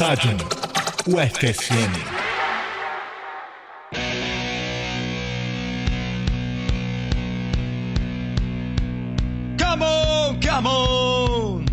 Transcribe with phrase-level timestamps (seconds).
[0.00, 0.32] Estádio
[1.06, 1.92] UFSM.
[9.58, 11.66] Come on, come on.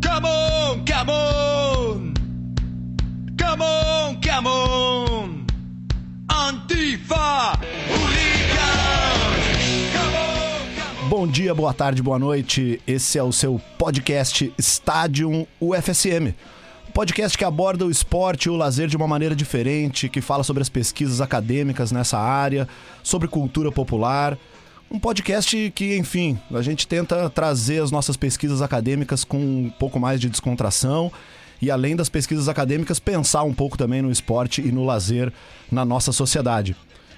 [0.00, 2.14] Come on, come on.
[3.36, 5.46] Come on, come on.
[6.30, 7.58] Antifa.
[11.10, 12.80] Bom dia, boa tarde, boa noite.
[12.86, 16.34] Esse é o seu podcast Estádio UFSM.
[16.92, 20.60] Podcast que aborda o esporte e o lazer de uma maneira diferente, que fala sobre
[20.60, 22.68] as pesquisas acadêmicas nessa área,
[23.02, 24.36] sobre cultura popular.
[24.90, 29.98] Um podcast que, enfim, a gente tenta trazer as nossas pesquisas acadêmicas com um pouco
[29.98, 31.10] mais de descontração
[31.62, 35.32] e, além das pesquisas acadêmicas, pensar um pouco também no esporte e no lazer
[35.70, 36.76] na nossa sociedade.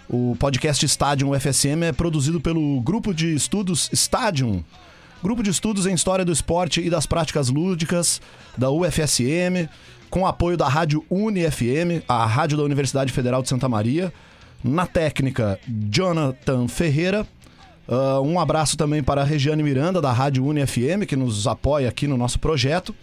[0.08, 4.62] O podcast Stadium UFSM é produzido pelo grupo de estudos Stadium,
[5.24, 8.20] grupo de estudos em história do esporte e das práticas lúdicas
[8.58, 9.70] da UFSM,
[10.10, 14.12] com apoio da Rádio UniFM, a rádio da Universidade Federal de Santa Maria.
[14.62, 17.26] Na técnica, Jonathan Ferreira.
[17.88, 22.06] Ah, um abraço também para a Regiane Miranda, da Rádio UniFM, que nos apoia aqui
[22.06, 22.94] no nosso projeto.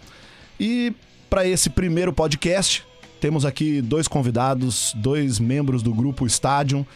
[0.60, 0.94] E
[1.28, 2.84] para esse primeiro podcast,
[3.20, 6.86] temos aqui dois convidados, dois membros do grupo Stadium.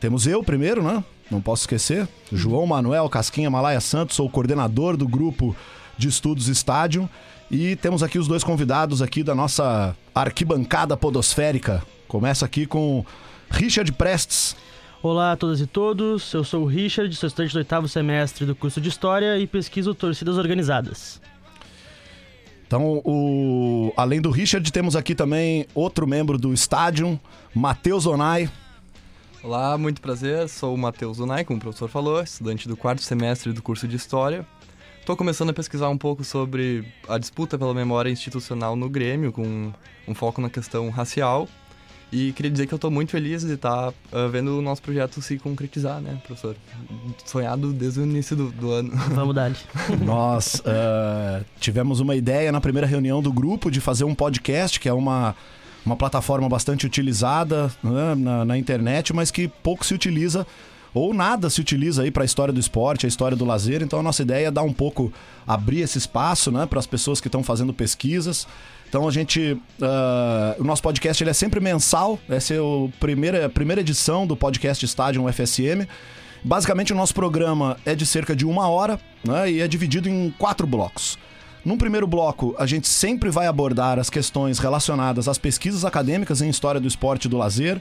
[0.00, 1.04] Temos eu primeiro, né?
[1.30, 2.08] Não posso esquecer.
[2.32, 5.54] João Manuel Casquinha Malaya Santos, sou o coordenador do grupo
[5.96, 7.08] de estudos Stadium.
[7.50, 11.82] E temos aqui os dois convidados aqui da nossa arquibancada podosférica.
[12.08, 13.04] Começa aqui com
[13.50, 14.56] Richard Prestes.
[15.02, 18.54] Olá a todas e todos, eu sou o Richard, sou estudante do oitavo semestre do
[18.54, 21.20] curso de História e pesquiso torcidas organizadas.
[22.66, 23.92] Então, o...
[23.96, 27.18] além do Richard, temos aqui também outro membro do Stadium,
[27.54, 28.50] Matheus Onai.
[29.42, 30.46] Olá, muito prazer.
[30.50, 33.96] Sou o Matheus Unai, como o professor falou, estudante do quarto semestre do curso de
[33.96, 34.46] História.
[34.98, 39.72] Estou começando a pesquisar um pouco sobre a disputa pela memória institucional no Grêmio, com
[40.06, 41.48] um foco na questão racial.
[42.12, 45.22] E queria dizer que eu estou muito feliz de estar ah, vendo o nosso projeto
[45.22, 46.54] se concretizar, né, professor?
[47.24, 48.90] Sonhado desde o início do, do ano.
[49.14, 49.52] Vamos dar.
[50.04, 54.88] Nós eh, tivemos uma ideia na primeira reunião do grupo de fazer um podcast, que
[54.88, 55.34] é uma,
[55.84, 60.46] uma plataforma bastante utilizada né, na, na internet, mas que pouco se utiliza
[60.92, 63.82] ou nada se utiliza aí para a história do esporte, a história do lazer.
[63.82, 65.12] Então a nossa ideia é dar um pouco
[65.46, 68.46] abrir esse espaço, né, para as pessoas que estão fazendo pesquisas.
[68.88, 72.18] Então a gente, ah, o nosso podcast ele é sempre mensal.
[72.28, 75.86] Essa é a primeira, a primeira edição do podcast Estádio UFSM.
[76.42, 80.34] Basicamente o nosso programa é de cerca de uma hora, né, e é dividido em
[80.38, 81.18] quatro blocos.
[81.64, 86.48] Num primeiro bloco, a gente sempre vai abordar as questões relacionadas às pesquisas acadêmicas em
[86.48, 87.80] história do esporte e do lazer.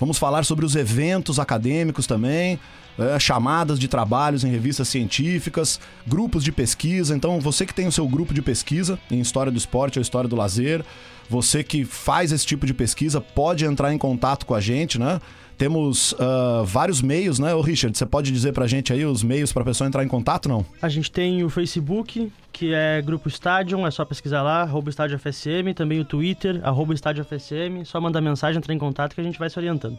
[0.00, 2.58] Vamos falar sobre os eventos acadêmicos também,
[2.98, 7.14] é, chamadas de trabalhos em revistas científicas, grupos de pesquisa.
[7.14, 10.28] Então, você que tem o seu grupo de pesquisa em história do esporte ou história
[10.28, 10.82] do lazer,
[11.28, 15.20] você que faz esse tipo de pesquisa, pode entrar em contato com a gente, né?
[15.58, 17.98] Temos ah, vários meios, né, Ô, Richard?
[17.98, 20.64] Você pode dizer pra gente aí os meios pra pessoa entrar em contato, não?
[20.80, 25.18] A gente tem o Facebook, que é Grupo Stadium, é só pesquisar lá, arroba Estádio
[25.18, 29.24] FSM, também o Twitter, arroba Estádio FSM, só mandar mensagem, entrar em contato que a
[29.24, 29.98] gente vai se orientando.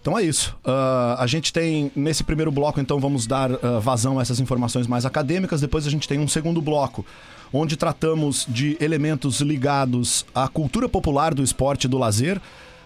[0.00, 0.56] Então é isso.
[0.64, 4.88] Ah, a gente tem, nesse primeiro bloco, então, vamos dar ah, vazão a essas informações
[4.88, 5.60] mais acadêmicas.
[5.60, 7.06] Depois a gente tem um segundo bloco,
[7.52, 12.40] onde tratamos de elementos ligados à cultura popular do esporte e do lazer.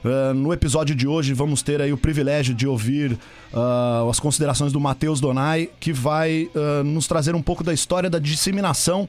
[0.05, 3.17] Ah, no episódio de hoje vamos ter aí o privilégio de ouvir
[3.53, 8.11] ah, as considerações do Matheus Donai, que vai ah, nos trazer um pouco da história
[8.11, 9.09] da disseminação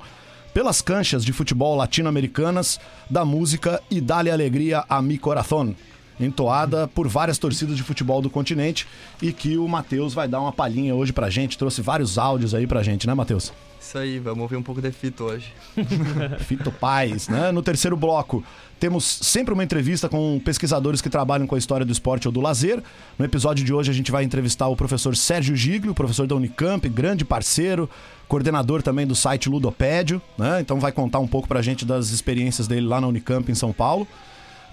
[0.54, 5.74] pelas canchas de futebol latino-americanas da música E Dale Alegria a Mi Corazón,
[6.20, 8.88] entoada por várias torcidas de futebol do continente
[9.22, 12.68] e que o Matheus vai dar uma palhinha hoje pra gente, trouxe vários áudios aí
[12.68, 13.52] pra gente, né, Matheus?
[13.84, 15.54] Isso aí, vamos ouvir um pouco de fito hoje.
[16.40, 17.52] Fito Paz, né?
[17.52, 18.42] No terceiro bloco,
[18.80, 22.40] temos sempre uma entrevista com pesquisadores que trabalham com a história do esporte ou do
[22.40, 22.82] lazer.
[23.20, 26.88] No episódio de hoje, a gente vai entrevistar o professor Sérgio Giglio, professor da Unicamp,
[26.88, 27.90] grande parceiro,
[28.26, 30.62] coordenador também do site Ludopédio, né?
[30.62, 33.74] Então vai contar um pouco pra gente das experiências dele lá na Unicamp em São
[33.74, 34.08] Paulo.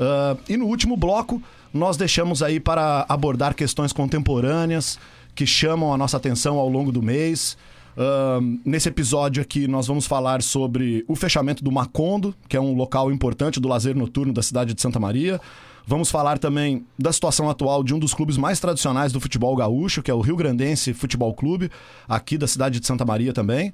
[0.01, 1.43] Ah, e no último bloco,
[1.73, 4.99] nós deixamos aí para abordar questões contemporâneas
[5.35, 7.57] que chamam a nossa atenção ao longo do mês.
[7.97, 12.75] Ahn, nesse episódio aqui, nós vamos falar sobre o fechamento do Macondo, que é um
[12.75, 15.41] local importante do lazer noturno da cidade de Santa Maria.
[15.87, 20.03] Vamos falar também da situação atual de um dos clubes mais tradicionais do futebol gaúcho,
[20.03, 21.71] que é o Rio Grandense Futebol Clube,
[22.09, 23.73] aqui da cidade de Santa Maria também.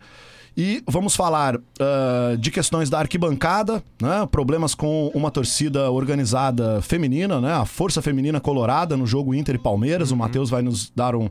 [0.56, 4.26] E vamos falar ah, de questões da arquibancada, né?
[4.30, 7.52] problemas com uma torcida organizada feminina, né?
[7.52, 10.10] a Força Feminina Colorada no jogo Inter e Palmeiras.
[10.10, 11.28] O Matheus vai nos dar um,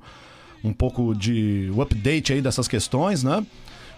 [0.63, 3.43] um pouco de update aí dessas questões, né?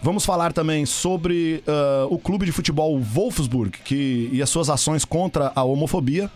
[0.01, 5.03] Vamos falar também sobre uh, o clube de futebol Wolfsburg que, e as suas ações
[5.03, 6.30] contra a homofobia.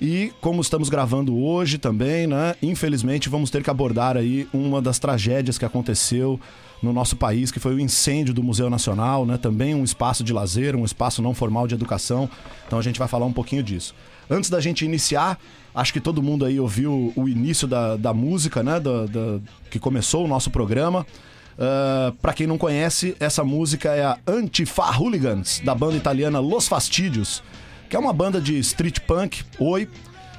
[0.00, 2.54] E como estamos gravando hoje também, né?
[2.62, 6.38] Infelizmente vamos ter que abordar aí uma das tragédias que aconteceu
[6.84, 9.36] no nosso país, que foi o incêndio do Museu Nacional, né?
[9.36, 12.28] Também um espaço de lazer, um espaço não formal de educação.
[12.66, 13.94] Então a gente vai falar um pouquinho disso.
[14.30, 15.38] Antes da gente iniciar,
[15.74, 18.78] acho que todo mundo aí ouviu o início da, da música, né?
[18.78, 19.40] Da, da
[19.70, 21.06] que começou o nosso programa.
[21.54, 26.66] Uh, para quem não conhece, essa música é a Antifa Hooligans, da banda italiana Los
[26.66, 27.42] Fastidios,
[27.88, 29.88] que é uma banda de street punk, oi,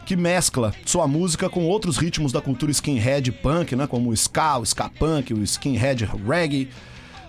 [0.06, 4.60] que mescla sua música com outros ritmos da cultura skinhead punk, né, como o ska,
[4.60, 6.70] o ska punk, o skinhead reggae.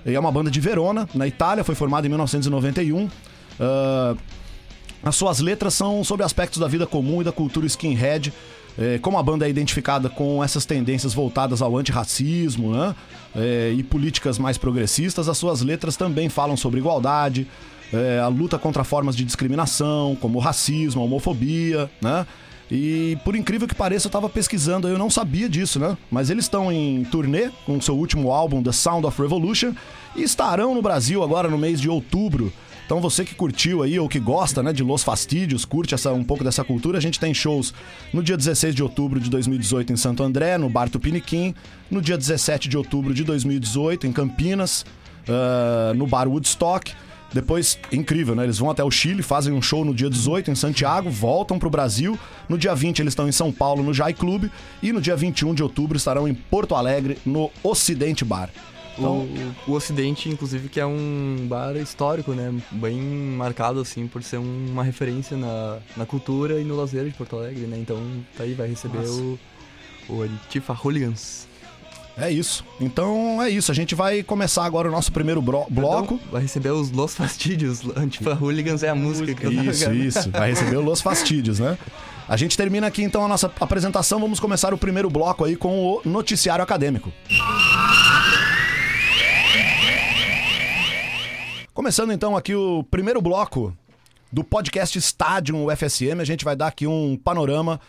[0.05, 3.06] E é uma banda de Verona, na Itália, foi formada em 1991.
[3.06, 4.17] Uh,
[5.02, 8.32] as suas letras são sobre aspectos da vida comum e da cultura skinhead,
[8.78, 12.94] é, como a banda é identificada com essas tendências voltadas ao antirracismo né?
[13.34, 17.46] É, e políticas mais progressistas, as suas letras também falam sobre igualdade,
[17.93, 22.26] é, a luta contra formas de discriminação, como racismo, homofobia, né?
[22.71, 25.97] E por incrível que pareça, eu estava pesquisando, eu não sabia disso, né?
[26.11, 29.73] Mas eles estão em turnê com seu último álbum, The Sound of Revolution,
[30.17, 32.53] e estarão no Brasil agora no mês de outubro.
[32.85, 36.23] Então você que curtiu aí ou que gosta, né, de Los Fastídios, curte essa, um
[36.23, 37.75] pouco dessa cultura, a gente tem shows
[38.13, 41.53] no dia 16 de outubro de 2018 em Santo André, no Bar Tupiniquim,
[41.91, 44.85] no dia 17 de outubro de 2018 em Campinas,
[45.29, 46.93] uh, no Bar Woodstock.
[47.32, 48.44] Depois, incrível, né?
[48.44, 51.69] Eles vão até o Chile, fazem um show no dia 18 em Santiago, voltam pro
[51.69, 52.19] Brasil.
[52.49, 54.50] No dia 20 eles estão em São Paulo, no Jai Clube.
[54.82, 58.50] E no dia 21 de outubro estarão em Porto Alegre, no Ocidente Bar.
[58.99, 59.28] Então...
[59.67, 62.55] O, o Ocidente, inclusive, que é um bar histórico, né?
[62.70, 67.37] Bem marcado, assim, por ser uma referência na, na cultura e no lazer de Porto
[67.37, 67.76] Alegre, né?
[67.78, 68.00] Então,
[68.37, 69.20] tá aí, vai receber Nossa.
[69.20, 69.38] o,
[70.08, 71.46] o Antifa Hooligans.
[72.19, 72.65] É isso.
[72.81, 73.71] Então é isso.
[73.71, 76.19] A gente vai começar agora o nosso primeiro bloco.
[76.33, 77.83] Vai receber os Los Fastídios.
[77.95, 80.31] Antifa Hooligans é a música que eu Isso, isso.
[80.31, 81.77] Vai receber os Los Fastídios, né?
[82.27, 84.19] A gente termina aqui então a nossa apresentação.
[84.19, 87.13] Vamos começar o primeiro bloco aí com o noticiário acadêmico.
[91.75, 93.77] Começando então aqui o primeiro bloco
[94.33, 97.81] do podcast Stadium UFSM, a gente vai dar aqui um panorama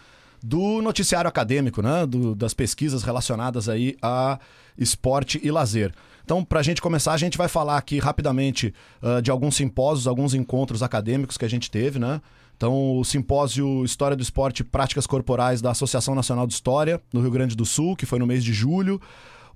[0.47, 2.05] do noticiário acadêmico, né?
[2.05, 4.39] Do, das pesquisas relacionadas aí a
[4.77, 5.93] esporte e lazer.
[6.23, 10.07] Então, para a gente começar, a gente vai falar aqui rapidamente uh, de alguns simpósios,
[10.07, 12.21] alguns encontros acadêmicos que a gente teve, né?
[12.55, 17.21] Então, o simpósio História do Esporte e Práticas Corporais da Associação Nacional de História, no
[17.21, 19.01] Rio Grande do Sul, que foi no mês de julho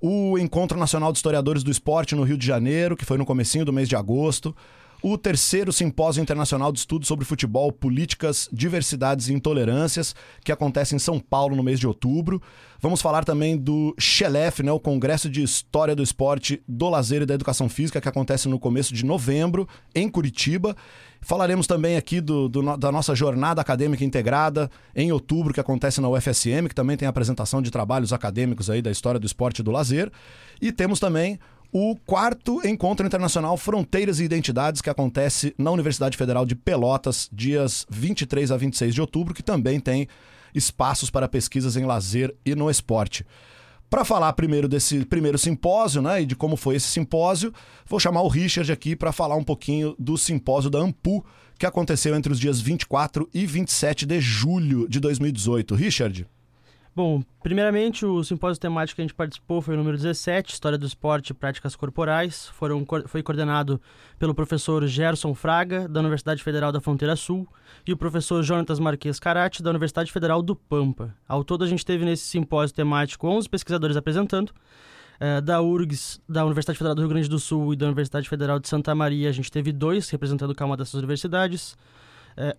[0.01, 3.63] o Encontro Nacional de Historiadores do Esporte no Rio de Janeiro, que foi no comecinho
[3.63, 4.55] do mês de agosto,
[5.01, 10.99] o terceiro Simpósio Internacional de Estudos sobre Futebol, Políticas, Diversidades e Intolerâncias, que acontece em
[10.99, 12.41] São Paulo no mês de outubro.
[12.79, 17.25] Vamos falar também do XELEF, né, o Congresso de História do Esporte, do Lazer e
[17.25, 20.75] da Educação Física, que acontece no começo de novembro, em Curitiba.
[21.21, 26.09] Falaremos também aqui do, do, da nossa jornada acadêmica integrada em outubro, que acontece na
[26.09, 29.71] UFSM, que também tem apresentação de trabalhos acadêmicos aí da história do esporte e do
[29.71, 30.11] lazer.
[30.59, 31.39] E temos também
[31.71, 37.85] o quarto Encontro Internacional Fronteiras e Identidades, que acontece na Universidade Federal de Pelotas, dias
[37.89, 40.07] 23 a 26 de outubro, que também tem
[40.53, 43.25] espaços para pesquisas em lazer e no esporte.
[43.89, 47.53] Para falar primeiro desse primeiro simpósio, né, e de como foi esse simpósio,
[47.85, 51.25] vou chamar o Richard aqui para falar um pouquinho do simpósio da Ampu,
[51.57, 55.75] que aconteceu entre os dias 24 e 27 de julho de 2018.
[55.75, 56.27] Richard.
[56.93, 60.85] Bom, primeiramente o simpósio temático que a gente participou foi o número 17, História do
[60.85, 62.49] Esporte e Práticas Corporais.
[62.49, 63.79] Foram, foi coordenado
[64.19, 67.47] pelo professor Gerson Fraga, da Universidade Federal da Fronteira Sul,
[67.87, 71.15] e o professor Jonatas Marques Carati, da Universidade Federal do Pampa.
[71.25, 74.51] Ao todo, a gente teve nesse simpósio temático 11 pesquisadores apresentando.
[75.17, 78.59] É, da URGS, da Universidade Federal do Rio Grande do Sul e da Universidade Federal
[78.59, 81.77] de Santa Maria, a gente teve dois representando cada uma dessas universidades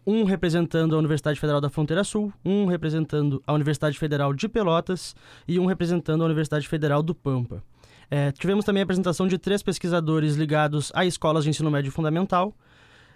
[0.07, 5.15] um representando a Universidade Federal da Fronteira Sul, um representando a Universidade Federal de Pelotas
[5.47, 7.63] e um representando a Universidade Federal do Pampa.
[8.11, 12.55] É, tivemos também a apresentação de três pesquisadores ligados a escolas de ensino médio fundamental.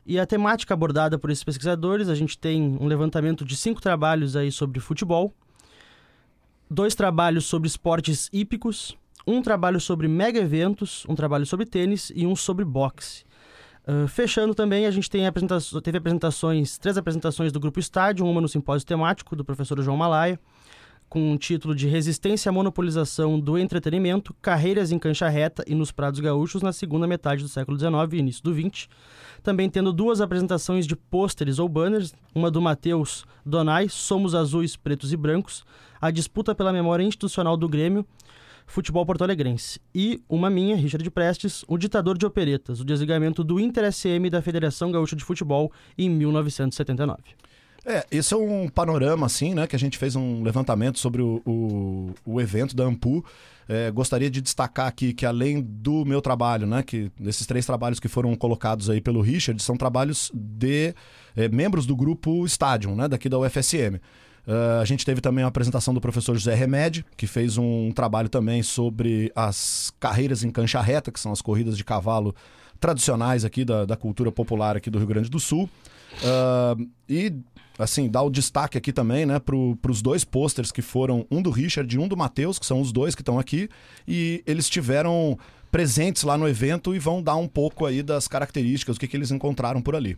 [0.07, 4.37] E a temática abordada por esses pesquisadores, a gente tem um levantamento de cinco trabalhos
[4.37, 5.35] aí sobre futebol,
[6.71, 8.97] dois trabalhos sobre esportes hípicos,
[9.27, 13.26] um trabalho sobre mega eventos, um trabalho sobre tênis e um sobre boxe.
[14.09, 18.49] Fechando também, a gente tem apresenta teve apresentações, três apresentações do Grupo Estádio, uma no
[18.49, 20.41] simpósio temático do professor João Malaia,
[21.09, 25.93] com o título de Resistência à Monopolização do Entretenimento, Carreiras em Cancha Reta e nos
[25.93, 28.89] Prados Gaúchos na segunda metade do século XIX e início do XX.
[29.41, 35.13] Também tendo duas apresentações de pôsteres ou banners, uma do Matheus Donai, Somos Azuis, Pretos
[35.13, 35.65] e Brancos,
[36.01, 38.05] a disputa pela memória institucional do Grêmio,
[38.67, 39.81] futebol porto-alegrense.
[39.95, 44.91] E uma minha, Richard Prestes, o ditador de operetas, o desligamento do Inter-SM da Federação
[44.91, 47.23] Gaúcha de Futebol em 1979.
[47.89, 49.65] É, esse é um panorama, assim, né?
[49.65, 53.25] Que a gente fez um levantamento sobre o, o, o evento da Ampu.
[53.69, 56.83] É, gostaria de destacar aqui que além do meu trabalho, né?
[56.83, 60.93] Que esses três trabalhos que foram colocados aí pelo Richard são trabalhos de
[61.37, 63.07] é, membros do grupo Stadium, né?
[63.07, 64.01] Daqui da UFSM.
[64.47, 68.29] Uh, a gente teve também a apresentação do professor José Remédio, que fez um trabalho
[68.29, 72.35] também sobre as carreiras em cancha reta, que são as corridas de cavalo
[72.79, 75.69] tradicionais aqui da, da cultura popular aqui do Rio Grande do Sul.
[76.23, 77.33] Uh, e
[77.79, 81.51] assim, dar o destaque aqui também, né, para os dois posters que foram um do
[81.51, 83.69] Richard e um do Matheus, que são os dois que estão aqui,
[84.09, 85.39] e eles tiveram
[85.71, 89.17] presentes lá no evento e vão dar um pouco aí das características, o que, que
[89.17, 90.17] eles encontraram por ali.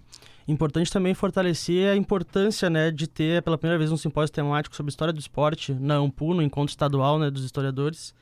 [0.49, 4.89] Importante também fortalecer a importância né, de ter pela primeira vez um simpósio temático sobre
[4.89, 8.15] história do esporte na AMPU, no encontro estadual né, dos historiadores.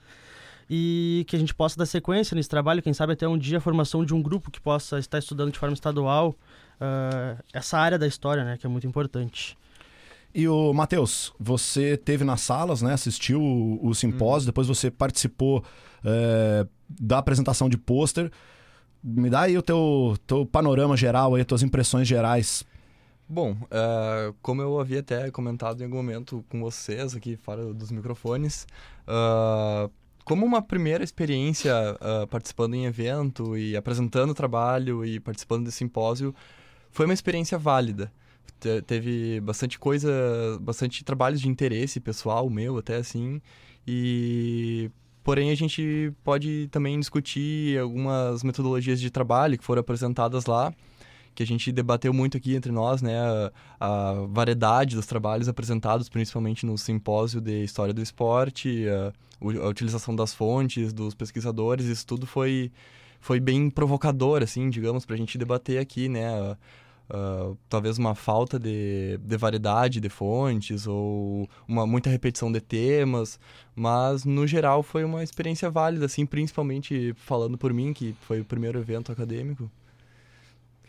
[0.68, 3.60] E que a gente possa dar sequência nesse trabalho, quem sabe até um dia a
[3.60, 6.30] formação de um grupo que possa estar estudando de forma estadual
[6.80, 9.56] uh, essa área da história, né, que é muito importante.
[10.34, 12.92] E o Matheus, você teve nas salas, né?
[12.92, 14.50] Assistiu o, o simpósio, hum.
[14.50, 15.64] depois você participou
[16.04, 18.30] é, da apresentação de pôster.
[19.02, 22.64] Me dá aí o teu, teu panorama geral, aí, tuas impressões gerais.
[23.28, 27.90] Bom, uh, como eu havia até comentado em algum momento com vocês aqui fora dos
[27.90, 28.66] microfones,
[29.02, 29.90] uh,
[30.24, 36.34] como uma primeira experiência uh, participando em evento e apresentando trabalho e participando desse simpósio,
[36.90, 38.12] foi uma experiência válida.
[38.60, 40.10] Te teve bastante coisa,
[40.60, 43.40] bastante trabalhos de interesse pessoal meu até assim,
[43.86, 44.90] e
[45.26, 50.72] porém a gente pode também discutir algumas metodologias de trabalho que foram apresentadas lá
[51.34, 56.08] que a gente debateu muito aqui entre nós, né, a, a variedade dos trabalhos apresentados,
[56.08, 62.06] principalmente no simpósio de História do Esporte, a, a, utilização das fontes, dos pesquisadores, isso
[62.06, 62.70] tudo foi,
[63.20, 66.56] foi bem provocador, assim, digamos, para a gente debater aqui, né,
[67.08, 73.38] Uh, talvez uma falta de, de variedade de fontes ou uma muita repetição de temas,
[73.76, 78.44] mas no geral foi uma experiência válida, assim, principalmente falando por mim, que foi o
[78.44, 79.70] primeiro evento acadêmico.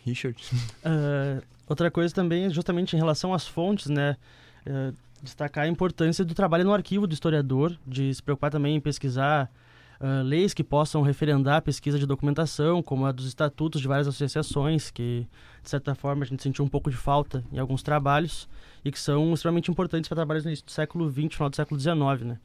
[0.04, 0.42] Richard.
[0.84, 4.18] Uh, outra coisa também é justamente em relação às fontes, né?
[4.66, 8.80] Uh, destacar a importância do trabalho no arquivo do historiador, de se preocupar também em
[8.80, 9.52] pesquisar
[10.00, 14.08] uh, leis que possam referendar a pesquisa de documentação, como a dos estatutos de várias
[14.08, 15.28] associações, que,
[15.64, 18.48] de certa forma, a gente sentiu um pouco de falta em alguns trabalhos
[18.84, 21.80] e que são extremamente importantes para trabalhos no início do século XX, final do século
[21.80, 22.40] XIX, né?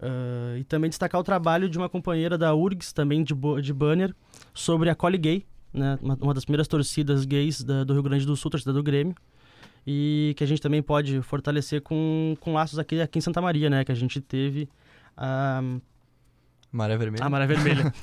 [0.00, 4.14] Uh, e também destacar o trabalho de uma companheira da URGS, também de, de banner,
[4.52, 5.98] sobre a Cole Gay, né?
[6.02, 9.14] uma, uma das primeiras torcidas gays da, do Rio Grande do Sul, torcida do Grêmio
[9.86, 13.68] e que a gente também pode fortalecer com, com laços aqui, aqui em Santa Maria,
[13.68, 13.84] né?
[13.84, 14.68] Que a gente teve
[15.16, 15.62] a,
[16.74, 17.24] Maré Vermelha.
[17.24, 17.94] A Maré Vermelha.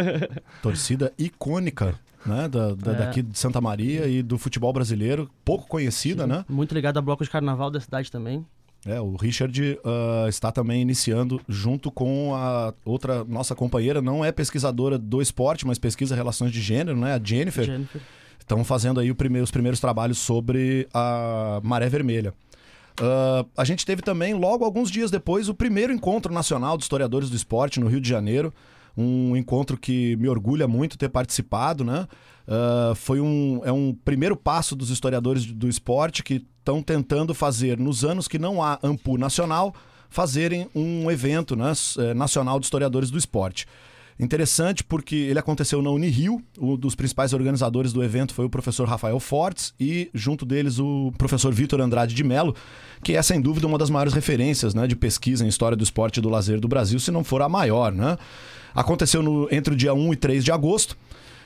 [0.62, 2.48] Torcida icônica, né?
[2.48, 2.94] Da, da é.
[2.94, 6.44] Daqui de Santa Maria e do futebol brasileiro, pouco conhecida, Sim, né?
[6.48, 8.44] Muito ligada a bloco de carnaval da cidade também.
[8.86, 14.32] É, o Richard uh, está também iniciando junto com a outra nossa companheira, não é
[14.32, 17.14] pesquisadora do esporte, mas pesquisa relações de gênero, né?
[17.14, 17.64] A Jennifer.
[17.64, 18.00] Jennifer.
[18.38, 22.34] Estão fazendo aí primeiro, os primeiros trabalhos sobre a maré vermelha.
[23.00, 27.28] Uh, a gente teve também, logo alguns dias depois, o primeiro encontro nacional de historiadores
[27.28, 28.52] do esporte no Rio de Janeiro.
[28.96, 32.06] Um encontro que me orgulha muito ter participado, né?
[32.46, 37.78] Uh, foi um, é um primeiro passo dos historiadores do esporte que estão tentando fazer,
[37.78, 39.74] nos anos que não há AMPU nacional,
[40.08, 43.66] fazerem um evento né, eh, nacional de historiadores do esporte.
[44.18, 48.86] Interessante porque ele aconteceu na Unirio, um dos principais organizadores do evento foi o professor
[48.86, 52.54] Rafael Fortes e junto deles o professor Vitor Andrade de Mello,
[53.02, 56.18] que é sem dúvida uma das maiores referências né, de pesquisa em história do esporte
[56.18, 57.90] e do lazer do Brasil, se não for a maior.
[57.90, 58.16] Né?
[58.72, 60.96] Aconteceu no, entre o dia 1 e 3 de agosto.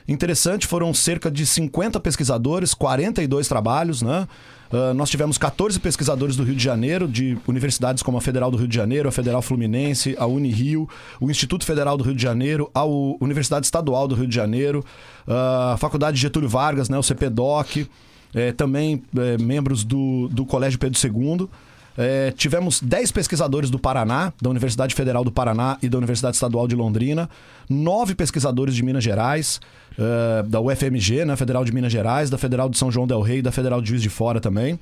[0.07, 4.27] Interessante, foram cerca de 50 pesquisadores, 42 trabalhos, né?
[4.71, 8.57] Uh, nós tivemos 14 pesquisadores do Rio de Janeiro, de universidades como a Federal do
[8.57, 10.87] Rio de Janeiro, a Federal Fluminense, a Unirio,
[11.19, 14.85] o Instituto Federal do Rio de Janeiro, a Universidade Estadual do Rio de Janeiro,
[15.27, 17.89] uh, a Faculdade Getúlio Vargas, né, o CPDOC,
[18.33, 21.49] eh, também eh, membros do, do Colégio Pedro II.
[21.97, 26.65] É, tivemos 10 pesquisadores do Paraná, da Universidade Federal do Paraná e da Universidade Estadual
[26.65, 27.29] de Londrina,
[27.69, 29.59] nove pesquisadores de Minas Gerais,
[29.99, 33.41] uh, da UFMG, né, Federal de Minas Gerais, da Federal de São João Del Rei
[33.41, 34.79] da Federal de Juiz de Fora também.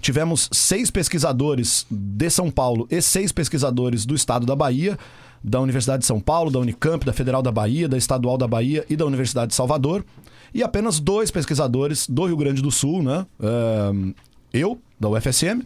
[0.00, 4.98] Tivemos seis pesquisadores de São Paulo e seis pesquisadores do estado da Bahia,
[5.42, 8.84] da Universidade de São Paulo, da Unicamp, da Federal da Bahia, da Estadual da Bahia
[8.88, 10.04] e da Universidade de Salvador.
[10.52, 13.26] E apenas dois pesquisadores do Rio Grande do Sul, né?
[13.40, 14.14] Uh,
[14.52, 15.62] eu, da UFSM,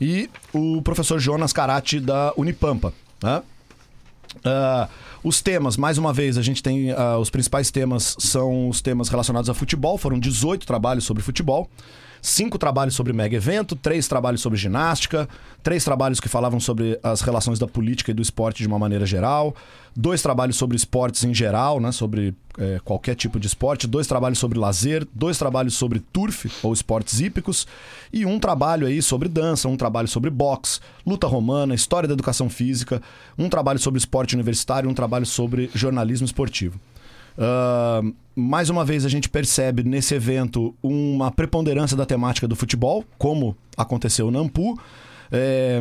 [0.00, 2.92] e o professor Jonas Carati da Unipampa.
[3.22, 3.42] Né?
[4.44, 4.88] Ah,
[5.22, 6.90] os temas, mais uma vez, a gente tem.
[6.92, 9.98] ah, os principais temas são os temas relacionados a futebol.
[9.98, 11.68] Foram 18 trabalhos sobre futebol.
[12.28, 15.26] Cinco trabalhos sobre mega evento, três trabalhos sobre ginástica,
[15.62, 19.06] três trabalhos que falavam sobre as relações da política e do esporte de uma maneira
[19.06, 19.56] geral,
[19.96, 24.38] dois trabalhos sobre esportes em geral, né, sobre eh, qualquer tipo de esporte, dois trabalhos
[24.38, 27.66] sobre lazer, dois trabalhos sobre turf ou esportes hípicos
[28.12, 32.50] e um trabalho aí sobre dança, um trabalho sobre boxe, luta romana, história da educação
[32.50, 33.00] física,
[33.38, 36.78] um trabalho sobre esporte universitário, um trabalho sobre jornalismo esportivo.
[37.38, 38.02] Ah,
[38.34, 43.56] mais uma vez a gente percebe nesse evento uma preponderância da temática do futebol, como
[43.76, 44.78] aconteceu na Ampu.
[45.30, 45.80] É,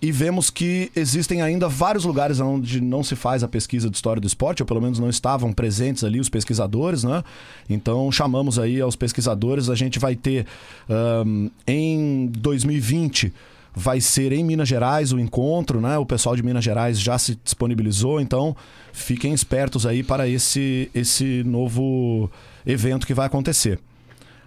[0.00, 4.20] e vemos que existem ainda vários lugares onde não se faz a pesquisa de história
[4.20, 7.24] do esporte, ou pelo menos não estavam presentes ali os pesquisadores, né?
[7.68, 9.68] Então chamamos aí aos pesquisadores.
[9.68, 10.46] A gente vai ter
[10.88, 13.32] ahn, em 2020
[13.74, 15.96] vai ser em Minas Gerais o encontro, né?
[15.98, 18.56] O pessoal de Minas Gerais já se disponibilizou, então
[18.92, 22.30] fiquem espertos aí para esse, esse novo
[22.66, 23.78] evento que vai acontecer.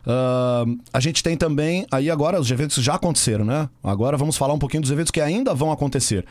[0.06, 3.70] Ah, a gente tem também, aí agora os eventos já aconteceram, né?
[3.84, 6.25] Agora vamos falar um pouquinho dos eventos que ainda vão acontecer.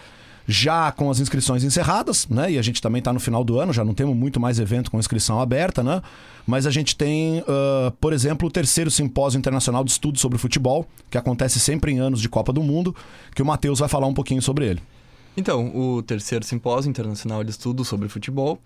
[0.46, 2.52] Já com as inscrições encerradas, né?
[2.52, 4.90] E a gente também está no final do ano, já não temos muito mais evento
[4.90, 6.02] com inscrição aberta, né?
[6.46, 10.86] Mas a gente tem, ah, por exemplo, o terceiro simpósio internacional de estudos sobre futebol,
[11.08, 12.94] que acontece sempre em anos de Copa do Mundo,
[13.34, 14.82] que o Matheus vai falar um pouquinho sobre ele.
[15.36, 18.58] Então, o terceiro simpósio internacional de estudos sobre futebol,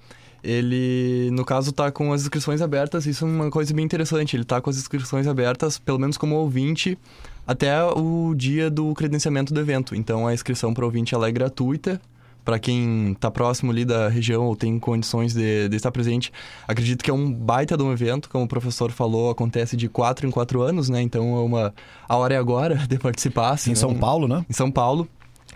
[0.43, 3.07] ele, no caso, tá com as inscrições abertas.
[3.07, 4.37] Isso é uma coisa bem interessante.
[4.37, 6.99] Ele tá com as inscrições abertas, pelo menos como ouvinte,
[7.47, 9.95] até o dia do credenciamento do evento.
[9.95, 12.01] Então, a inscrição para ouvinte ela é gratuita.
[12.45, 16.31] Para quem está próximo ali da região ou tem condições de, de estar presente,
[16.69, 20.27] acredito que é um baita de um evento, como o professor falou, acontece de quatro
[20.27, 21.01] em quatro anos, né?
[21.01, 21.75] Então é uma
[22.07, 23.53] a hora é agora de participar.
[23.53, 24.45] Em assim, São é um- Paulo, né?
[24.49, 25.09] em São Paulo,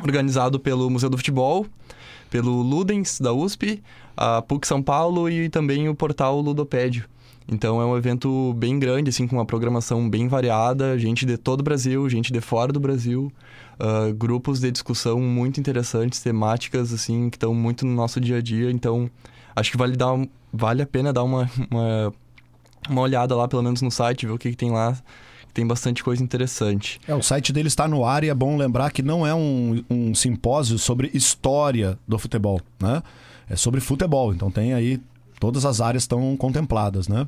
[0.03, 1.67] organizado pelo Museu do Futebol,
[2.31, 3.83] pelo Ludens da USP,
[4.17, 7.05] a PUC São Paulo e também o portal Ludopédio.
[7.51, 11.61] Então é um evento bem grande, assim, com uma programação bem variada, gente de todo
[11.61, 13.33] o Brasil, gente de fora do Brasil,
[13.81, 18.43] ah, grupos de discussão muito interessantes, temáticas, assim, que estão muito no nosso dia a
[18.43, 18.71] dia.
[18.71, 19.11] Então,
[19.57, 20.15] acho que vale, dar,
[20.53, 22.13] vale a pena dar uma, uma,
[22.89, 24.97] uma olhada lá, pelo menos no site, ver o que, que tem lá.
[25.55, 27.01] Tem bastante coisa interessante.
[27.09, 29.83] É, o site dele está no ar e é bom lembrar que não é um,
[29.89, 33.03] um simpósio sobre história do futebol, né?
[33.49, 35.01] É sobre futebol, então tem aí
[35.41, 37.27] todas as áreas estão contempladas, né?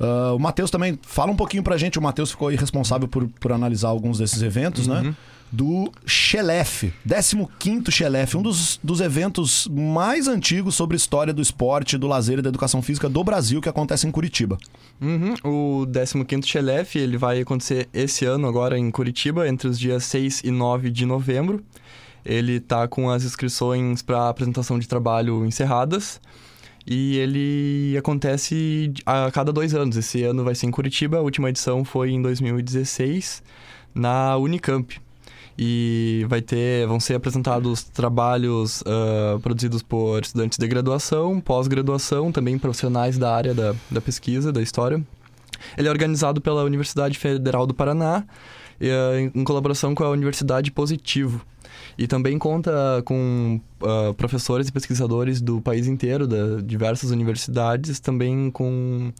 [0.00, 1.98] Ah, o Matheus também fala um pouquinho pra gente.
[1.98, 5.14] O Matheus ficou aí responsável por, por analisar alguns desses eventos, né?
[5.52, 6.92] Do Xelef,
[7.60, 12.42] 15 Xelef, um dos, dos eventos mais antigos sobre história do esporte, do lazer e
[12.42, 14.58] da educação física do Brasil que acontece em Curitiba.
[15.00, 15.34] Uhum.
[15.44, 20.42] O 15º Chelef, ele vai acontecer esse ano agora em Curitiba, entre os dias 6
[20.42, 21.62] e 9 de novembro.
[22.24, 26.20] Ele tá com as inscrições para apresentação de trabalho encerradas.
[26.86, 29.96] E ele acontece a cada dois anos.
[29.96, 33.42] Esse ano vai ser em Curitiba, a última edição foi em 2016,
[33.94, 35.00] na Unicamp.
[35.56, 42.58] E vai ter, vão ser apresentados trabalhos ah, produzidos por estudantes de graduação, pós-graduação, também
[42.58, 45.00] profissionais da área da, da pesquisa, da história.
[45.78, 48.24] Ele é organizado pela Universidade Federal do Paraná,
[48.80, 51.40] ah, em colaboração com a Universidade Positivo.
[51.96, 58.50] E também conta com ah, professores e pesquisadores do país inteiro, de diversas universidades, também
[58.50, 59.12] com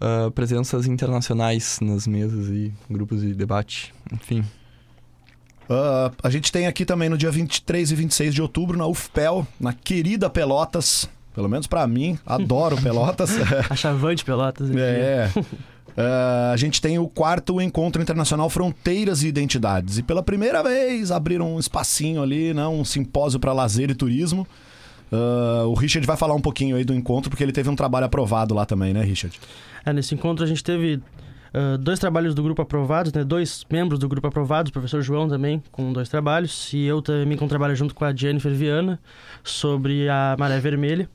[0.00, 4.44] ah, presenças internacionais nas mesas e grupos de debate, enfim.
[5.68, 9.46] Ah, a gente tem aqui também no dia 23 e 26 de outubro, na UFPEL,
[9.60, 11.08] na querida Pelotas.
[11.34, 13.30] Pelo menos pra mim, adoro Pelotas.
[13.68, 14.70] A Chavante Pelotas.
[14.70, 14.78] aqui.
[14.80, 15.30] é.
[15.96, 19.98] Ah, a gente tem o quarto Encontro Internacional Fronteiras e Identidades.
[19.98, 24.46] E pela primeira vez abriram um espacinho ali, né, um simpósio para lazer e turismo.
[25.12, 28.06] Ah, o Richard vai falar um pouquinho aí do encontro, porque ele teve um trabalho
[28.06, 29.38] aprovado lá também, né, Richard?
[29.84, 31.00] É, nesse encontro a gente teve
[31.56, 33.24] ah, dois trabalhos do grupo aprovados, né?
[33.24, 37.38] Dois membros do grupo aprovados, o professor João também, com dois trabalhos, e eu também
[37.38, 39.00] com um trabalho junto com a Jennifer Viana
[39.42, 41.08] sobre a Maré Vermelha.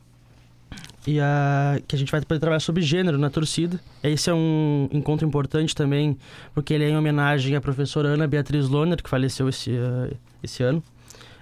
[1.06, 3.80] E a, que a gente vai poder trabalhar sobre gênero na torcida.
[4.04, 6.18] Esse é um encontro importante também,
[6.54, 10.62] porque ele é em homenagem à professora Ana Beatriz Lohner, que faleceu esse, ah, esse
[10.62, 10.84] ano.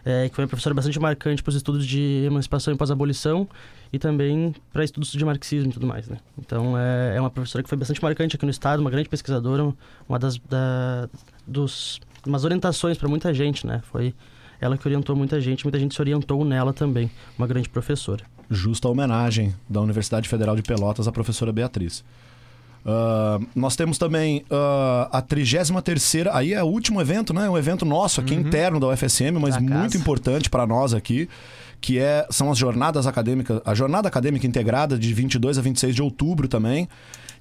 [0.06, 3.48] É, que foi uma professora bastante marcante para os estudos de emancipação e pós-abolição
[3.92, 6.18] e também para estudos de marxismo e tudo mais, né?
[6.38, 9.74] Então é, é uma professora que foi bastante marcante aqui no estado, uma grande pesquisadora,
[10.08, 11.10] uma das da,
[11.46, 13.82] dos umas orientações para muita gente, né?
[13.92, 14.14] Foi
[14.62, 18.24] ela que orientou muita gente, muita gente se orientou nela também, uma grande professora.
[18.50, 22.04] Justa homenagem da Universidade Federal de Pelotas à professora Beatriz.
[22.86, 25.72] Ah, nós temos também ah, a 33
[26.32, 27.50] aí é o último evento, né?
[27.50, 29.98] Um evento nosso aqui interno da UFSM, mas Da muito casa.
[29.98, 31.30] importante para nós aqui,
[31.82, 36.02] que é, são as jornadas acadêmicas, a jornada acadêmica integrada de 22 a 26 de
[36.02, 36.88] outubro também.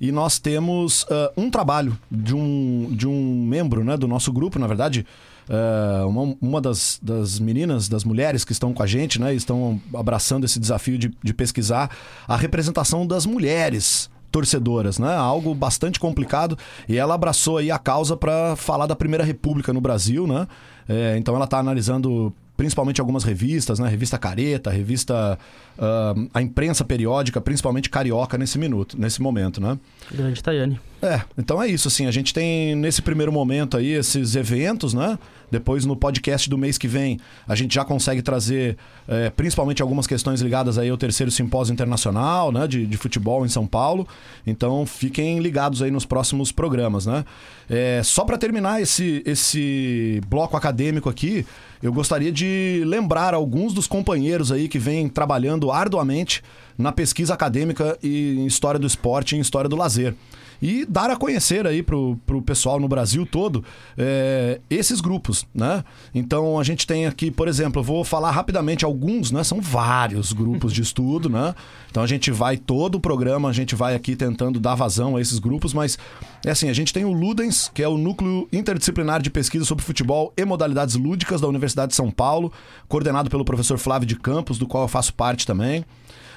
[0.01, 4.57] E nós temos uh, um trabalho de um, de um membro né, do nosso grupo,
[4.57, 5.05] na verdade,
[5.48, 9.80] Uh, uma, uma das, das, meninas, das mulheres que estão com a gente, né, estão
[9.94, 11.90] abraçando esse desafio de, de pesquisar
[12.26, 15.14] a representação das mulheres torcedoras, né?
[15.14, 16.56] Algo bastante complicado.
[16.88, 20.46] E ela abraçou aí a causa para falar da Primeira República no Brasil, né?
[20.87, 23.88] É, então ela está analisando principalmente algumas revistas, né?
[23.88, 25.38] Revista Careta, revista
[25.78, 29.78] uh, a imprensa periódica, principalmente carioca nesse minuto, nesse momento, né?
[30.11, 30.80] Grande Tayane.
[31.00, 35.16] É, então é isso, assim, a gente tem nesse primeiro momento aí esses eventos, né?
[35.50, 40.06] Depois no podcast do mês que vem a gente já consegue trazer é, principalmente algumas
[40.06, 42.66] questões ligadas aí ao terceiro simpósio internacional, né?
[42.66, 44.06] De, de futebol em São Paulo.
[44.46, 47.24] Então fiquem ligados aí nos próximos programas, né?
[47.68, 51.44] É, só para terminar esse, esse bloco acadêmico aqui,
[51.82, 56.42] eu gostaria de lembrar alguns dos companheiros aí que vêm trabalhando arduamente
[56.76, 60.14] na pesquisa acadêmica e em história do esporte e em história do lazer
[60.61, 63.64] e dar a conhecer aí pro, pro pessoal no Brasil todo
[63.97, 65.85] é, esses grupos, né?
[66.14, 69.44] Então a gente tem aqui, por exemplo, eu vou falar rapidamente alguns, né?
[69.44, 71.55] São vários grupos de estudo, né?
[71.90, 75.21] Então a gente vai todo o programa, a gente vai aqui tentando dar vazão a
[75.21, 75.99] esses grupos, mas
[76.44, 79.85] é assim, a gente tem o Ludens, que é o Núcleo Interdisciplinar de Pesquisa sobre
[79.85, 82.53] Futebol e Modalidades Lúdicas da Universidade de São Paulo,
[82.88, 85.85] coordenado pelo professor Flávio de Campos, do qual eu faço parte também.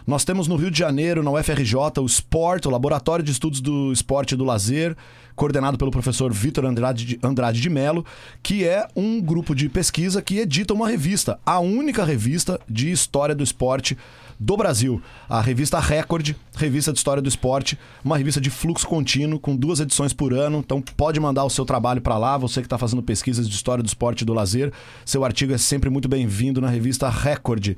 [0.05, 3.91] Nós temos no Rio de Janeiro, na UFRJ, o Sport, o Laboratório de Estudos do
[3.91, 4.95] Esporte e do Lazer,
[5.35, 8.05] coordenado pelo professor Vitor Andrade, de, Andrade de Mello,
[8.41, 13.35] que é um grupo de pesquisa que edita uma revista, a única revista de história
[13.35, 13.97] do esporte
[14.41, 14.99] do Brasil.
[15.29, 19.79] A revista Record, revista de história do esporte, uma revista de fluxo contínuo, com duas
[19.79, 20.57] edições por ano.
[20.57, 23.83] Então pode mandar o seu trabalho para lá, você que está fazendo pesquisas de história
[23.83, 24.73] do esporte e do lazer.
[25.05, 27.75] Seu artigo é sempre muito bem-vindo na revista Record.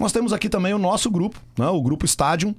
[0.00, 2.54] Nós temos aqui também o nosso grupo, né, o Grupo Stadium,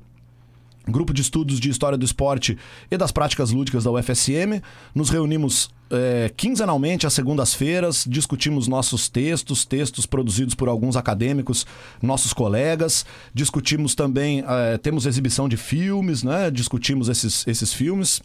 [0.88, 2.56] grupo de estudos de história do esporte
[2.92, 4.62] e das práticas lúdicas da UFSM.
[4.94, 11.66] Nos reunimos é, quinzenalmente às segundas-feiras, discutimos nossos textos, textos produzidos por alguns acadêmicos,
[12.00, 13.08] nossos colegas.
[13.34, 16.52] Discutimos também, é, temos exibição de filmes, né?
[16.52, 18.22] Discutimos esses, esses filmes.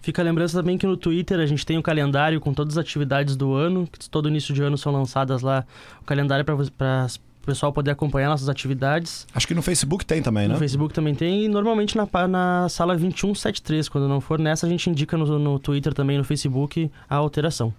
[0.00, 2.78] Fica a lembrança também que no Twitter a gente tem o um calendário com todas
[2.78, 5.66] as atividades do ano, que todo início de ano são lançadas lá
[6.00, 9.26] o calendário para as o pessoal poder acompanhar nossas atividades.
[9.34, 10.54] Acho que no Facebook tem também, né?
[10.54, 13.88] No Facebook também tem e normalmente na, na sala 2173.
[13.88, 17.72] Quando não for nessa, a gente indica no, no Twitter também, no Facebook, a alteração.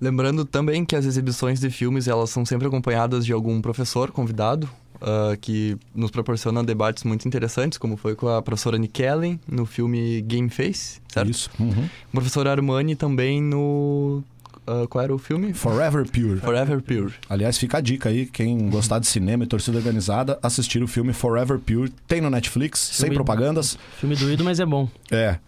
[0.00, 4.68] Lembrando também que as exibições de filmes elas são sempre acompanhadas de algum professor convidado,
[4.96, 10.22] uh, que nos proporciona debates muito interessantes, como foi com a professora Nikellen no filme
[10.22, 11.30] Game Face, certo?
[11.30, 11.50] Isso.
[11.58, 11.88] Uhum.
[12.08, 14.22] O professor Armani também no
[14.70, 15.52] Uh, qual era o filme?
[15.52, 16.38] Forever Pure.
[16.38, 17.12] Forever Pure.
[17.28, 21.12] Aliás, fica a dica aí, quem gostar de cinema e torcida organizada, assistir o filme
[21.12, 21.92] Forever Pure.
[22.06, 23.76] Tem no Netflix, filme, sem propagandas.
[23.98, 24.88] Filme doído, mas é bom.
[25.10, 25.38] É.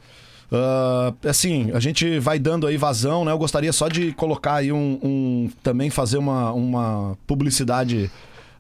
[0.51, 3.31] Uh, assim, a gente vai dando aí vazão, né?
[3.31, 4.99] Eu gostaria só de colocar aí um.
[5.01, 8.11] um também fazer uma, uma publicidade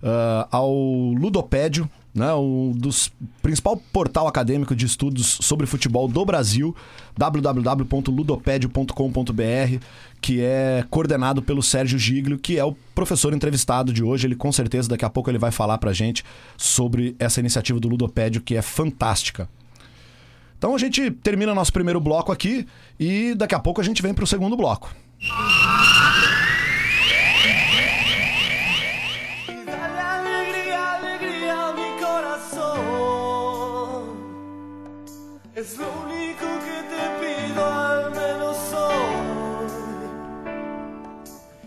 [0.01, 6.77] uh, ao Ludopédio, né, o dos principal portal acadêmico de estudos sobre futebol do Brasil,
[7.17, 9.85] www.ludopedio.com.br,
[10.21, 14.27] que é coordenado pelo Sérgio Giglio, que é o professor entrevistado de hoje.
[14.27, 16.23] Ele com certeza daqui a pouco ele vai falar pra gente
[16.57, 19.49] sobre essa iniciativa do Ludopédio que é fantástica.
[20.59, 22.67] Então a gente termina nosso primeiro bloco aqui
[23.01, 24.95] e daqui a pouco a gente vem pro segundo bloco.
[35.63, 39.69] Es lo único que te pido al menos hoy.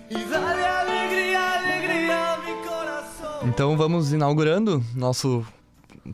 [0.10, 3.48] E dale alegria, alegria a mi coração.
[3.48, 5.46] Então vamos inaugurando nosso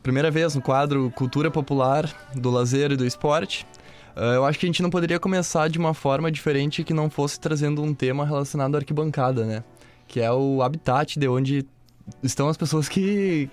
[0.03, 3.65] primeira vez no quadro Cultura Popular do Lazer e do Esporte.
[4.15, 7.09] Uh, eu acho que a gente não poderia começar de uma forma diferente que não
[7.09, 9.63] fosse trazendo um tema relacionado à arquibancada, né?
[10.07, 11.65] Que é o habitat de onde
[12.21, 13.49] estão as pessoas que,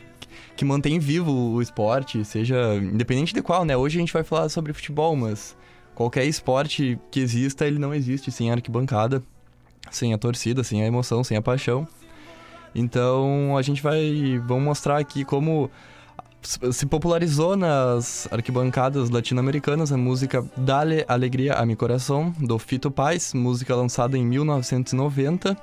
[0.57, 3.77] que mantém vivo o esporte, seja independente de qual, né?
[3.77, 5.57] Hoje a gente vai falar sobre futebol, mas
[5.95, 9.23] qualquer esporte que exista, ele não existe sem a arquibancada,
[9.91, 11.87] sem a torcida, sem a emoção, sem a paixão.
[12.75, 15.71] Então a gente vai vamos mostrar aqui como
[16.43, 23.35] se popularizou nas arquibancadas latino-americanas a música Dale Alegria a Mi Coração, do Fito Paz,
[23.35, 25.57] música lançada em 1990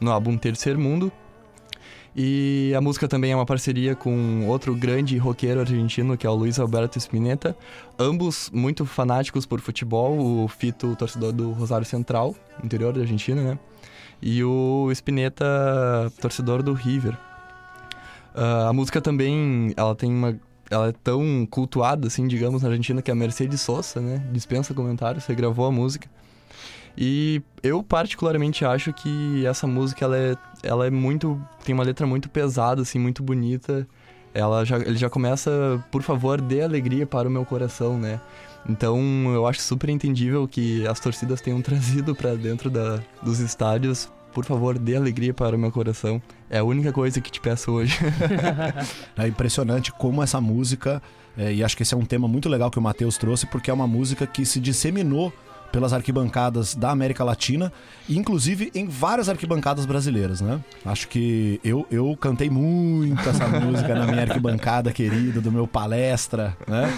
[0.00, 1.12] no álbum Terceiro Mundo.
[2.14, 6.34] E a música também é uma parceria com outro grande roqueiro argentino, que é o
[6.34, 7.56] Luiz Alberto Spinetta.
[7.98, 13.58] Ambos muito fanáticos por futebol, o Fito, torcedor do Rosário Central, interior da Argentina, né?
[14.20, 15.44] E o Spinetta,
[16.20, 17.16] torcedor do River.
[18.34, 20.38] Ah, a música também, ela tem uma...
[20.70, 24.22] Ela é tão cultuada, assim, digamos, na Argentina, que a Mercedes Sosa, né?
[24.32, 26.08] Dispensa comentários, regravou a música.
[26.96, 31.40] E eu particularmente acho que essa música, ela é, ela é muito...
[31.64, 33.86] Tem uma letra muito pesada, assim, muito bonita.
[34.34, 38.20] Ela já, ele já começa, por favor, dê alegria para o meu coração, né?
[38.68, 39.00] Então,
[39.34, 44.10] eu acho super entendível que as torcidas tenham trazido para dentro da, dos estádios.
[44.32, 46.22] Por favor, dê alegria para o meu coração.
[46.48, 47.98] É a única coisa que te peço hoje.
[49.16, 51.02] É impressionante como essa música,
[51.36, 53.70] é, e acho que esse é um tema muito legal que o Matheus trouxe, porque
[53.70, 55.32] é uma música que se disseminou
[55.72, 57.72] pelas arquibancadas da América Latina,
[58.08, 60.60] inclusive em várias arquibancadas brasileiras, né?
[60.84, 66.56] Acho que eu, eu cantei muito essa música na minha arquibancada querida, do meu palestra,
[66.68, 66.92] né?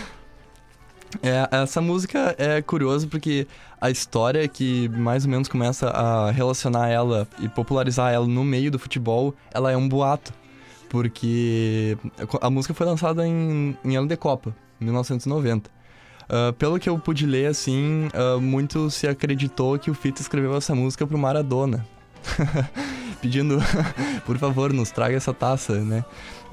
[1.22, 3.46] É, essa música é curiosa porque
[3.80, 8.70] a história que mais ou menos começa a relacionar ela e popularizar ela no meio
[8.70, 10.32] do futebol, ela é um boato.
[10.88, 11.96] Porque
[12.40, 15.70] a música foi lançada em, em ano de Copa, 1990.
[16.28, 20.56] Ah, pelo que eu pude ler, assim, ah, muito se acreditou que o Fito escreveu
[20.56, 21.86] essa música pro Maradona.
[23.20, 23.58] Pedindo,
[24.26, 26.04] por favor, nos traga essa taça, né?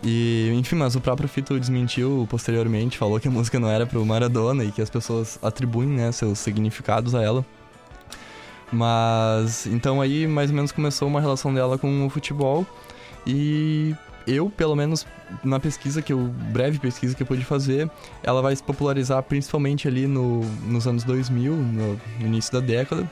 [0.03, 4.05] E, enfim, mas o próprio Fito desmentiu posteriormente, falou que a música não era pro
[4.05, 7.45] Maradona e que as pessoas atribuem, né, seus significados a ela.
[8.71, 12.65] Mas, então aí, mais ou menos começou uma relação dela com o futebol
[13.27, 13.93] e
[14.27, 15.05] eu, pelo menos
[15.43, 16.19] na pesquisa que eu,
[16.51, 17.89] breve pesquisa que eu pude fazer,
[18.23, 23.09] ela vai se popularizar principalmente ali no, nos anos 2000, no, no início da década,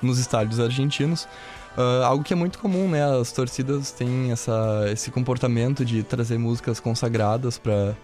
[0.00, 1.28] nos estádios argentinos.
[1.76, 3.02] Ah, algo que é muito comum, né?
[3.18, 7.94] As torcidas têm essa, esse comportamento de trazer músicas consagradas para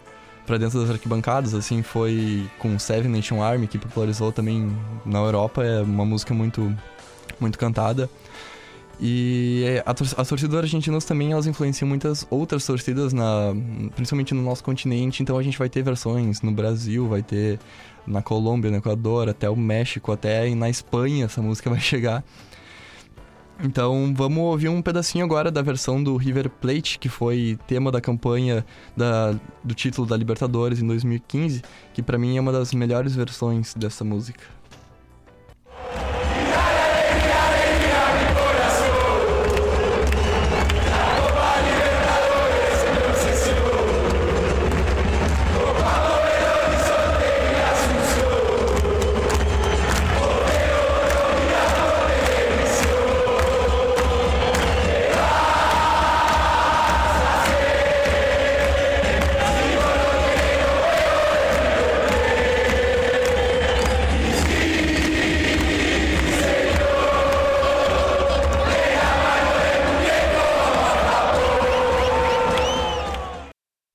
[0.47, 5.63] para dentro das arquibancadas, assim foi com Seven Nation Army que popularizou também na Europa,
[5.63, 6.75] é uma música muito
[7.39, 8.09] muito cantada.
[9.01, 13.55] E é, as torcidas argentinas também elas influenciam muitas outras torcidas, na,
[13.95, 15.23] principalmente no nosso continente.
[15.23, 17.61] Então a gente vai ter versões no Brasil, vai ter
[18.07, 22.25] na Colômbia, no Equador, até o México, até na Espanha essa música vai chegar.
[23.63, 28.01] Então vamos ouvir um pedacinho agora da versão do River Plate, que foi tema da
[28.01, 28.65] campanha
[28.97, 29.35] da,
[29.65, 34.05] do título da Libertadores em 2015, que pra mim é uma das melhores versões dessa
[34.05, 34.58] música.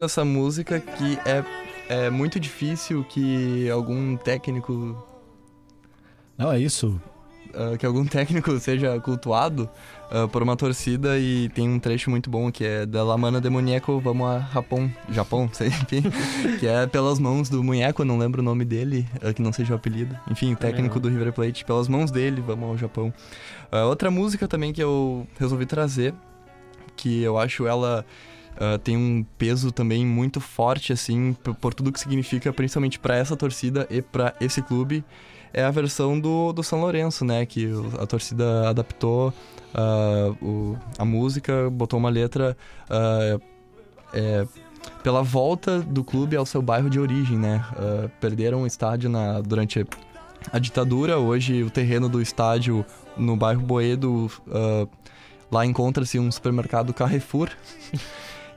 [0.04, 1.44] Essa música que é,
[1.90, 4.96] é muito difícil que algum técnico
[6.38, 7.00] Não, é isso.
[7.54, 9.70] ah, que algum técnico seja cultuado
[10.12, 13.40] ah, por uma torcida e tem um trecho muito bom que é da La Mana
[13.40, 16.04] de Muñeco, vamos a Japão, Japão, sei, enfim,
[16.60, 19.74] que é pelas mãos do Muñeco, não lembro o nome dele, ah, que não seja
[19.74, 20.18] o apelido.
[20.30, 23.14] Enfim, o técnico do River Plate, pelas mãos dele, vamos ao Japão.
[23.90, 26.14] Outra música também que eu resolvi trazer,
[26.96, 28.06] que eu acho ela
[28.60, 33.16] ah, tem um peso também muito forte, assim, por, por tudo que significa, principalmente para
[33.16, 35.04] essa torcida e para esse clube,
[35.54, 37.46] é a versão do, do São Lourenço, né?
[37.46, 39.34] Que a torcida adaptou
[39.74, 42.58] ah, o- a música, botou uma letra
[42.90, 43.40] ah,
[44.14, 44.46] é,
[45.04, 47.64] pela volta do clube ao seu bairro de origem, né?
[47.76, 49.86] Ah, perderam o estádio na, durante
[50.52, 52.84] a ditadura, hoje o terreno do estádio
[53.16, 54.88] no bairro Boedo, ah,
[55.52, 57.50] lá encontra-se um supermercado Carrefour.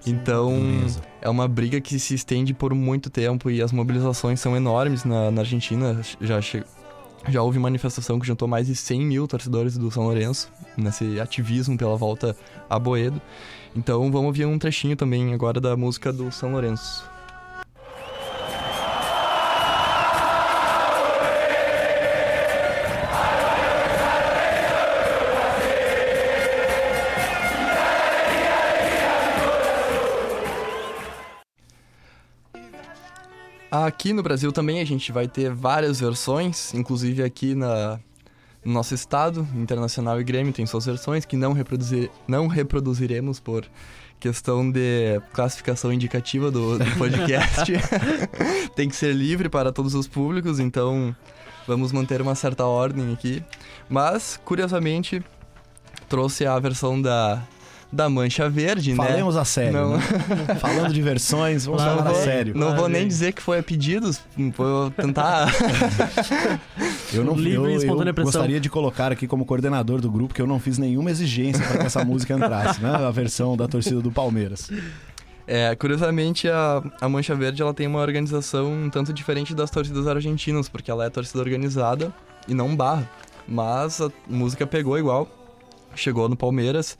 [0.07, 1.01] Então, Beleza.
[1.21, 5.31] é uma briga que se estende por muito tempo e as mobilizações são enormes na,
[5.31, 6.01] na Argentina.
[6.21, 6.63] Já, che-
[7.29, 11.77] já houve manifestação que juntou mais de 100 mil torcedores do São Lourenço nesse ativismo
[11.77, 12.37] pela volta
[12.71, 13.21] a Boedo.
[13.75, 17.05] Então, vamos ouvir um trechinho também agora da música do São Lourenço.
[33.85, 38.01] Aqui no Brasil também a gente vai ter várias versões, inclusive aqui na,
[38.65, 43.67] no nosso estado, Internacional e Grêmio tem suas versões que não, reproduzir, não reproduziremos por
[44.19, 47.71] questão de classificação indicativa do, do podcast.
[48.75, 51.15] tem que ser livre para todos os públicos, então
[51.67, 53.45] vamos manter uma certa ordem aqui.
[53.91, 55.23] Mas, curiosamente,
[56.09, 57.47] trouxe a versão da,
[57.93, 58.97] da Mancha Verde, né?
[58.97, 59.73] Falemos a sério.
[59.73, 59.97] Não.
[59.97, 60.03] né?
[60.61, 62.53] Falando de versões, vamos Claro, falar a vou- sério.
[62.55, 64.21] Não Claro, vou nem dizer que foi a pedidos,
[64.57, 65.49] vou tentar.
[67.13, 70.43] Eu não Livre eu, e eu gostaria de colocar aqui como coordenador do grupo que
[70.43, 72.91] eu não fiz nenhuma exigência para que essa música entrasse, né?
[72.91, 74.71] A versão da torcida do Palmeiras.
[75.47, 80.07] É, curiosamente, a, a Mancha Verde ela tem uma organização um tanto diferente das torcidas
[80.09, 82.13] argentinas, porque ela é torcida organizada
[82.49, 83.09] e não barra.
[83.47, 85.29] Mas a música pegou igual,
[85.95, 86.99] chegou no Palmeiras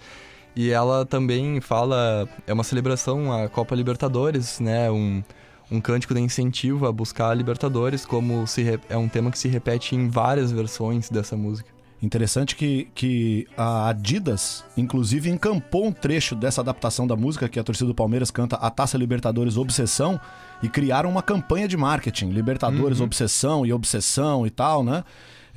[0.57, 4.91] e ela também fala, é uma celebração à Copa Libertadores, né?
[4.91, 5.23] Um,
[5.71, 9.49] um cântico de incentivo a buscar a Libertadores, como se é um tema que se
[9.49, 11.77] repete em várias versões dessa música.
[12.03, 17.65] Interessante que, que a Adidas, inclusive, encampou um trecho dessa adaptação da música que a
[17.65, 20.21] torcida do Palmeiras canta a Taça Libertadores Obsessão
[20.63, 25.05] e criaram uma campanha de marketing, Libertadores Obsessão e Obsessão e tal, né?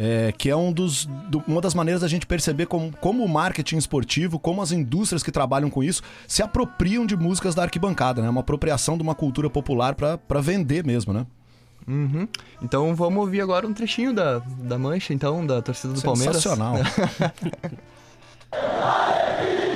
[0.01, 3.27] É, que é um dos, do- uma das maneiras da gente perceber como, como o
[3.27, 8.21] marketing esportivo, como as indústrias que trabalham com isso se apropriam de músicas da arquibancada,
[8.21, 8.29] né?
[8.29, 11.25] Uma apropriação de uma cultura popular para vender mesmo, né?
[11.85, 12.27] Uhum.
[12.61, 16.37] Então vamos ouvir agora um trechinho da, da Mancha, então, da torcida do Palmeiras.
[16.37, 16.75] Sensacional.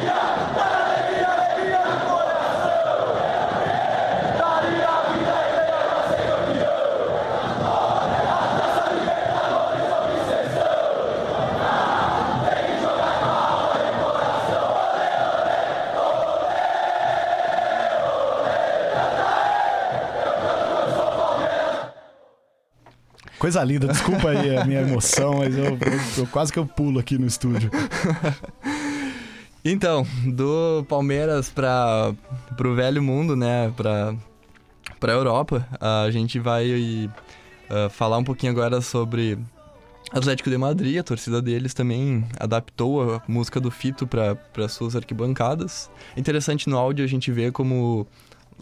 [23.44, 25.78] Coisa linda, desculpa aí a minha emoção, mas eu, eu-
[26.20, 27.70] eu- quase que eu pulo aqui no estúdio.
[29.66, 32.14] Então, do Palmeiras para
[32.58, 34.14] pro velho mundo, né, pra,
[35.00, 37.10] pra Europa, a gente vai
[37.70, 39.38] ah, falar um pouquinho agora sobre
[40.12, 45.90] Atlético de Madrid, a torcida deles também adaptou a música do Fito para suas arquibancadas.
[46.18, 48.06] Interessante no áudio a gente vê como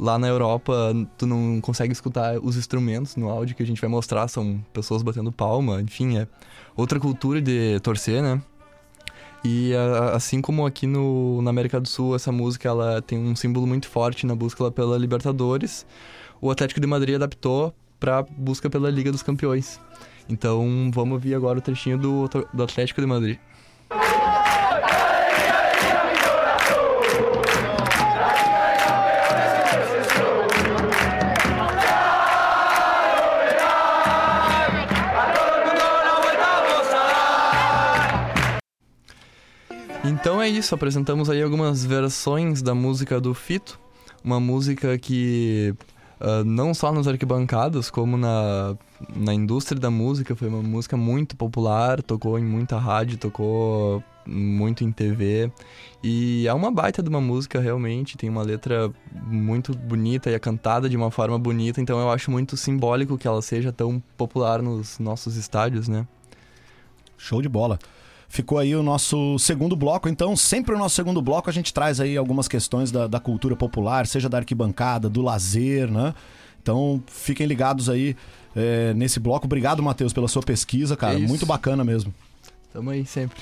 [0.01, 0.73] lá na Europa
[1.15, 5.03] tu não consegue escutar os instrumentos no áudio que a gente vai mostrar, são pessoas
[5.03, 6.27] batendo palma, enfim, é
[6.75, 8.41] outra cultura de torcer, né?
[9.43, 13.35] E a- assim como aqui no, na América do Sul, essa música ela tem um
[13.35, 15.85] símbolo muito forte na busca pela Libertadores,
[16.41, 19.79] o Atlético de Madrid adaptou para busca pela Liga dos Campeões.
[20.27, 23.37] Então vamos ouvir agora o trechinho do, do Atlético de Madrid.
[40.03, 43.79] Então é isso, apresentamos aí algumas versões da música do Fito,
[44.23, 45.75] uma música que
[46.21, 48.77] ah, não só nas arquibancadas, como na,
[49.15, 54.83] na indústria da música, foi uma música muito popular, tocou em muita rádio, tocou muito
[54.83, 55.51] em TV.
[56.03, 60.39] E é uma baita de uma música realmente, tem uma letra muito bonita e é
[60.39, 64.61] cantada de uma forma bonita, então eu acho muito simbólico que ela seja tão popular
[64.61, 66.07] nos nossos estádios, né?
[67.17, 67.79] Show de bola.
[68.31, 71.99] Ficou aí o nosso segundo bloco, então sempre o nosso segundo bloco a gente traz
[71.99, 76.15] aí algumas questões da, da cultura popular, seja da arquibancada, do lazer, né?
[76.63, 78.15] Então fiquem ligados aí
[78.55, 79.47] é, nesse bloco.
[79.47, 81.15] Obrigado, Matheus, pela sua pesquisa, cara.
[81.15, 81.17] É.
[81.17, 82.13] Muito bacana mesmo.
[82.71, 83.37] Tamo aí sempre.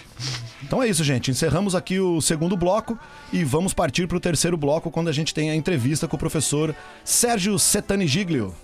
[0.64, 1.30] Então é isso, gente.
[1.30, 2.98] Encerramos aqui o segundo bloco
[3.32, 6.20] e vamos partir para o terceiro bloco, quando a gente tem a entrevista com o
[6.20, 6.76] professor
[7.06, 8.56] Sérgio Setani Giglio.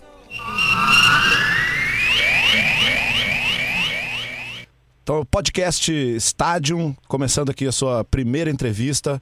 [5.06, 9.22] Então, o podcast Stadium, começando aqui a sua primeira entrevista.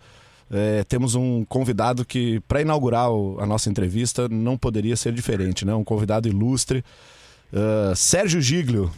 [0.50, 5.65] É, temos um convidado que, para inaugurar o- a nossa entrevista, não poderia ser diferente,
[5.65, 5.76] né?
[5.76, 6.86] Um convidado ilustre.
[7.54, 8.89] Ah, Sérgio Giglio.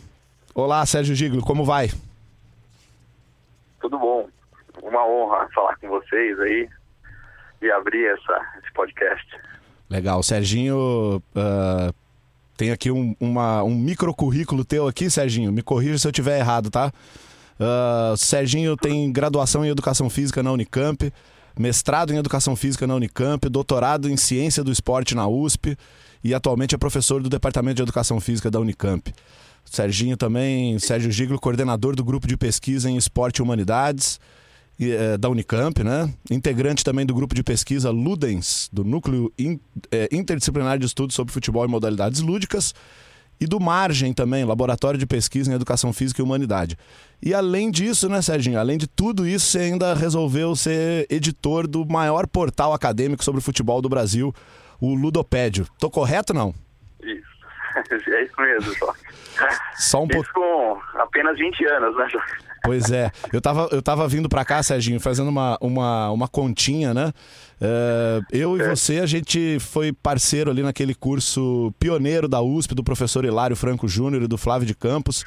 [0.54, 1.90] Olá, Sérgio Giglio, como vai?
[3.82, 4.30] Tudo bom.
[4.84, 6.70] Uma honra falar com vocês aí
[7.64, 9.26] e abrir essa, esse podcast.
[9.90, 11.20] Legal, Serginho.
[11.36, 11.92] ah,
[12.58, 15.52] tem aqui um, uma, um microcurrículo teu aqui, Serginho.
[15.52, 16.92] Me corrija se eu tiver errado, tá?
[17.60, 21.12] Ah, Serginho tem graduação em Educação Física na Unicamp,
[21.58, 25.78] mestrado em Educação Física na Unicamp, doutorado em Ciência do Esporte na USP
[26.24, 29.14] e atualmente é professor do Departamento de Educação Física da Unicamp.
[29.64, 34.20] Serginho também, Sérgio Giglo, coordenador do grupo de pesquisa em Esporte e Humanidades
[35.20, 36.14] da Unicamp, né?
[36.30, 39.32] Integrante também do grupo de pesquisa Ludens, do Núcleo
[39.92, 42.74] eh, Interdisciplinar de Estudos sobre Futebol e Modalidades Lúdicas,
[43.40, 46.78] e do Margem também, Laboratório de Pesquisa em Educação Física e Humanidade.
[47.22, 48.60] E além disso, né, Serginho?
[48.60, 53.82] Além de tudo isso, você ainda resolveu ser editor do maior portal acadêmico sobre futebol
[53.82, 54.34] do Brasil,
[54.80, 55.68] o Ludopédio.
[55.80, 56.54] Tô correto não?
[57.02, 57.36] Isso.
[58.10, 58.94] é isso mesmo, só.
[59.78, 60.24] Só um pouco.
[60.24, 62.08] Isso com apenas 20 anos, né?
[62.66, 63.12] Pois é.
[63.32, 67.14] Eu tava, eu tava vindo pra cá, Serginho, fazendo uma, uma, uma continha, né?
[67.62, 72.84] É, eu e você, a gente foi parceiro ali naquele curso pioneiro da USP, do
[72.84, 75.24] professor Hilário Franco Júnior e do Flávio de Campos,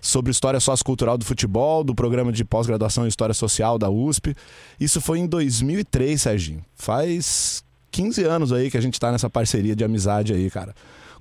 [0.00, 4.34] sobre História Sociocultural do Futebol, do programa de pós-graduação em História Social da USP.
[4.78, 6.64] Isso foi em 2003, Serginho.
[6.74, 10.74] Faz 15 anos aí que a gente tá nessa parceria de amizade aí, cara.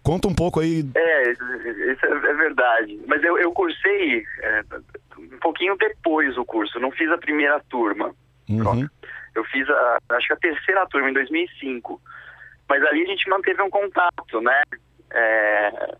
[0.03, 0.83] Conta um pouco aí.
[0.95, 2.99] É, isso é, é verdade.
[3.05, 4.63] Mas eu, eu cursei é,
[5.41, 8.15] pouquinho depois o curso, não fiz a primeira turma.
[8.49, 8.87] Uhum.
[9.35, 12.01] Eu fiz, a, acho que a terceira turma em 2005.
[12.67, 14.63] Mas ali a gente manteve um contato, né?
[15.11, 15.95] É,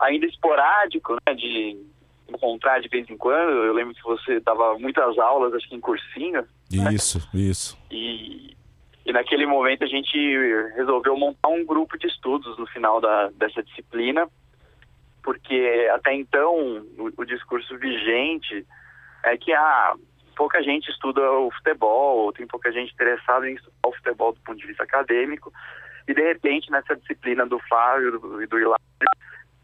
[0.00, 1.34] ainda esporádico, né?
[1.34, 1.76] De
[2.28, 3.50] encontrar de vez em quando.
[3.50, 6.46] Eu lembro que você dava muitas aulas, acho que em cursinho.
[6.72, 6.92] né?
[6.92, 7.78] Isso, isso.
[7.90, 8.56] E,
[9.04, 10.16] e naquele momento a gente
[10.74, 14.28] resolveu montar um grupo de estudos no final da, dessa disciplina,
[15.26, 16.54] porque até então
[16.96, 18.64] o, o discurso vigente
[19.24, 19.94] é que ah,
[20.36, 24.56] pouca gente estuda o futebol, tem pouca gente interessada em estudar o futebol do ponto
[24.56, 25.52] de vista acadêmico,
[26.06, 28.84] e de repente nessa disciplina do Flávio e do Hilário,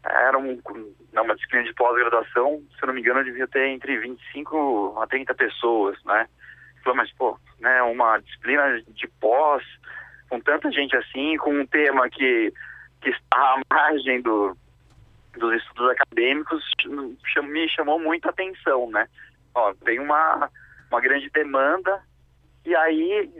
[0.03, 0.59] era um,
[1.13, 5.07] não, uma disciplina de pós-graduação, se eu não me engano, devia ter entre 25 a
[5.07, 6.27] 30 pessoas, né?
[6.83, 9.63] Falei, mas, pô, né, uma disciplina de pós,
[10.29, 12.51] com tanta gente assim, com um tema que,
[12.99, 14.57] que está à margem do,
[15.37, 16.63] dos estudos acadêmicos,
[17.43, 19.07] me chamou muita atenção, né?
[19.55, 20.49] Ó, tem uma,
[20.89, 22.01] uma grande demanda,
[22.65, 23.31] e aí,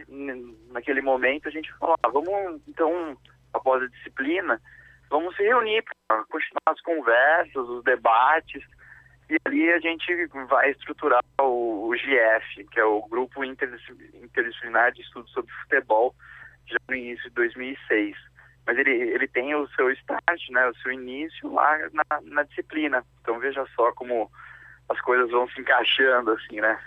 [0.71, 3.17] naquele momento, a gente falou, ah, vamos, então,
[3.53, 4.61] após a disciplina,
[5.09, 8.63] vamos se reunir para continuar as conversas, os debates,
[9.29, 14.91] e ali a gente vai estruturar o, o GF, que é o Grupo Interdisci- Interdisciplinar
[14.91, 16.13] de Estudos sobre Futebol,
[16.65, 18.17] já no início de 2006.
[18.65, 23.03] Mas ele, ele tem o seu start, né, o seu início lá na, na disciplina.
[23.21, 24.31] Então veja só como
[24.89, 26.79] as coisas vão se encaixando, assim, né?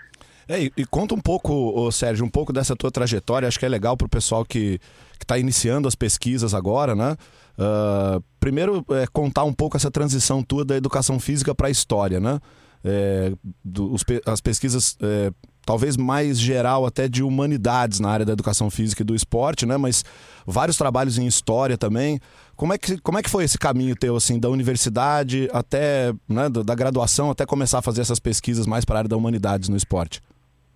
[0.47, 3.47] É, e, e conta um pouco, Sérgio, um pouco dessa tua trajetória.
[3.47, 4.79] Acho que é legal pro pessoal que
[5.19, 7.17] está iniciando as pesquisas agora, né?
[7.57, 12.19] Ah, primeiro, é, contar um pouco essa transição tua da educação física para a história,
[12.19, 12.39] né?
[12.83, 15.31] É, do- os as pesquisas, é,
[15.65, 19.75] talvez mais geral até de humanidades na área da educação física e do esporte, né?
[19.77, 20.03] Mas
[20.45, 22.19] vários trabalhos em história também.
[22.55, 26.49] Como é que, como é que foi esse caminho teu, assim, da universidade até, né,
[26.49, 29.75] da graduação até começar a fazer essas pesquisas mais para a área da humanidades no
[29.75, 30.21] esporte?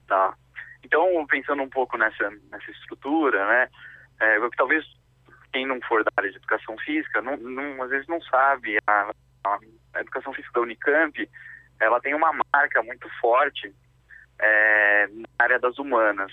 [0.08, 0.34] Tá.
[0.84, 3.68] Então, pensando um pouco nessa, nessa estrutura, né?
[4.20, 4.84] É, talvez
[5.54, 8.78] quem não for da área de educação física, não, não- às vezes não sabe.
[8.88, 9.12] A-
[9.93, 11.30] a educação física da Unicamp,
[11.82, 13.73] ela tem uma marca muito forte
[14.39, 16.32] é, na área das humanas,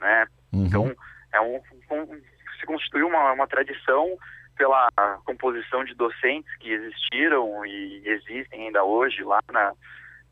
[0.00, 0.26] né?
[0.52, 0.66] Uhum.
[0.66, 0.96] Então,
[1.32, 1.60] é um,
[1.90, 2.22] um-
[2.60, 4.16] se constituiu uma, uma tradição
[4.56, 4.88] pela
[5.24, 9.72] composição de docentes que existiram e existem ainda hoje lá na,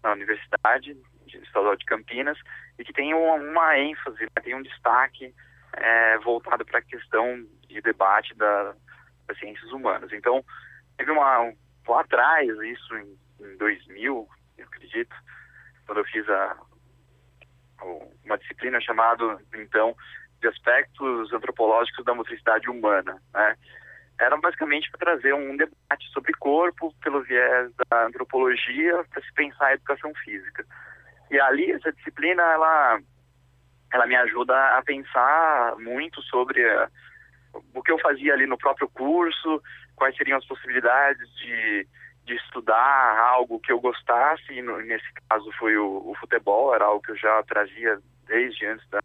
[0.02, 0.94] na Universidade
[1.26, 2.38] de- Estadual de Campinas
[2.78, 5.34] e que tem uma, uma ênfase, né, tem um destaque
[5.72, 8.74] é, voltado para a questão de debate da,
[9.26, 10.12] das ciências humanas.
[10.12, 10.44] Então,
[10.96, 11.52] teve uma,
[11.88, 14.28] lá atrás, isso em, em 2000,
[14.62, 15.14] eu acredito,
[15.86, 16.56] quando eu fiz a,
[18.24, 19.96] uma disciplina chamada, então,
[20.40, 23.56] de aspectos antropológicos da motricidade humana, né?
[24.20, 29.66] Era basicamente para trazer um debate sobre corpo pelo viés da antropologia para se pensar
[29.66, 30.64] a educação física.
[31.30, 33.00] E ali essa disciplina ela
[33.92, 36.88] ela me ajuda a pensar muito sobre a,
[37.74, 39.62] o que eu fazia ali no próprio curso,
[39.96, 41.86] quais seriam as possibilidades de,
[42.24, 47.02] de estudar algo que eu gostasse, e nesse caso foi o, o futebol, era algo
[47.02, 49.00] que eu já trazia desde antes da,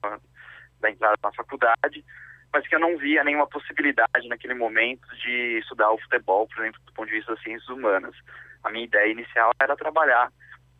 [0.79, 2.05] da entrada na faculdade,
[2.53, 6.79] mas que eu não via nenhuma possibilidade naquele momento de estudar o futebol, por exemplo,
[6.85, 8.15] do ponto de vista das ciências humanas.
[8.63, 10.31] A minha ideia inicial era trabalhar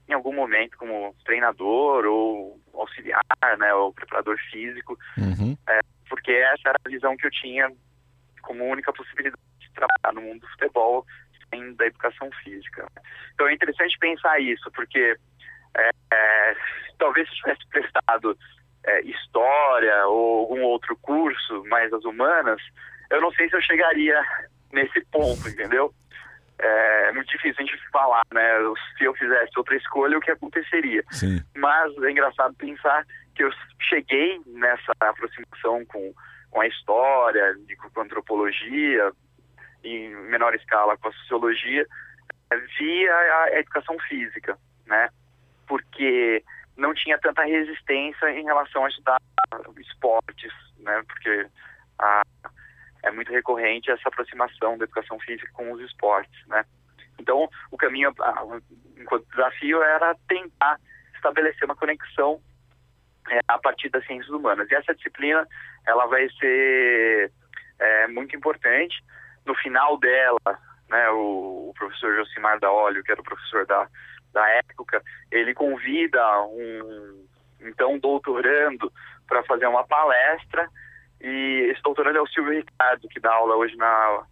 [0.08, 3.22] em algum momento como treinador ou auxiliar,
[3.58, 5.58] né, ou preparador físico, Uhum.
[6.08, 7.70] porque essa era a visão que eu tinha
[8.42, 11.06] como única possibilidade de trabalhar no mundo do futebol
[11.76, 12.88] da educação física.
[13.34, 15.18] Então é interessante pensar isso, porque
[15.76, 16.56] é, é,
[16.98, 18.38] talvez se tivesse prestado
[18.86, 22.62] é, história ou algum outro curso mais das humanas,
[23.10, 24.22] eu não sei se eu chegaria
[24.72, 25.94] nesse ponto, entendeu?
[26.60, 28.50] É muito difícil a gente falar, né?
[28.98, 31.04] Se eu fizesse outra escolha, o que aconteceria?
[31.12, 31.40] Sim.
[31.56, 36.14] mas é engraçado pensar que eu cheguei nessa aproximação com,
[36.50, 37.56] com a história,
[37.94, 39.12] com a antropologia,
[39.84, 41.86] em menor escala com a sociologia,
[42.80, 45.10] via a, educação física, né?
[45.68, 46.44] Porque
[46.76, 49.22] não tinha tanta resistência em relação a estudar
[49.78, 51.04] esportes, né?
[51.08, 51.48] Porque
[52.00, 52.24] a,
[53.04, 56.66] é muito recorrente essa aproximação da educação física com os esportes, né?
[57.20, 58.14] Então, o caminho,
[58.96, 60.80] enquanto desafio, era tentar
[61.16, 62.40] estabelecer uma conexão
[63.30, 64.70] é, a partir das ciências humanas.
[64.70, 65.48] E essa disciplina,
[65.86, 67.32] ela vai ser
[67.80, 69.04] é, muito importante.
[69.48, 73.88] No final dela, né, o, o professor Josimar da Óleo, que era o professor da,
[74.34, 77.26] da época, ele convida um
[77.60, 78.92] então doutorando
[79.28, 80.70] para fazer uma palestra
[81.20, 84.24] e esse doutorando é o Silvio Ricardo, que dá aula hoje na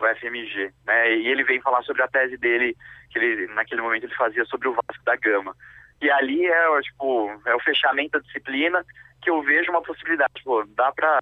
[0.00, 1.12] UFMG, né?
[1.14, 2.76] E ele vem falar sobre a tese dele,
[3.10, 5.54] que ele naquele momento ele fazia sobre o Vasco da Gama.
[6.00, 8.84] E ali é, tipo, é o fechamento da disciplina
[9.20, 11.18] que eu vejo uma possibilidade, tipo, dá para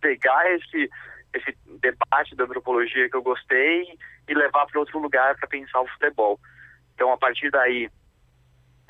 [0.00, 0.90] pegar esse
[1.36, 5.88] esse debate da antropologia que eu gostei e levar para outro lugar para pensar o
[5.88, 6.40] futebol.
[6.94, 7.90] Então, a partir daí,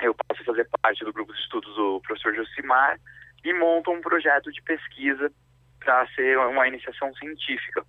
[0.00, 2.98] eu passo a fazer parte do grupo de estudos do professor Josimar
[3.44, 5.30] e monto um projeto de pesquisa
[5.80, 7.84] para ser uma iniciação científica.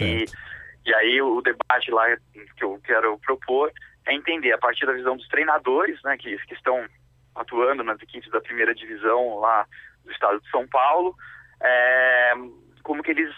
[0.00, 0.24] E,
[0.84, 2.04] e aí o debate lá
[2.56, 3.72] que eu quero propor
[4.06, 6.84] é entender a partir da visão dos treinadores, né, que, que estão
[7.34, 9.66] atuando nas equipes da primeira divisão lá
[10.04, 11.14] do estado de São Paulo,
[11.60, 12.32] é,
[12.82, 13.34] como que eles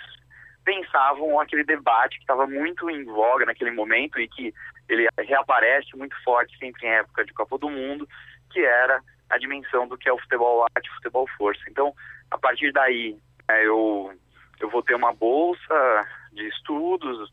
[0.65, 4.55] pensavam aquele debate que estava muito em voga naquele momento e que
[4.89, 8.09] ele reaparece muito forte sempre em época de Copa do Mundo,
[8.51, 11.63] que era a dimensão do que é o futebol arte futebol força.
[11.69, 11.95] Então,
[12.31, 13.17] a partir daí,
[13.49, 14.13] é, eu,
[14.61, 17.31] eu vou ter uma bolsa de estudos,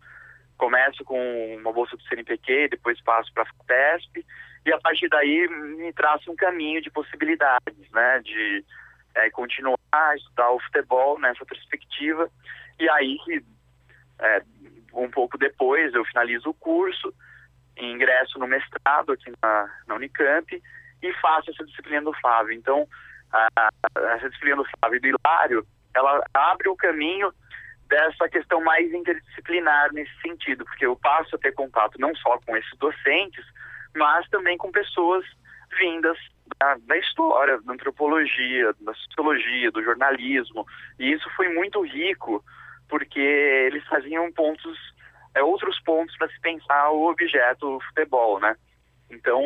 [0.57, 4.26] começo com uma bolsa do CNPq, depois passo para a FAPESP,
[4.66, 8.64] e a partir daí me traça um caminho de possibilidades, né, de
[9.16, 12.30] é, continuar a estudar o futebol nessa perspectiva.
[12.80, 13.18] E aí,
[14.20, 14.41] é,
[14.93, 17.14] um pouco depois, eu finalizo o curso,
[17.78, 20.62] ingresso no mestrado aqui na, na Unicamp
[21.01, 22.53] e faço essa disciplina do Flávio.
[22.53, 22.88] Então,
[23.32, 23.70] a,
[24.16, 27.34] essa disciplina do Flávio e do Hilário, ela abre o caminho
[27.88, 32.55] dessa questão mais interdisciplinar nesse sentido, porque eu passo a ter contato não só com
[32.55, 33.45] esses docentes,
[33.95, 35.26] mas também com pessoas
[35.78, 36.18] vindas
[36.60, 40.66] da, da, história, da antropologia, da sociologia, do jornalismo.
[40.99, 42.43] E isso foi muito rico,
[42.89, 44.78] porque eles faziam pontos,
[45.34, 48.56] é, outros pontos para se pensar o objeto futebol, né?
[49.10, 49.41] Então,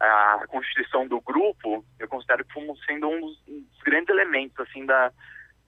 [0.00, 4.86] a constituição do grupo, eu considero como sendo um dos, um dos grandes elementos, assim,
[4.86, 5.12] da,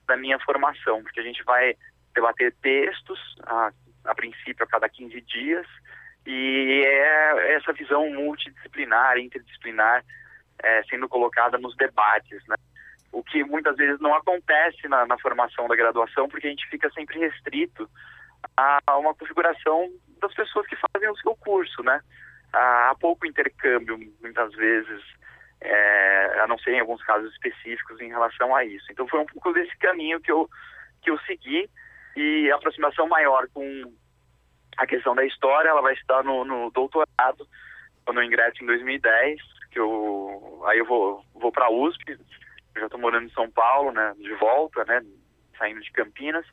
[0.07, 1.75] da minha formação, porque a gente vai
[2.15, 3.73] debater textos, a,
[4.05, 5.67] a princípio, a cada 15 dias,
[6.27, 10.05] e é essa visão multidisciplinar, interdisciplinar,
[10.63, 12.57] é, sendo colocada nos debates, né?
[13.13, 16.89] O que muitas vezes não acontece na, na, formação da graduação, porque a gente fica
[16.91, 17.89] sempre restrito
[18.57, 19.91] a uma configuração
[20.21, 22.01] das pessoas que fazem o seu curso, né?
[22.53, 25.03] Há pouco intercâmbio, muitas vezes,
[25.61, 28.87] é, a não ser em alguns casos específicos em relação a isso.
[28.91, 30.49] Então foi um pouco desse caminho que eu,
[31.03, 31.69] que eu segui
[32.17, 33.93] e a aproximação maior com
[34.77, 37.47] a questão da história, ela vai estar no, no doutorado,
[38.05, 39.41] quando eu ingresso em 2010,
[39.71, 42.13] que eu aí eu vou vou para USP,
[42.75, 45.03] eu já estou morando em São Paulo, né, de volta, né,
[45.59, 46.47] saindo de Campinas.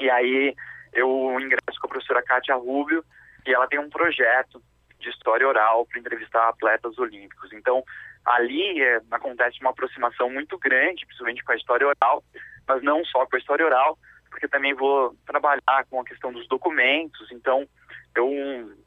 [0.00, 0.54] E aí
[0.92, 3.04] eu ingresso com a professora Kátia Rubio
[3.46, 4.62] e ela tem um projeto
[4.98, 7.52] de história oral para entrevistar atletas olímpicos.
[7.52, 7.84] Então,
[8.24, 12.24] ali é, acontece uma aproximação muito grande, principalmente com a história oral,
[12.66, 13.98] mas não só com a história oral,
[14.30, 17.30] porque também vou trabalhar com a questão dos documentos.
[17.30, 17.68] Então,
[18.14, 18.30] eu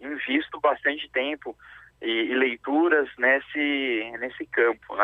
[0.01, 1.55] invisto bastante tempo
[2.01, 5.03] e, e leituras nesse, nesse campo, né?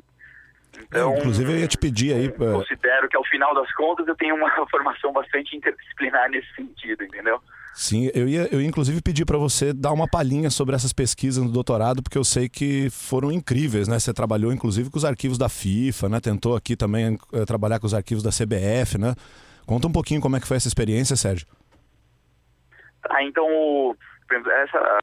[0.83, 2.31] Então, é, inclusive eu ia te pedir aí.
[2.31, 2.51] Pra...
[2.51, 7.39] Considero que ao final das contas eu tenho uma formação bastante interdisciplinar nesse sentido, entendeu?
[7.73, 11.43] Sim, eu ia, eu ia inclusive pedir para você dar uma palhinha sobre essas pesquisas
[11.43, 13.99] no doutorado, porque eu sei que foram incríveis, né?
[13.99, 16.19] Você trabalhou inclusive com os arquivos da FIFA, né?
[16.21, 19.13] Tentou aqui também uh, trabalhar com os arquivos da CBF, né?
[19.65, 21.47] Conta um pouquinho como é que foi essa experiência, Sérgio.
[23.09, 23.95] Ah, então,
[24.63, 24.99] essa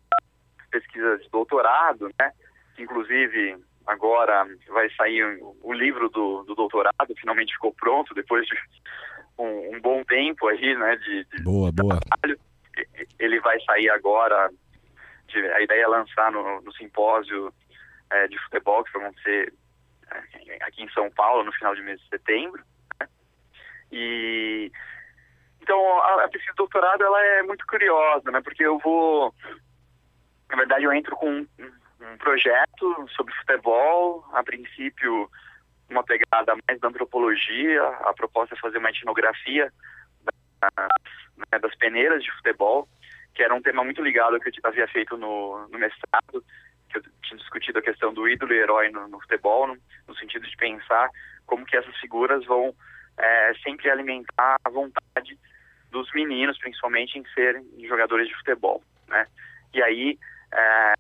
[0.73, 2.33] pesquisa de doutorado, né?
[2.79, 3.57] Inclusive,
[3.87, 5.23] agora vai sair
[5.62, 8.57] o livro do, do doutorado, finalmente ficou pronto, depois de
[9.39, 10.97] um, um bom tempo aí, né?
[10.97, 12.01] De, de boa, boa.
[12.01, 12.41] Trabalho.
[13.18, 14.51] Ele vai sair agora,
[15.29, 17.53] de, a ideia é lançar no, no simpósio
[18.11, 19.53] é, de futebol, que vai acontecer
[20.11, 22.64] é, aqui em São Paulo, no final de mês de setembro.
[22.99, 23.09] Né?
[23.93, 24.73] E
[25.61, 28.41] então a, a pesquisa de doutorado ela é muito curiosa, né?
[28.43, 29.35] Porque eu vou
[30.53, 35.30] na verdade, eu entro com um, um projeto sobre futebol, a princípio
[35.88, 39.72] uma pegada mais da antropologia, a proposta é fazer uma etnografia
[40.22, 40.94] das,
[41.36, 42.86] né, das peneiras de futebol,
[43.34, 46.44] que era um tema muito ligado ao que eu havia feito no, no mestrado,
[46.90, 50.16] que eu tinha discutido a questão do ídolo e herói no, no futebol, no, no,
[50.16, 51.09] sentido de pensar
[51.46, 52.74] como que essas figuras vão
[53.18, 55.38] é, sempre alimentar a vontade
[55.90, 59.26] dos meninos, principalmente, em serem jogadores de futebol, né?
[59.74, 60.18] E aí,
[60.53, 60.94] é,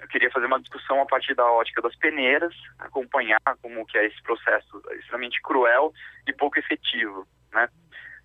[0.00, 4.06] eu queria fazer uma discussão a partir da ótica das peneiras, acompanhar como que é
[4.06, 5.92] esse processo extremamente cruel
[6.26, 7.68] e pouco efetivo, né?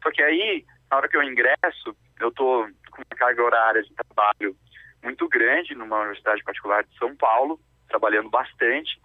[0.02, 3.94] Só que aí, na hora que eu ingresso, eu tô com uma carga horária de
[3.94, 4.56] trabalho
[5.04, 9.00] muito grande numa universidade particular de São Paulo, trabalhando bastante,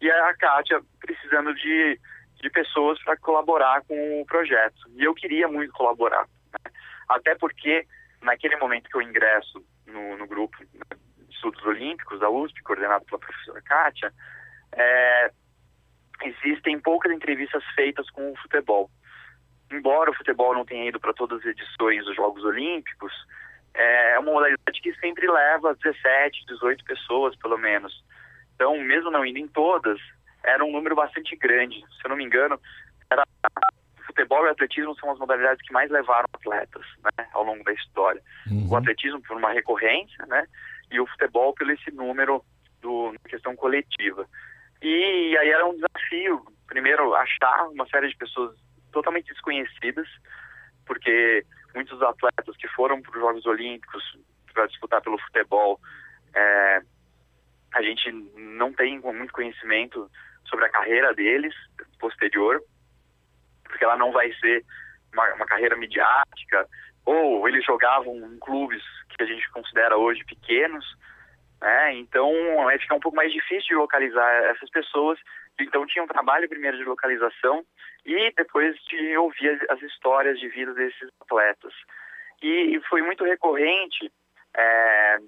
[0.00, 2.00] e a Kátia precisando de,
[2.40, 4.76] de pessoas para colaborar com o projeto.
[4.96, 6.72] E eu queria muito colaborar, né?
[7.08, 7.86] até porque
[8.22, 9.64] naquele momento que eu ingresso
[9.94, 14.12] no, no grupo de estudos olímpicos da USP, coordenado pela professora Kátia,
[14.72, 15.30] é,
[16.22, 18.90] existem poucas entrevistas feitas com o futebol.
[19.70, 23.12] Embora o futebol não tenha ido para todas as edições dos Jogos Olímpicos,
[23.74, 28.04] é uma modalidade que sempre leva 17, 18 pessoas, pelo menos.
[28.54, 29.98] Então, mesmo não indo em todas,
[30.44, 31.80] era um número bastante grande.
[31.80, 32.60] Se eu não me engano,
[33.10, 33.24] era
[34.14, 38.22] futebol e atletismo são as modalidades que mais levaram atletas né, ao longo da história.
[38.50, 38.68] Uhum.
[38.70, 40.46] O atletismo por uma recorrência, né,
[40.90, 42.44] e o futebol pelo esse número
[42.80, 44.26] do na questão coletiva.
[44.80, 48.56] E aí era um desafio, primeiro, achar uma série de pessoas
[48.92, 50.06] totalmente desconhecidas,
[50.86, 51.44] porque
[51.74, 54.16] muitos atletas que foram para os Jogos Olímpicos
[54.52, 55.80] para disputar pelo futebol,
[56.32, 56.82] é,
[57.74, 60.08] a gente não tem muito conhecimento
[60.44, 61.54] sobre a carreira deles
[61.98, 62.62] posterior,
[63.64, 64.64] porque ela não vai ser
[65.12, 66.68] uma, uma carreira midiática,
[67.04, 68.82] ou eles jogavam em clubes
[69.16, 70.84] que a gente considera hoje pequenos,
[71.60, 71.94] né?
[71.94, 72.30] Então,
[72.64, 75.18] vai ficar um pouco mais difícil de localizar essas pessoas.
[75.58, 77.64] Então, tinha um trabalho primeiro de localização
[78.04, 81.72] e depois de ouvir as, as histórias de vida desses atletas.
[82.42, 84.10] E foi muito recorrente
[84.56, 85.18] é,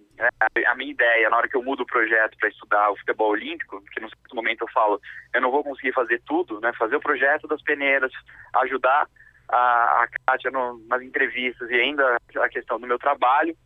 [0.67, 3.83] a minha ideia, na hora que eu mudo o projeto para estudar o futebol olímpico,
[3.93, 5.01] que no certo momento eu falo,
[5.35, 6.73] eu não vou conseguir fazer tudo, né?
[6.79, 8.13] Fazer o projeto das peneiras,
[8.63, 9.09] ajudar
[9.49, 13.57] a, a Kátia no, nas entrevistas e ainda a questão do meu trabalho.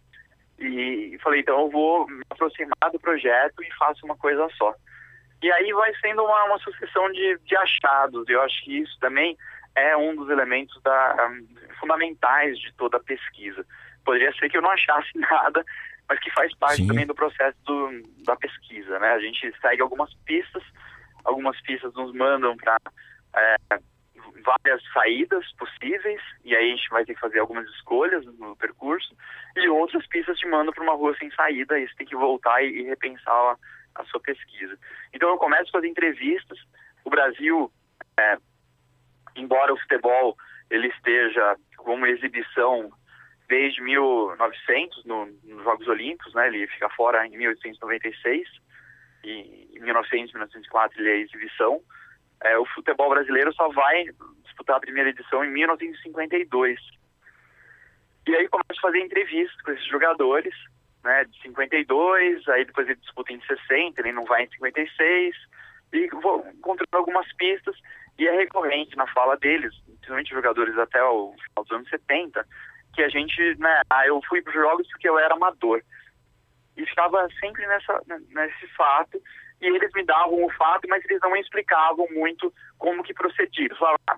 [0.58, 4.74] E, e falei, então eu vou me aproximar do projeto e faço uma coisa só.
[5.42, 8.28] E aí vai sendo uma, uma sucessão de, de achados.
[8.28, 9.36] Eu acho que isso também
[9.74, 11.46] é um dos elementos da, um,
[11.78, 13.64] fundamentais de toda a pesquisa.
[14.10, 15.64] Poderia ser que eu não achasse nada,
[16.08, 16.88] mas que faz parte Sim.
[16.88, 18.98] também do processo do, da pesquisa.
[18.98, 19.08] Né?
[19.08, 20.64] A gente segue algumas pistas,
[21.22, 22.76] algumas pistas nos mandam para
[23.36, 23.56] é,
[24.44, 29.14] várias saídas possíveis, e aí a gente vai ter que fazer algumas escolhas no percurso,
[29.54, 32.64] e outras pistas te mandam para uma rua sem saída, e você tem que voltar
[32.64, 33.56] e, e repensar a,
[33.94, 34.76] a, sua pesquisa.
[35.14, 36.58] Então eu começo a fazer entrevistas,
[37.04, 37.70] o Brasil,
[38.18, 38.36] é,
[39.36, 40.36] embora o futebol
[40.68, 42.90] ele esteja como exibição
[43.50, 46.46] desde 1900 no, nos Jogos Olímpicos, né?
[46.46, 48.48] Ele fica fora em 1896
[49.24, 51.82] e em 1900, 1904 ele é exibição.
[52.42, 54.04] É, o futebol brasileiro só vai
[54.44, 56.78] disputar a primeira edição em 1952.
[58.28, 60.54] E aí começa a fazer entrevistas com esses jogadores,
[61.02, 61.24] né?
[61.24, 65.34] De 52, aí depois ele disputa em 60, ele não vai em 56
[65.92, 67.76] e vou encontrando algumas pistas
[68.16, 72.46] e é recorrente na fala deles, principalmente jogadores até o final dos anos 70,
[72.94, 75.82] que a gente, né, ah, eu fui para os jogos porque eu era amador.
[76.76, 79.20] E estava sempre nessa, nesse fato,
[79.60, 83.68] e eles me davam o fato, mas eles não explicavam muito como que procedia.
[84.08, 84.16] Ah,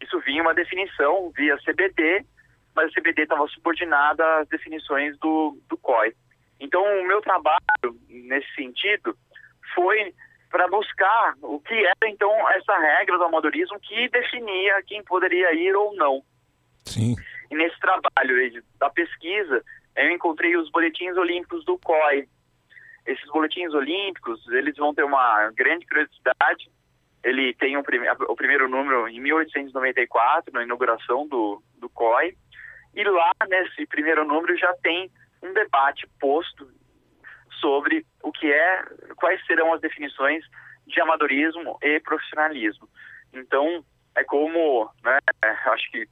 [0.00, 2.24] isso vinha uma definição via CBD,
[2.74, 6.14] mas a CBD estava subordinada às definições do, do COI.
[6.60, 7.60] Então, o meu trabalho,
[8.08, 9.16] nesse sentido,
[9.74, 10.14] foi
[10.50, 15.74] para buscar o que era, então, essa regra do amadorismo que definia quem poderia ir
[15.74, 16.22] ou não.
[16.86, 17.14] Sim.
[17.50, 19.64] E nesse trabalho da pesquisa,
[19.96, 22.28] eu encontrei os boletins olímpicos do COI.
[23.06, 26.70] Esses boletins olímpicos, eles vão ter uma grande curiosidade.
[27.24, 32.36] Ele tem um, o primeiro número em 1894, na inauguração do, do COI.
[32.94, 35.10] E lá, nesse primeiro número, já tem
[35.42, 36.68] um debate posto
[37.60, 38.84] sobre o que é,
[39.16, 40.44] quais serão as definições
[40.86, 42.88] de amadorismo e profissionalismo.
[43.32, 43.84] Então,
[44.16, 45.18] é como, né,
[45.66, 46.08] acho que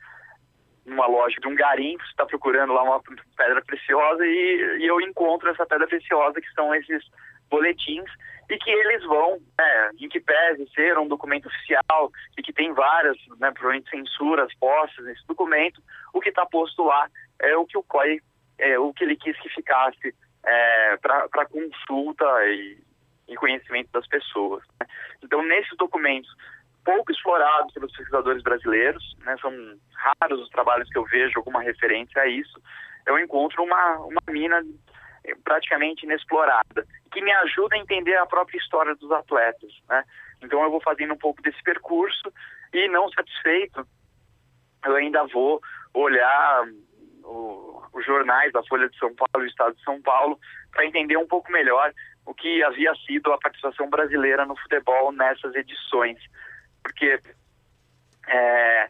[0.86, 3.02] numa loja de um garimpo, está procurando lá uma
[3.36, 7.04] pedra preciosa e, e, eu encontro essa pedra preciosa que são esses
[7.50, 8.08] boletins
[8.48, 12.72] e que eles vão, né, em que pese ser um documento oficial e que tem
[12.72, 15.82] várias, né, provavelmente censuras postas nesse documento,
[16.14, 17.08] o que está posto lá
[17.40, 18.20] é o que o COI,
[18.58, 20.14] é, o que ele quis que ficasse
[20.44, 22.78] é, para consulta e,
[23.28, 24.62] e, conhecimento das pessoas.
[24.80, 24.86] Né?
[25.22, 26.30] Então, nesses documentos
[26.86, 29.36] pouco explorados pelos pesquisadores brasileiros, né?
[29.40, 29.52] são
[29.92, 32.62] raros os trabalhos que eu vejo alguma referência a isso,
[33.04, 34.62] eu encontro uma, uma mina
[35.42, 39.72] praticamente inexplorada, que me ajuda a entender a própria história dos atletas.
[39.88, 40.04] Né?
[40.40, 42.32] Então eu vou fazendo um pouco desse percurso,
[42.72, 43.84] E não satisfeito,
[44.84, 45.60] eu ainda vou
[45.92, 46.68] olhar
[47.92, 50.38] os jornais da Folha de São Paulo o Estado de São Paulo
[50.70, 51.92] para entender um pouco melhor
[52.24, 56.18] o que havia sido a participação brasileira no futebol nessas edições.
[56.86, 57.20] Porque
[58.28, 58.88] é,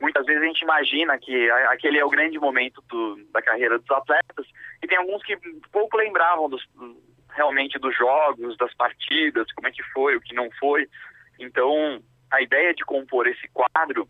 [0.00, 3.90] muitas vezes a gente imagina que aquele é o grande momento do, da carreira dos
[3.90, 4.46] atletas
[4.82, 5.36] e tem alguns que
[5.70, 6.66] pouco lembravam dos,
[7.30, 10.88] realmente dos jogos, das partidas, como é que foi, o que não foi.
[11.38, 14.08] Então, a ideia de compor esse quadro,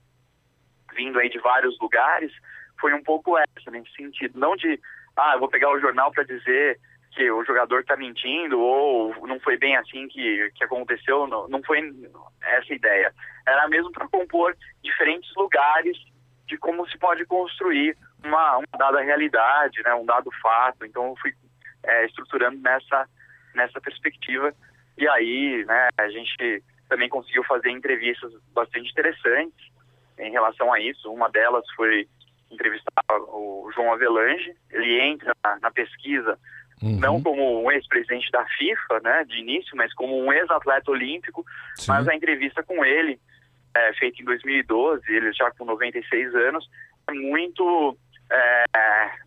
[0.95, 2.33] vindo aí de vários lugares,
[2.81, 4.39] foi um pouco essa, nesse sentido.
[4.39, 4.81] Não de,
[5.17, 6.79] ah, eu vou pegar o jornal para dizer
[7.15, 11.63] que o jogador está mentindo ou não foi bem assim que, que aconteceu, não, não
[11.63, 11.81] foi
[12.43, 13.13] essa ideia.
[13.47, 15.97] Era mesmo para compor diferentes lugares
[16.47, 20.85] de como se pode construir uma, uma dada realidade, né, um dado fato.
[20.85, 21.35] Então eu fui
[21.83, 23.07] é, estruturando nessa,
[23.55, 24.55] nessa perspectiva
[24.97, 29.73] e aí né, a gente também conseguiu fazer entrevistas bastante interessantes
[30.19, 31.13] em relação a isso.
[31.13, 32.09] Uma delas foi
[32.51, 34.55] entrevistar o João Avelange.
[34.71, 36.39] Ele entra na, na pesquisa
[36.83, 36.99] Uhum.
[36.99, 41.45] Não como um ex-presidente da FIFA, né, de início, mas como um ex-atleta olímpico.
[41.77, 41.93] Sim.
[41.93, 43.21] Mas a entrevista com ele,
[43.75, 46.69] é, feita em 2012, ele já com 96 anos,
[47.09, 47.97] é muito
[48.31, 48.65] é,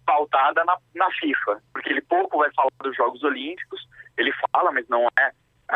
[0.05, 3.87] pautada na, na FIFA, porque ele pouco vai falar dos Jogos Olímpicos,
[4.17, 5.31] ele fala, mas não é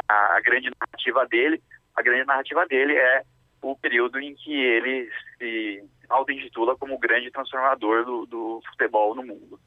[0.07, 1.61] a, a grande narrativa dele.
[1.95, 3.23] A grande narrativa dele é
[3.61, 9.23] o período em que ele se auto-intitula como o grande transformador do, do futebol no
[9.23, 9.59] mundo.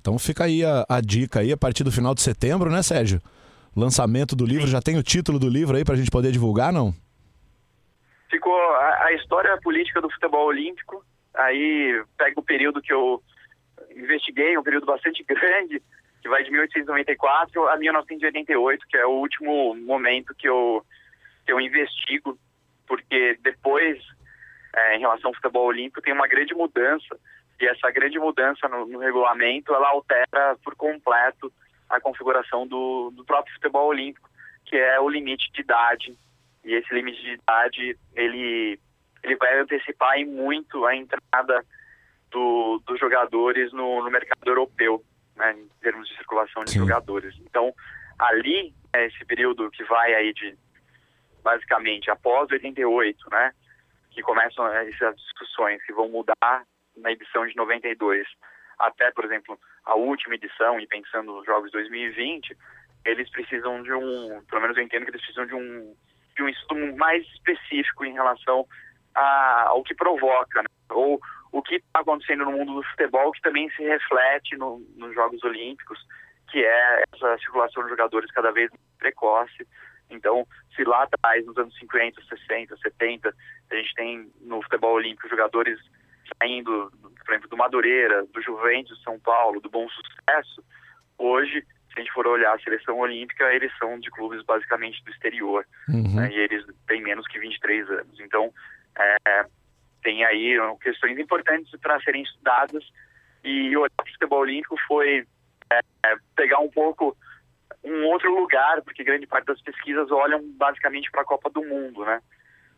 [0.00, 3.20] Então fica aí a, a, dica aí a partir do final de setembro, né, Sérgio?
[3.76, 6.72] Lançamento do livro, já tem o título do livro aí para a gente poder divulgar,
[6.72, 6.92] não?
[8.30, 11.04] Ficou a, a, história política do futebol olímpico.
[11.34, 13.22] Aí pega o período que eu
[13.94, 15.82] investiguei, um período bastante grande,
[16.22, 20.84] que vai de 1894 a 1988, que é o último momento que eu,
[21.44, 22.38] que eu investigo,
[22.86, 23.98] porque depois,
[24.74, 27.18] é, em relação ao futebol olímpico, tem uma grande mudança
[27.60, 31.52] e essa grande mudança no, no regulamento, ela altera por completo
[31.90, 34.30] a configuração do, do próprio futebol olímpico,
[34.64, 36.16] que é o limite de idade.
[36.64, 38.80] E esse limite de idade, ele,
[39.22, 41.64] ele vai antecipar em muito a entrada
[42.30, 45.04] do, dos jogadores no, no mercado europeu,
[45.36, 46.78] né, em termos de circulação de Sim.
[46.78, 47.34] jogadores.
[47.40, 47.74] Então,
[48.18, 50.56] ali, é esse período que vai aí de,
[51.42, 53.52] basicamente, após 88, né,
[54.10, 56.64] que começam essas discussões que vão mudar
[57.00, 58.26] na edição de 92
[58.80, 62.56] até, por exemplo, a última edição e pensando nos jogos 2020,
[63.04, 65.94] eles precisam de um, pelo menos eu entendo que eles precisam de um
[66.36, 68.66] de um estudo mais específico em relação
[69.14, 70.68] a, ao que provoca, né?
[70.90, 71.20] ou
[71.52, 75.42] o que está acontecendo no mundo do futebol que também se reflete no, nos Jogos
[75.42, 75.98] Olímpicos,
[76.50, 79.66] que é essa circulação de jogadores cada vez mais precoce.
[80.08, 83.34] Então, se lá atrás, nos anos 50, 60, 70,
[83.70, 85.78] a gente tem no futebol olímpico jogadores
[86.38, 86.90] saindo,
[87.24, 90.64] por exemplo, do Madureira, do Juventus São Paulo, do Bom Sucesso,
[91.18, 95.10] hoje, se a gente for olhar a seleção olímpica, eles são de clubes basicamente do
[95.10, 96.14] exterior, uhum.
[96.16, 98.20] né, e eles têm menos que 23 anos.
[98.20, 98.52] Então,
[98.98, 99.46] é,
[100.02, 102.84] tem aí questões importantes para serem estudadas,
[103.44, 105.26] e olhar para o futebol olímpico foi
[105.70, 107.16] é, é, pegar um pouco
[107.82, 112.04] um outro lugar, porque grande parte das pesquisas olham basicamente para a Copa do Mundo,
[112.04, 112.20] né?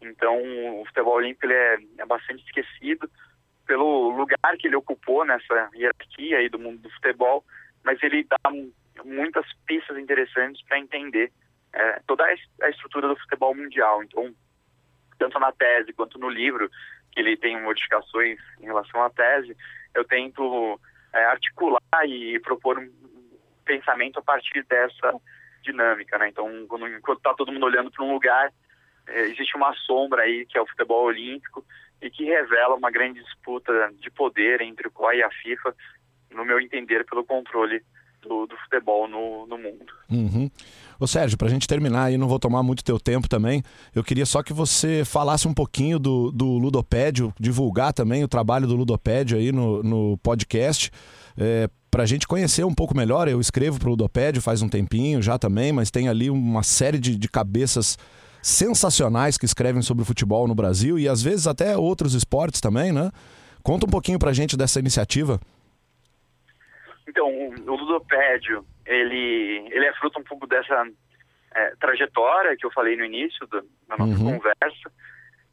[0.00, 0.36] Então,
[0.80, 3.11] o futebol olímpico é, é bastante esquecido,
[3.66, 7.44] pelo lugar que ele ocupou nessa hierarquia aí do mundo do futebol,
[7.84, 8.38] mas ele dá
[9.04, 11.32] muitas pistas interessantes para entender
[11.72, 14.02] é, toda a estrutura do futebol mundial.
[14.02, 14.34] Então,
[15.18, 16.70] tanto na tese quanto no livro,
[17.10, 19.56] que ele tem modificações em relação à tese,
[19.94, 20.80] eu tento
[21.12, 22.90] é, articular e propor um
[23.64, 25.14] pensamento a partir dessa
[25.62, 26.28] dinâmica, né?
[26.28, 28.52] Então, quando, está todo mundo olhando para um lugar,
[29.06, 31.64] é, existe uma sombra aí que é o futebol olímpico
[32.03, 35.74] e que revela uma grande disputa de poder entre o COI e a FIFA,
[36.34, 37.80] no meu entender, pelo controle
[38.20, 39.92] do, do futebol no, no mundo.
[40.11, 40.50] Uhum.
[40.98, 43.62] Ô Sérgio, para a gente terminar aí, não vou tomar muito teu tempo também,
[43.94, 48.66] eu queria só que você falasse um pouquinho do, do Ludopédio, divulgar também o trabalho
[48.66, 50.90] do Ludopédio aí no, no podcast,
[51.36, 53.28] é, para a gente conhecer um pouco melhor.
[53.28, 56.98] Eu escrevo para o Ludopédio faz um tempinho já também, mas tem ali uma série
[56.98, 57.98] de, de cabeças
[58.43, 63.11] sensacionais que escrevem sobre futebol no Brasil e às vezes até outros esportes também, né?
[63.62, 65.40] Conta um pouquinho pra gente dessa iniciativa.
[67.07, 70.84] Então, o Ludopédio, ele, ele é fruto um pouco dessa
[71.55, 74.32] é, trajetória que eu falei no início do, da nossa uhum.
[74.32, 74.90] conversa.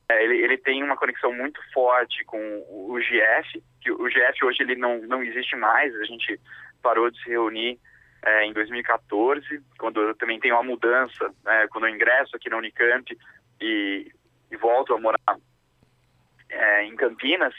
[0.09, 4.63] É, ele, ele tem uma conexão muito forte com o GF, que o GF hoje
[4.63, 6.39] ele não, não existe mais, a gente
[6.81, 7.77] parou de se reunir
[8.23, 12.57] é, em 2014, quando eu também tenho uma mudança, né, quando eu ingresso aqui na
[12.57, 13.17] Unicamp
[13.61, 14.11] e
[14.51, 15.37] e volto a morar
[16.49, 17.53] é, em Campinas,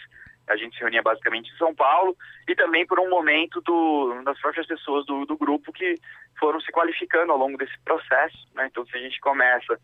[0.49, 2.17] a gente se reunia basicamente em São Paulo,
[2.49, 5.95] e também por um momento do, das próprias pessoas do, do grupo que
[6.39, 8.49] foram se qualificando ao longo desse processo.
[8.55, 8.67] Né?
[8.67, 9.79] Então, se a gente começa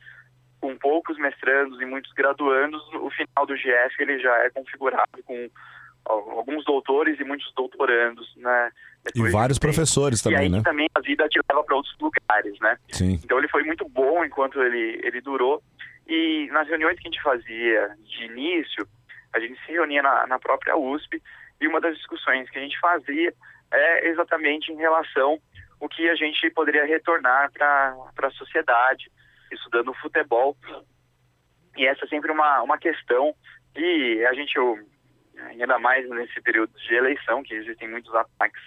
[0.60, 5.48] com poucos mestrandos e muitos graduandos, o final do GF ele já é configurado com
[6.04, 8.70] alguns doutores e muitos doutorandos, né?
[9.14, 10.62] Depois e vários professores também, e aí, né?
[10.62, 12.76] também a vida te leva para outros lugares, né?
[12.92, 13.20] Sim.
[13.22, 15.62] Então ele foi muito bom enquanto ele ele durou
[16.06, 18.86] e nas reuniões que a gente fazia de início,
[19.34, 21.20] a gente se reunia na, na própria USP
[21.60, 23.34] e uma das discussões que a gente fazia
[23.72, 25.40] é exatamente em relação
[25.80, 29.10] o que a gente poderia retornar para a sociedade,
[29.50, 30.56] estudando futebol.
[31.76, 33.34] E essa é sempre uma, uma questão
[33.76, 34.54] e a gente,
[35.50, 38.62] ainda mais nesse período de eleição, que existem muitos ataques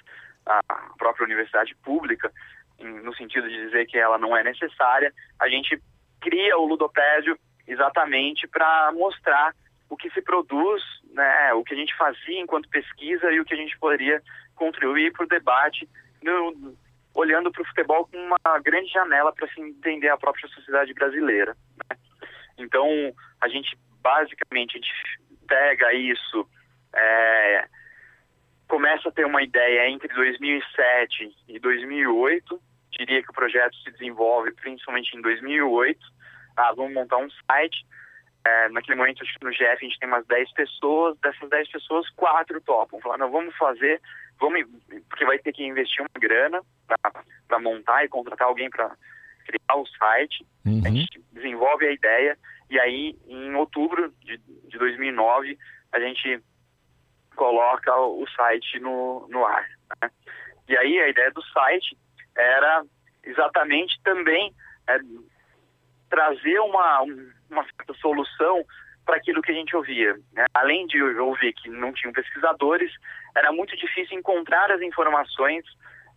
[0.45, 0.61] à
[0.97, 2.31] própria universidade pública,
[2.79, 5.81] no sentido de dizer que ela não é necessária, a gente
[6.21, 7.37] cria o ludopédio
[7.67, 9.53] exatamente para mostrar
[9.89, 10.81] o que se produz,
[11.11, 14.21] né, o que a gente fazia enquanto pesquisa e o que a gente poderia
[14.55, 15.89] contribuir para o debate,
[16.21, 16.77] no,
[17.13, 21.55] olhando para o futebol com uma grande janela para se entender a própria sociedade brasileira.
[21.77, 21.97] Né?
[22.57, 22.87] Então,
[23.41, 24.93] a gente basicamente a gente
[25.47, 26.47] pega isso,
[26.93, 27.67] é,
[28.69, 32.61] começa a ter uma ideia entre 2007 e 2008.
[32.91, 35.99] Diria que o projeto se desenvolve principalmente em 2008.
[36.55, 37.85] Ah, vamos montar um site.
[38.45, 41.17] É, naquele momento, acho que no GF a gente tem umas 10 pessoas.
[41.19, 43.01] Dessas 10 pessoas, quatro topam.
[43.01, 43.99] Falaram, não, vamos fazer,
[44.39, 44.63] vamos,
[45.09, 46.61] porque vai ter que investir uma grana
[47.47, 48.95] para montar e contratar alguém para
[49.45, 50.45] criar o site.
[50.65, 50.81] Uhum.
[50.85, 52.37] A gente desenvolve a ideia
[52.69, 55.57] e aí, em outubro de, de 2009,
[55.91, 56.39] a gente
[57.39, 59.65] coloca o site no, no ar.
[60.01, 60.11] Né?
[60.67, 61.97] E aí, a ideia do site
[62.35, 62.83] era
[63.23, 64.53] exatamente também
[64.89, 64.99] é,
[66.09, 67.01] trazer uma,
[67.49, 68.65] uma certa solução
[69.05, 70.15] para aquilo que a gente ouvia.
[70.33, 70.45] Né?
[70.53, 72.91] Além de ouvir que não tinham pesquisadores,
[73.33, 75.63] era muito difícil encontrar as informações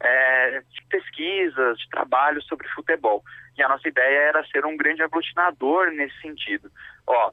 [0.01, 3.23] é, de pesquisas, de trabalho sobre futebol.
[3.57, 6.69] E a nossa ideia era ser um grande aglutinador nesse sentido.
[7.07, 7.31] Ó,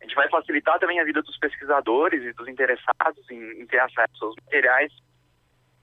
[0.00, 3.80] a gente vai facilitar também a vida dos pesquisadores e dos interessados em, em ter
[3.80, 4.92] acesso aos materiais,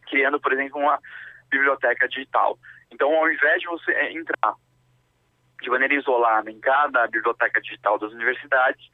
[0.08, 1.00] criando, por exemplo, uma
[1.50, 2.58] biblioteca digital.
[2.92, 4.56] Então, ao invés de você entrar
[5.62, 8.90] de maneira isolada em cada biblioteca digital das universidades,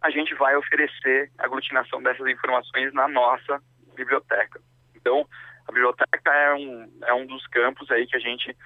[0.00, 3.60] a gente vai oferecer a aglutinação dessas informações na nossa
[3.94, 4.60] biblioteca.
[4.94, 5.26] Então,
[5.66, 8.56] a biblioteca é um, é um dos campos aí que a gente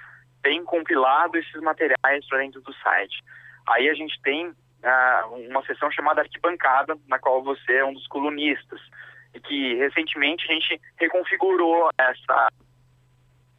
[0.41, 3.23] tem compilado esses materiais para dentro do site.
[3.67, 4.53] Aí a gente tem
[5.49, 8.79] uma seção chamada arquibancada, na qual você é um dos colunistas,
[9.33, 12.47] e que recentemente a gente reconfigurou essa,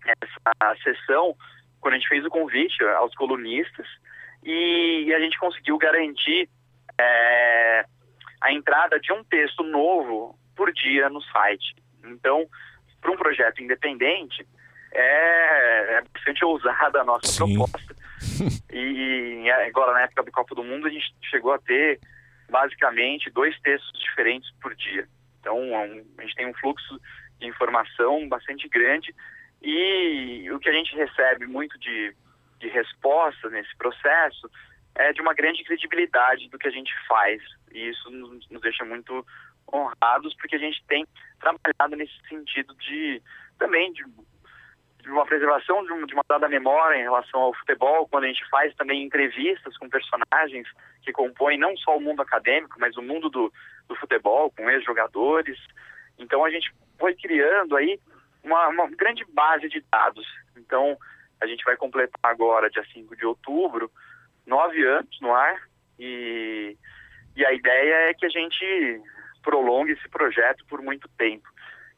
[0.06, 1.36] essa sessão
[1.80, 3.86] quando a gente fez o convite aos colunistas
[4.42, 6.48] e a gente conseguiu garantir
[6.98, 7.84] é,
[8.40, 11.74] a entrada de um texto novo por dia no site.
[12.04, 12.46] Então,
[13.00, 14.46] para um projeto independente,
[14.92, 17.56] é, é bastante ousada a nossa Sim.
[17.56, 17.89] proposta.
[18.72, 21.98] E, e agora, na época do Copa do Mundo, a gente chegou a ter
[22.48, 25.08] basicamente dois textos diferentes por dia.
[25.40, 27.00] Então, é a gente tem um fluxo
[27.38, 29.14] de informação bastante grande
[29.62, 32.14] e o que a gente recebe muito de,
[32.58, 34.50] de resposta nesse processo
[34.94, 37.42] é de uma grande credibilidade do que a gente faz.
[37.72, 39.26] E isso nos, nos deixa muito
[39.72, 41.06] honrados, porque a gente tem
[41.38, 43.22] trabalhado nesse sentido de
[43.58, 44.04] também de,
[45.10, 48.48] de uma preservação de, um, uma dada memória em relação ao futebol, quando a gente
[48.48, 50.68] faz também entrevistas com personagens
[51.02, 53.52] que compõem não só o mundo acadêmico, mas o mundo do,
[53.88, 55.58] do futebol, com ex-jogadores.
[56.16, 57.98] Então a gente foi criando aí
[58.44, 60.24] uma, uma grande base de dados.
[60.56, 60.96] Então
[61.40, 63.90] a gente vai completar agora, dia 5 de outubro,
[64.46, 65.60] nove anos no ar
[65.98, 66.76] e,
[67.34, 69.02] e a ideia é que a gente
[69.42, 71.48] prolongue esse projeto por muito tempo.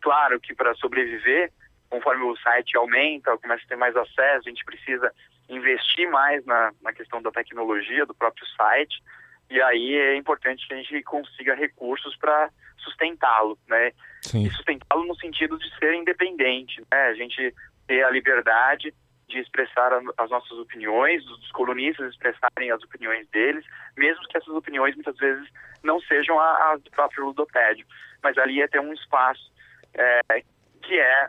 [0.01, 1.53] Claro que para sobreviver,
[1.93, 5.12] conforme o site aumenta, começa a ter mais acesso, a gente precisa
[5.47, 9.03] investir mais na, na questão da tecnologia do próprio site,
[9.51, 13.93] e aí é importante que a gente consiga recursos para sustentá-lo, né?
[14.22, 14.47] Sim.
[14.47, 17.09] E sustentá-lo no sentido de ser independente, né?
[17.09, 17.55] A gente
[17.86, 18.95] ter a liberdade
[19.28, 23.66] de expressar as nossas opiniões, dos colunistas expressarem as opiniões deles,
[23.99, 25.47] mesmo que essas opiniões muitas vezes
[25.82, 27.86] não sejam as do próprio ludopédio.
[28.22, 29.53] Mas ali é ter um espaço
[29.93, 30.43] é,
[30.80, 31.28] que é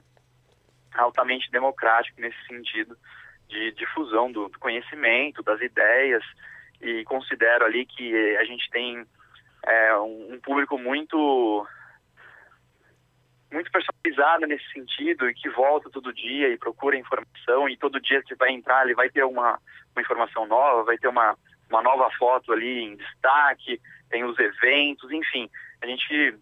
[0.96, 2.98] altamente democrático nesse sentido
[3.48, 6.24] de difusão do, do, conhecimento, das ideias,
[6.82, 9.06] e considero ali que a gente tem
[9.66, 11.68] é, um, um público muito
[13.52, 18.24] muito personalizada nesse sentido e que volta todo dia e procura informação e todo dia
[18.24, 19.60] que vai entrar ele vai ter uma,
[19.96, 21.38] uma informação nova, vai ter uma,
[21.70, 23.80] uma nova foto ali em destaque,
[24.10, 25.48] tem os eventos, enfim,
[25.82, 26.36] a gente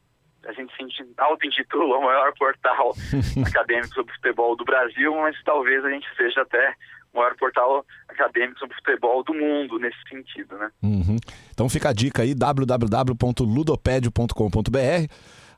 [0.45, 0.83] a gente se
[1.17, 2.95] auto-intitula o maior portal
[3.45, 6.75] acadêmico sobre futebol do Brasil, mas talvez a gente seja até
[7.13, 10.69] o maior portal acadêmico sobre futebol do mundo nesse sentido, né?
[10.81, 11.17] Uhum.
[11.51, 15.07] Então fica a dica aí, www.ludopedio.com.br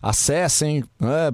[0.04, 1.32] acessem, né,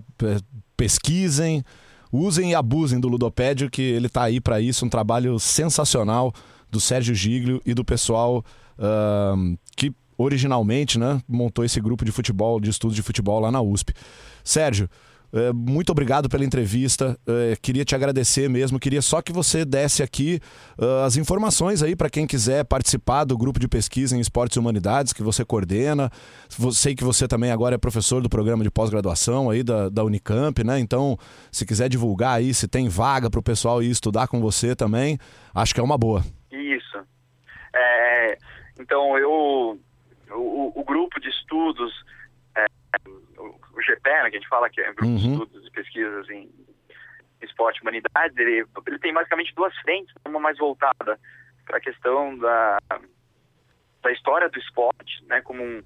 [0.78, 1.64] pesquisem,
[2.12, 6.32] usem e abusem do Ludopédio, que ele está aí para isso, um trabalho sensacional
[6.70, 8.46] do Sérgio Giglio e do pessoal
[8.78, 13.62] uh, que originalmente né, montou esse grupo de futebol, de estudos de futebol lá na
[13.62, 13.94] USP.
[14.44, 14.90] Sérgio,
[15.32, 17.18] é, muito obrigado pela entrevista.
[17.26, 18.80] É, queria te agradecer mesmo.
[18.80, 20.42] Queria só que você desse aqui
[20.78, 24.60] uh, as informações aí para quem quiser participar do grupo de pesquisa em esportes e
[24.60, 26.12] humanidades que você coordena.
[26.74, 30.64] Sei que você também agora é professor do programa de pós-graduação aí da, da Unicamp,
[30.64, 30.80] né?
[30.80, 31.18] Então,
[31.52, 35.18] se quiser divulgar aí, se tem vaga para o pessoal ir estudar com você também,
[35.54, 36.26] acho que é uma boa.
[36.52, 36.98] Isso.
[37.76, 38.38] É,
[38.80, 39.80] então, eu.
[40.32, 41.94] O, o grupo de estudos
[43.80, 45.18] o GPE, né, que a gente fala que é um grupo uhum.
[45.18, 46.50] de estudos e pesquisas em
[47.42, 51.18] esporte e humanidades, ele, ele tem basicamente duas frentes, uma mais voltada
[51.66, 52.78] para a questão da,
[54.02, 55.82] da história do esporte, né, como um,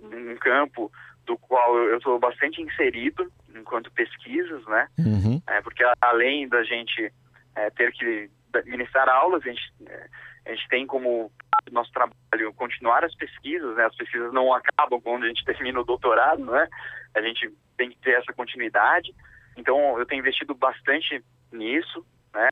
[0.00, 0.90] um campo
[1.26, 5.40] do qual eu estou bastante inserido enquanto pesquisas, né, uhum.
[5.46, 7.12] é, porque além da gente
[7.54, 8.30] é, ter que
[8.66, 10.08] ministrar aulas, a gente, é,
[10.46, 11.30] a gente tem como
[11.72, 13.86] nosso trabalho continuar as pesquisas, né?
[13.86, 16.68] As pesquisas não acabam quando a gente termina o doutorado, né?
[17.14, 19.14] A gente tem que ter essa continuidade.
[19.56, 21.22] Então, eu tenho investido bastante
[21.52, 22.48] nisso, né?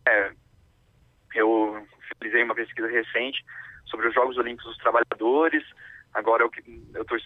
[1.35, 3.45] Eu finalizei uma pesquisa recente
[3.87, 5.65] sobre os Jogos Olímpicos dos Trabalhadores.
[6.15, 7.19] Agora eu estou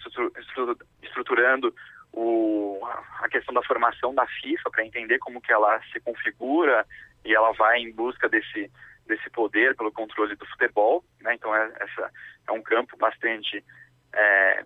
[1.01, 1.73] estruturando
[2.13, 2.79] o,
[3.19, 6.85] a questão da formação da FIFA para entender como que ela se configura
[7.25, 8.71] e ela vai em busca desse
[9.07, 11.33] desse poder pelo controle do futebol, né?
[11.35, 12.11] Então é, essa
[12.47, 13.63] é um campo bastante
[14.13, 14.63] é,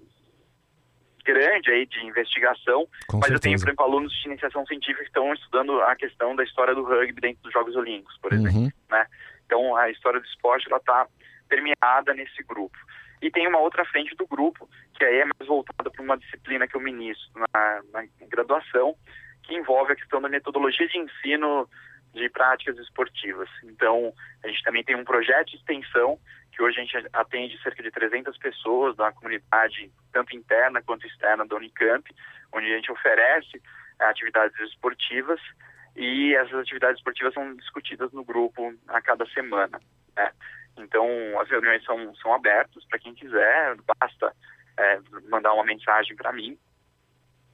[1.23, 3.33] grande aí de investigação, Com mas certeza.
[3.33, 6.75] eu tenho, por exemplo, alunos de iniciação científica que estão estudando a questão da história
[6.75, 8.71] do rugby dentro dos Jogos Olímpicos, por exemplo, uhum.
[8.89, 9.05] né?
[9.45, 11.07] Então a história do esporte ela está
[11.47, 12.77] permeada nesse grupo.
[13.21, 14.67] E tem uma outra frente do grupo,
[14.97, 18.95] que aí é mais voltada para uma disciplina que eu ministro na, na graduação,
[19.43, 21.69] que envolve a questão da metodologia de ensino
[22.13, 23.49] de práticas esportivas.
[23.63, 26.19] Então, a gente também tem um projeto de extensão
[26.51, 31.45] que hoje a gente atende cerca de 300 pessoas da comunidade, tanto interna quanto externa
[31.45, 32.03] da Unicamp,
[32.53, 33.61] onde a gente oferece
[33.99, 35.39] atividades esportivas
[35.95, 39.79] e essas atividades esportivas são discutidas no grupo a cada semana.
[40.15, 40.31] Né?
[40.77, 41.07] Então,
[41.39, 44.33] as reuniões são, são abertas para quem quiser, basta
[44.77, 44.99] é,
[45.29, 46.57] mandar uma mensagem para mim.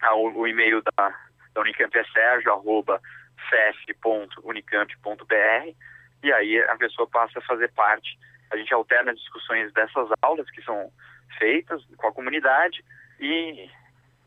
[0.02, 1.10] Ah, o, o, e-mail da,
[1.54, 3.02] da Unicamp é sergio, arroba,
[3.50, 5.76] cef.unicamp.br
[6.24, 8.18] e aí a pessoa passa a fazer parte.
[8.52, 10.92] A gente alterna discussões dessas aulas que são
[11.38, 12.84] feitas com a comunidade
[13.20, 13.70] e,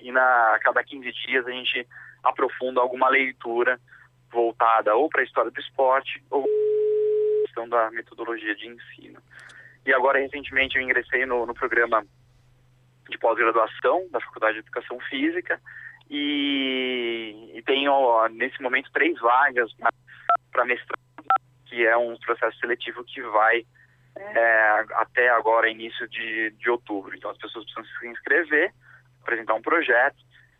[0.00, 1.86] e na, a cada 15 dias a gente
[2.22, 3.80] aprofunda alguma leitura
[4.30, 6.46] voltada ou para a história do esporte ou
[7.44, 9.20] questão da metodologia de ensino.
[9.84, 12.04] E agora, recentemente, eu ingressei no, no programa
[13.08, 15.60] de pós-graduação da Faculdade de Educação Física
[16.10, 19.72] e, e tenho nesse momento três vagas
[20.50, 20.98] para mestrado,
[21.66, 23.64] que é um processo seletivo que vai
[24.16, 27.16] é, até agora, início de, de outubro.
[27.16, 28.72] Então as pessoas precisam se inscrever,
[29.22, 30.16] apresentar um projeto,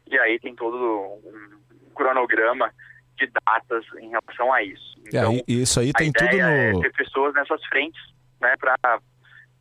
[0.07, 2.73] e aí tem todo um cronograma
[3.19, 4.95] de datas em relação a isso.
[5.07, 6.39] É, então, é, isso aí tem tudo no.
[6.41, 8.01] É ter pessoas nessas frentes,
[8.41, 9.01] né, para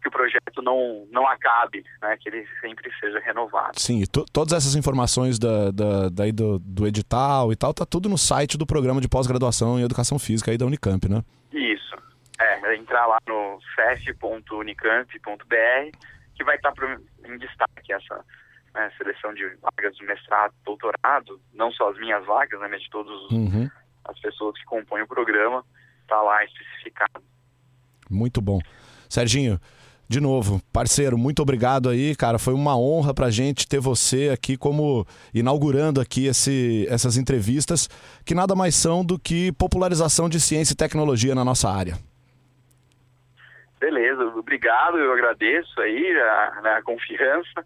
[0.02, 3.80] que o projeto não, não acabe, né, que ele sempre seja renovado.
[3.80, 8.08] Sim, e todas essas informações da, da, daí do, do edital e tal, tá tudo
[8.08, 11.22] no site do programa de pós-graduação em Educação Física aí da Unicamp, né?
[11.52, 11.98] Isso.
[12.40, 15.98] É, entrar lá no cef.unicamp.br
[16.36, 16.72] que vai estar
[17.26, 18.24] em destaque essa
[18.74, 22.90] né, seleção de vagas de mestrado, doutorado, não só as minhas vagas, né, mas de
[22.90, 23.70] todas uhum.
[24.06, 25.66] as pessoas que compõem o programa,
[26.08, 27.22] tá lá especificado.
[28.10, 28.60] Muito bom.
[29.10, 29.60] Serginho,
[30.10, 32.40] de novo, parceiro, muito obrigado aí, cara.
[32.40, 37.88] Foi uma honra pra gente ter você aqui como inaugurando aqui esse, essas entrevistas,
[38.26, 41.94] que nada mais são do que popularização de ciência e tecnologia na nossa área.
[43.80, 47.64] Beleza, obrigado, eu agradeço aí a, né, a confiança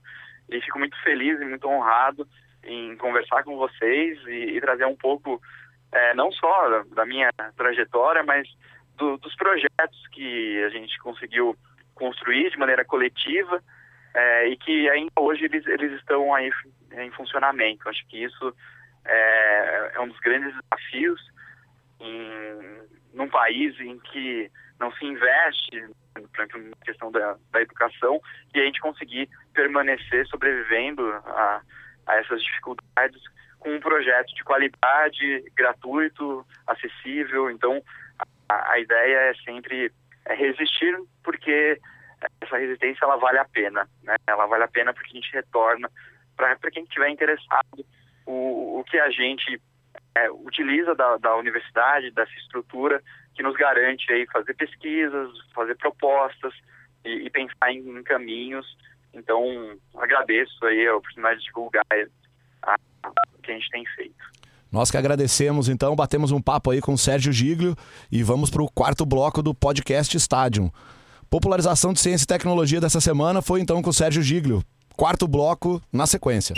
[0.49, 2.27] e fico muito feliz e muito honrado
[2.65, 5.41] em conversar com vocês e, e trazer um pouco,
[5.93, 8.49] é, não só da, minha trajetória, mas
[8.97, 11.55] do, dos projetos que a gente conseguiu
[12.03, 13.63] construir de maneira coletiva
[14.13, 16.51] é, e que ainda hoje eles, eles estão aí
[16.91, 17.87] em funcionamento.
[17.87, 18.53] Acho que isso
[19.05, 21.21] é, é um dos grandes desafios
[22.01, 22.81] em,
[23.13, 25.81] num país em que não se investe
[26.15, 28.21] na questão da, da educação,
[28.53, 31.61] e a gente conseguir permanecer sobrevivendo a,
[32.05, 33.21] a essas dificuldades
[33.59, 37.49] com um projeto de qualidade, gratuito, acessível.
[37.49, 37.81] Então,
[38.49, 39.89] a, a ideia é sempre
[40.25, 41.79] é resistir, porque
[42.41, 44.15] essa resistência ela vale a pena, né?
[44.27, 45.89] Ela vale a pena porque a gente retorna
[46.35, 47.85] para quem estiver interessado
[48.25, 49.61] o, o que a gente
[50.15, 53.01] é, utiliza da, da universidade, dessa estrutura
[53.35, 56.53] que nos garante aí fazer pesquisas, fazer propostas
[57.03, 58.65] e, e pensar em, em, caminhos.
[59.13, 61.85] Então, agradeço aí a oportunidade de divulgar
[62.61, 64.33] a, a, o que a gente tem feito.
[64.71, 67.75] Nós que agradecemos, então, batemos um papo aí com o Sérgio Giglio
[68.11, 70.71] e vamos para o quarto bloco do podcast Stadium.
[71.33, 74.63] Popularização de ciência e tecnologia dessa semana foi então com o Sérgio Giglio.
[74.95, 76.55] Quarto bloco na sequência.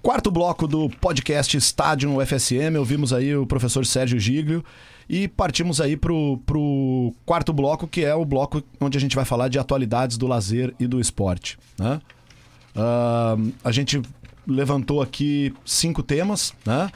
[0.00, 4.64] Quarto bloco do podcast Estádio UFSM, ouvimos aí o professor Sérgio Giglio
[5.08, 9.24] e partimos aí pro, pro quarto bloco, que é o bloco onde a gente vai
[9.24, 11.58] falar de atualidades do lazer e do esporte.
[11.76, 12.00] Né?
[12.76, 14.00] Uh, a gente
[14.46, 16.88] levantou aqui cinco temas, né?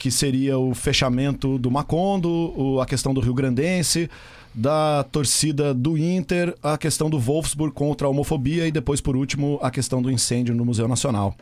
[0.00, 4.08] Que seria o fechamento do Macondo, a questão do Rio Grandense,
[4.54, 9.58] da torcida do Inter, a questão do Wolfsburg contra a homofobia e depois, por último,
[9.60, 11.36] a questão do incêndio no Museu Nacional.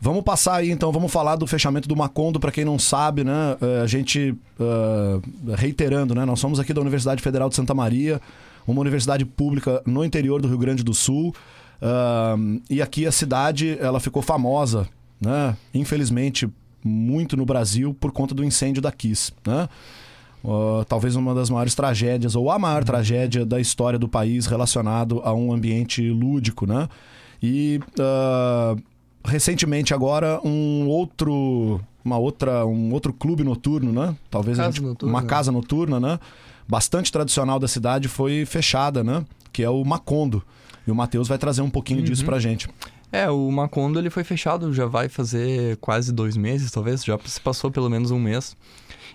[0.00, 3.54] Vamos passar aí então, vamos falar do fechamento do Macondo, para quem não sabe, né?
[3.60, 6.24] Eh, a gente, uh, reiterando, né?
[6.24, 8.18] Nós somos aqui da Universidade Federal de Santa Maria,
[8.66, 11.34] uma universidade pública no interior do Rio Grande do Sul.
[11.82, 14.88] Uh, e aqui a cidade, ela ficou famosa,
[15.20, 15.54] né?
[15.74, 16.48] Infelizmente,
[16.84, 19.68] muito no Brasil por conta do incêndio da Kiss, né?
[20.44, 25.22] Uh, talvez uma das maiores tragédias, ou a maior tragédia da história do país relacionado
[25.24, 26.86] a um ambiente lúdico, né?
[27.42, 28.78] E uh,
[29.24, 34.14] recentemente agora um outro uma outra um outro clube noturno, né?
[34.30, 35.12] Talvez casa gente, noturna.
[35.14, 36.20] uma casa noturna, né?
[36.68, 39.24] Bastante tradicional da cidade foi fechada, né?
[39.50, 40.42] Que é o Macondo.
[40.86, 42.04] E o Matheus vai trazer um pouquinho Uhum.
[42.04, 42.68] disso pra gente.
[43.14, 47.40] É, o Macondo ele foi fechado, já vai fazer quase dois meses, talvez, já se
[47.40, 48.56] passou pelo menos um mês.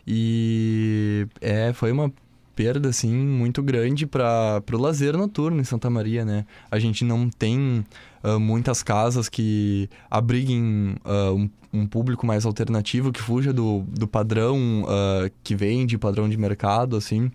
[0.08, 2.10] E é, foi uma
[2.56, 6.46] perda, assim, muito grande para o lazer noturno em Santa Maria, né?
[6.72, 7.86] A gente não tem
[8.24, 14.08] ah, muitas casas que abriguem ah, um, um público mais alternativo, que fuja do, do
[14.08, 17.30] padrão ah, que vende, padrão de mercado, assim.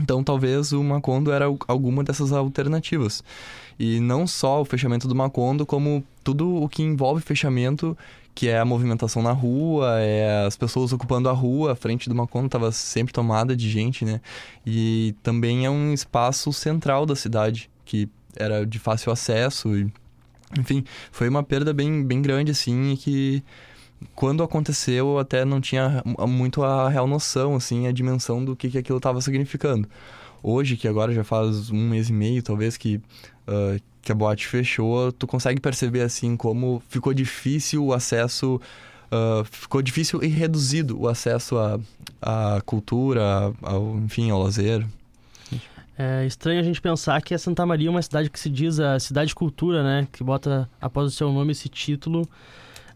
[0.00, 3.22] Então, talvez o Macondo era al- alguma dessas alternativas.
[3.78, 7.96] E não só o fechamento do Macondo, como tudo o que envolve fechamento,
[8.34, 12.14] que é a movimentação na rua, é as pessoas ocupando a rua, a frente do
[12.14, 14.20] Macondo estava sempre tomada de gente, né?
[14.66, 19.90] E também é um espaço central da cidade, que era de fácil acesso e...
[20.58, 23.44] Enfim, foi uma perda bem, bem grande, assim, e que
[24.14, 28.70] quando aconteceu eu até não tinha muito a real noção, assim, a dimensão do que,
[28.70, 29.88] que aquilo estava significando.
[30.42, 33.00] Hoje, que agora já faz um mês e meio, talvez, que,
[33.46, 38.60] ah, que a boate fechou, tu consegue perceber, assim, como ficou difícil o acesso,
[39.10, 41.78] ah, ficou difícil e reduzido o acesso à,
[42.20, 44.86] à cultura, ao, enfim, ao lazer.
[46.00, 48.78] É estranho a gente pensar que a Santa Maria é uma cidade que se diz
[48.78, 50.06] a cidade cultura, né?
[50.12, 52.28] Que bota após o seu nome esse título,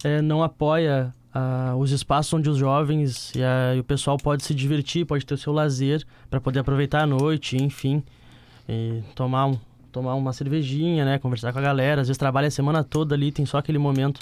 [0.05, 4.45] é, não apoia ah, os espaços onde os jovens e, a- e o pessoal pode
[4.45, 8.03] se divertir, pode ter o seu lazer para poder aproveitar a noite, enfim,
[9.15, 9.59] tomar um
[9.91, 11.19] tomar uma cervejinha, né?
[11.19, 12.01] Conversar com a galera.
[12.01, 14.21] Às vezes trabalha a semana toda ali, tem só aquele momento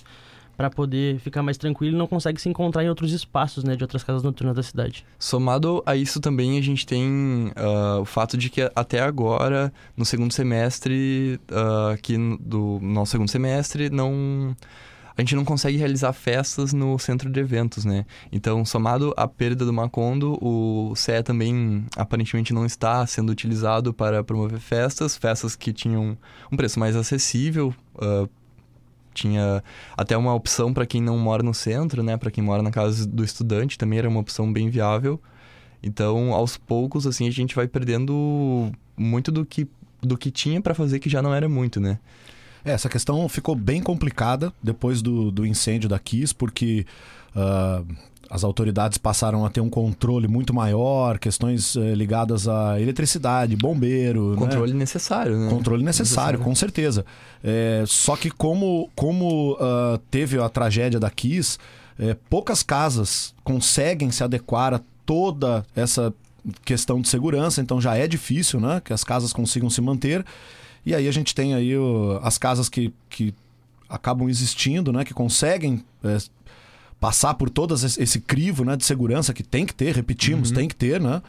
[0.56, 3.76] para poder ficar mais tranquilo e não consegue se encontrar em outros espaços, né?
[3.76, 5.06] De outras casas noturnas da cidade.
[5.16, 10.04] Somado a isso também a gente tem ah, o fato de que até agora, no
[10.04, 14.56] segundo semestre, ah, aqui do nosso segundo semestre, não
[15.20, 18.06] a gente não consegue realizar festas no centro de eventos, né?
[18.32, 24.24] Então, somado à perda do Macondo, o CE também aparentemente não está sendo utilizado para
[24.24, 26.16] promover festas, festas que tinham
[26.50, 28.26] um preço mais acessível, ah,
[29.12, 29.62] tinha
[29.94, 32.16] até uma opção para quem não mora no centro, né?
[32.16, 35.20] Para quem mora na casa do estudante também era uma opção bem viável.
[35.82, 39.68] Então, aos poucos, assim, a gente vai perdendo muito do que,
[40.00, 41.98] do que tinha para fazer que já não era muito, né?
[42.64, 46.86] É, essa questão ficou bem complicada depois do, do incêndio da Kiss, porque
[47.34, 47.82] ah,
[48.30, 54.30] as autoridades passaram a ter um controle muito maior, questões eh, ligadas à eletricidade, bombeiro,
[54.30, 54.36] né?
[54.36, 55.50] Controle necessário, né?
[55.50, 57.04] Controle necessário, com certeza.
[57.42, 61.58] É, só que como, como ah, teve a tragédia da Kiss,
[61.98, 66.14] é, poucas casas conseguem se adequar a toda essa
[66.64, 68.80] questão de segurança, então já é difícil, né?
[68.84, 70.24] Que as casas consigam se manter.
[70.84, 73.34] E aí a gente tem aí o- as casas que, que
[73.88, 75.04] acabam existindo, né?
[75.04, 76.18] Que conseguem é,
[76.98, 80.74] passar por todo esse crivo né, de segurança que tem que ter, repetimos, tem que
[80.74, 81.22] ter, né?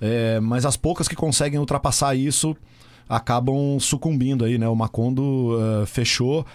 [0.00, 2.56] É, mas as poucas que conseguem ultrapassar isso
[3.08, 4.68] acabam sucumbindo aí, né?
[4.68, 6.46] O Macondo uh, fechou,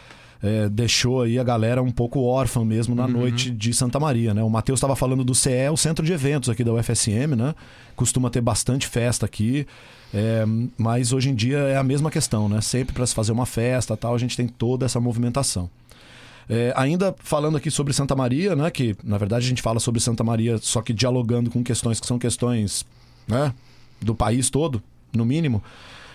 [0.43, 4.43] é, deixou aí a galera um pouco órfã mesmo na noite de Santa Maria, né?
[4.43, 7.55] O Matheus estava falando do CE, o centro de eventos aqui da UFSM, né?
[7.95, 9.65] Costuma ter bastante festa aqui,
[10.13, 10.43] é,
[10.77, 12.59] mas hoje em dia é a mesma questão, né?
[12.59, 15.69] Sempre para se fazer uma festa tal, a gente tem toda essa movimentação.
[16.49, 18.69] É, ainda falando aqui sobre Santa Maria, né?
[18.69, 22.05] Que na verdade a gente fala sobre Santa Maria, só que dialogando com questões que
[22.05, 22.85] são questões
[23.25, 23.53] né,
[24.01, 24.83] do país todo,
[25.15, 25.63] no mínimo.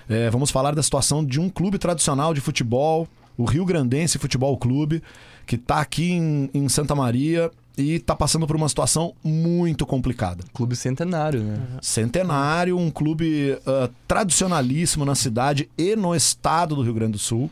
[0.06, 3.08] É, vamos falar da situação de um clube tradicional de futebol,
[3.38, 5.00] o Rio Grandense Futebol Clube,
[5.46, 10.42] que está aqui em, em, Santa Maria e está passando por uma situação muito complicada.
[10.52, 11.60] Clube centenário, né?
[11.80, 17.48] Centenário, um clube uh, tradicionalíssimo na cidade e no estado do Rio Grande do Sul.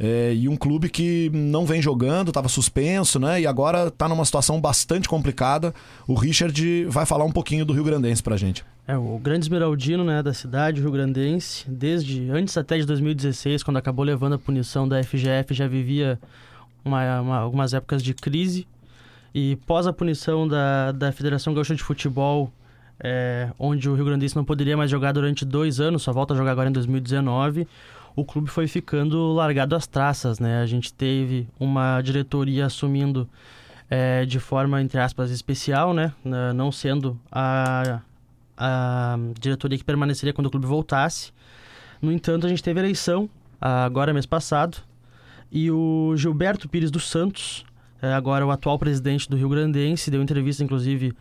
[0.00, 3.40] É, e um clube que não vem jogando, estava suspenso, né?
[3.40, 5.72] E agora está numa situação bastante complicada.
[6.08, 8.64] O Richard vai falar um pouquinho do Rio Grandense pra gente.
[8.86, 13.62] É, o grande esmeraldino né, da cidade, o Rio Grandense, desde antes até de 2016,
[13.62, 16.18] quando acabou levando a punição da FGF, já vivia
[16.84, 18.66] uma, uma, algumas épocas de crise.
[19.32, 22.52] E pós a punição da, da Federação Gaúcha de Futebol,
[22.98, 26.36] é, onde o Rio Grandense não poderia mais jogar durante dois anos, só volta a
[26.36, 27.68] jogar agora em 2019,
[28.16, 30.60] o clube foi ficando largado às traças, né?
[30.60, 33.28] A gente teve uma diretoria assumindo
[33.88, 36.12] é, de forma, entre aspas, especial, né?
[36.54, 38.00] Não sendo a,
[38.64, 41.32] a diretoria que permaneceria quando o clube voltasse.
[42.00, 43.28] No entanto, a gente teve eleição
[43.60, 44.78] agora mês passado
[45.50, 47.64] e o Gilberto Pires dos Santos,
[48.00, 51.12] é, agora o atual presidente do Rio Grandense, deu entrevista inclusive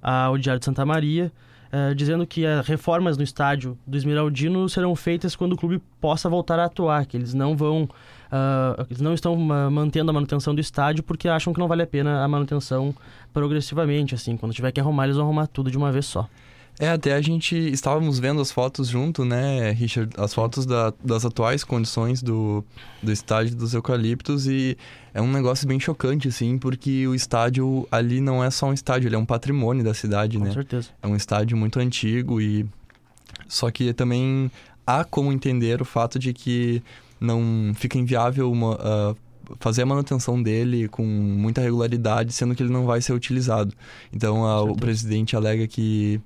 [0.00, 1.32] ao Diário de Santa Maria,
[1.72, 6.28] uh, dizendo que as reformas no estádio do Esmeraldino serão feitas quando o clube possa
[6.28, 7.82] voltar a atuar, que eles não vão.
[7.82, 11.86] Uh, eles não estão mantendo a manutenção do estádio porque acham que não vale a
[11.86, 12.94] pena a manutenção
[13.32, 14.36] progressivamente, assim.
[14.36, 16.28] Quando tiver que arrumar, eles vão arrumar tudo de uma vez só.
[16.80, 20.14] É, até a gente estávamos vendo as fotos junto, né, Richard?
[20.16, 22.64] As fotos da, das atuais condições do,
[23.02, 24.78] do estádio dos eucaliptos e
[25.12, 29.08] é um negócio bem chocante, assim, porque o estádio ali não é só um estádio,
[29.08, 30.52] ele é um patrimônio da cidade, Com né?
[30.52, 30.88] certeza.
[31.02, 32.64] É um estádio muito antigo e.
[33.46, 34.50] Só que também
[34.86, 36.82] há como entender o fato de que
[37.20, 39.16] não fica inviável uma, uh,
[39.58, 43.74] fazer a manutenção dele com muita regularidade, sendo que ele não vai ser utilizado.
[44.10, 46.20] Então uh, o presidente alega que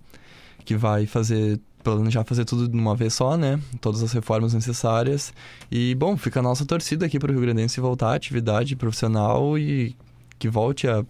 [0.65, 3.61] que vai fazer planejar fazer tudo de uma vez só, né?
[3.81, 5.33] Todas as reformas necessárias.
[5.71, 9.59] E, bom, fica a nossa torcida aqui para o Rio Grandense voltar à atividade profissional
[9.59, 9.95] e
[10.39, 11.05] que volte a,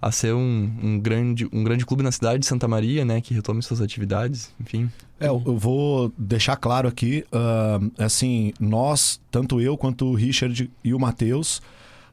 [0.00, 3.20] a ser um, um, grande, um grande clube na cidade de Santa Maria, né?
[3.22, 4.90] Que retome suas atividades, enfim.
[5.18, 10.92] É, eu vou deixar claro aqui, uh, assim, nós, tanto eu quanto o Richard e
[10.92, 11.62] o Matheus,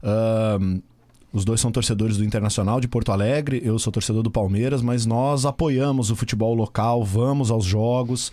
[0.01, 0.81] uh,
[1.33, 5.03] os dois são torcedores do Internacional de Porto Alegre, eu sou torcedor do Palmeiras, mas
[5.03, 8.31] nós apoiamos o futebol local, vamos aos jogos.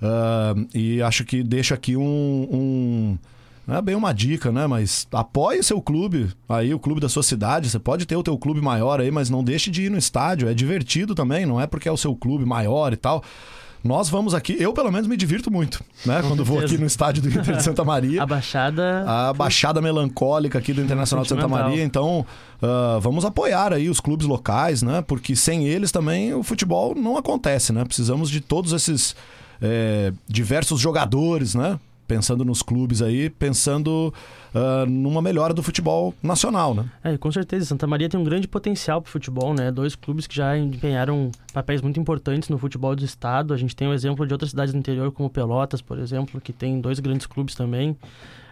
[0.00, 3.18] Uh, e acho que deixa aqui um, um,
[3.66, 4.66] Não é bem uma dica, né?
[4.66, 7.68] Mas apoie seu clube, aí o clube da sua cidade.
[7.68, 10.48] Você pode ter o teu clube maior aí, mas não deixe de ir no estádio.
[10.48, 13.22] É divertido também, não é porque é o seu clube maior e tal.
[13.82, 16.20] Nós vamos aqui, eu pelo menos me divirto muito, né?
[16.20, 16.74] Com Quando vou certeza.
[16.74, 18.22] aqui no estádio do Inter de Santa Maria.
[18.22, 19.04] A Baixada.
[19.06, 21.46] A baixada melancólica aqui do Internacional de Santa.
[21.46, 21.82] Maria.
[21.82, 22.26] Então,
[22.60, 25.02] ah, vamos apoiar aí os clubes locais, né?
[25.02, 27.84] Porque sem eles também o futebol não acontece, né?
[27.84, 29.14] Precisamos de todos esses
[29.62, 31.78] é, diversos jogadores, né?
[32.08, 34.12] Pensando nos clubes aí, pensando
[34.54, 36.86] ah, numa melhora do futebol nacional, né?
[37.04, 37.66] É, com certeza.
[37.66, 39.70] Santa Maria tem um grande potencial para o futebol, né?
[39.70, 43.52] Dois clubes que já empenharam papéis muito importantes no futebol do estado.
[43.52, 46.52] A gente tem o exemplo de outras cidades do interior, como Pelotas, por exemplo, que
[46.52, 47.96] tem dois grandes clubes também.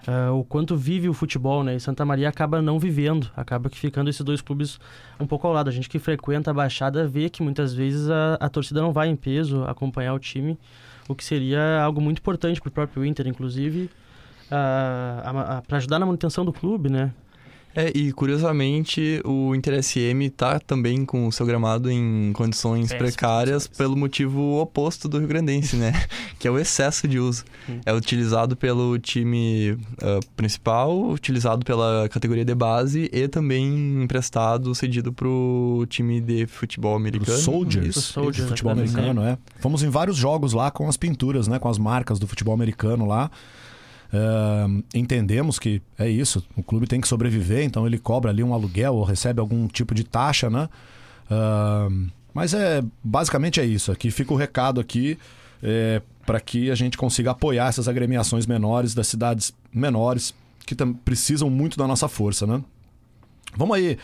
[0.07, 1.75] Ah, o quanto vive o futebol, né?
[1.75, 4.79] E Santa Maria acaba não vivendo, acaba que ficando esses dois clubes
[5.19, 5.69] um pouco ao lado.
[5.69, 9.09] A gente que frequenta a Baixada vê que muitas vezes a, a torcida não vai
[9.09, 10.57] em peso acompanhar o time,
[11.09, 13.91] o que seria algo muito importante para o próprio Inter, inclusive,
[14.49, 17.13] para ajudar na manutenção do clube, né?
[17.77, 22.99] É, e curiosamente o Inter SM tá também com o seu gramado em condições Péssimas
[22.99, 23.77] precárias condições.
[23.77, 25.93] pelo motivo oposto do Rio Grandense, né?
[26.41, 27.45] que é o excesso de uso.
[27.69, 27.79] Hum.
[27.85, 35.13] É utilizado pelo time ah, principal, utilizado pela categoria de base e também emprestado, cedido
[35.13, 37.37] pro time de futebol americano.
[37.37, 39.37] Soldiers, Isso, Soldiers, futebol americano, é.
[39.61, 41.59] Fomos em vários jogos lá com as pinturas, né?
[41.59, 43.31] Com as marcas do futebol americano lá.
[44.95, 48.95] Entendemos que é isso, o clube tem que sobreviver, então ele cobra ali um aluguel
[48.95, 50.69] ou recebe algum tipo de taxa, né?
[52.33, 53.91] Mas é basicamente é isso.
[53.91, 55.19] Aqui fica o recado aqui
[56.25, 60.35] para que a gente consiga apoiar essas agremiações menores das cidades menores
[60.67, 60.75] que
[61.05, 62.63] precisam muito da nossa força, né?
[63.57, 63.97] Vamos aí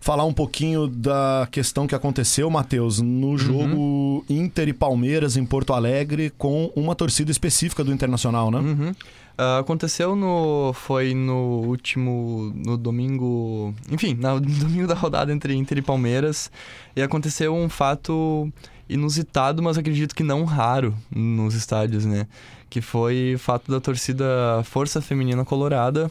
[0.00, 5.72] falar um pouquinho da questão que aconteceu, Matheus, no jogo Inter e Palmeiras em Porto
[5.72, 8.58] Alegre com uma torcida específica do Internacional, né?
[8.58, 8.94] Uhum.
[9.38, 10.72] Ah, aconteceu no.
[10.74, 12.52] Foi no último.
[12.56, 13.72] No domingo.
[13.88, 16.50] Enfim, no domingo da rodada entre Inter e Palmeiras.
[16.96, 18.52] E aconteceu um fato
[18.88, 22.26] inusitado, mas acredito que não raro nos estádios, né?
[22.68, 24.26] Que foi o fato da torcida
[24.64, 26.10] Força Feminina Colorada.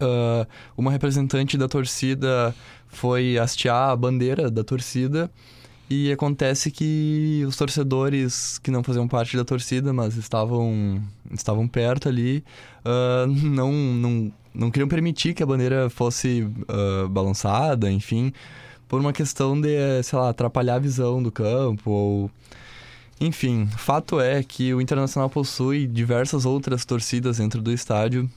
[0.00, 0.46] ah,
[0.76, 2.54] uma representante da torcida
[2.88, 5.30] foi hastear a bandeira da torcida.
[5.92, 11.02] E acontece que os torcedores que não faziam parte da torcida, mas estavam,
[11.32, 12.44] estavam perto ali,
[12.84, 18.32] ah, não, não, não queriam permitir que a bandeira fosse ah, balançada, enfim,
[18.86, 22.30] por uma questão de, sei lá, atrapalhar a visão do campo ou...
[23.20, 28.30] Enfim, fato é que o Internacional possui diversas outras torcidas dentro do estádio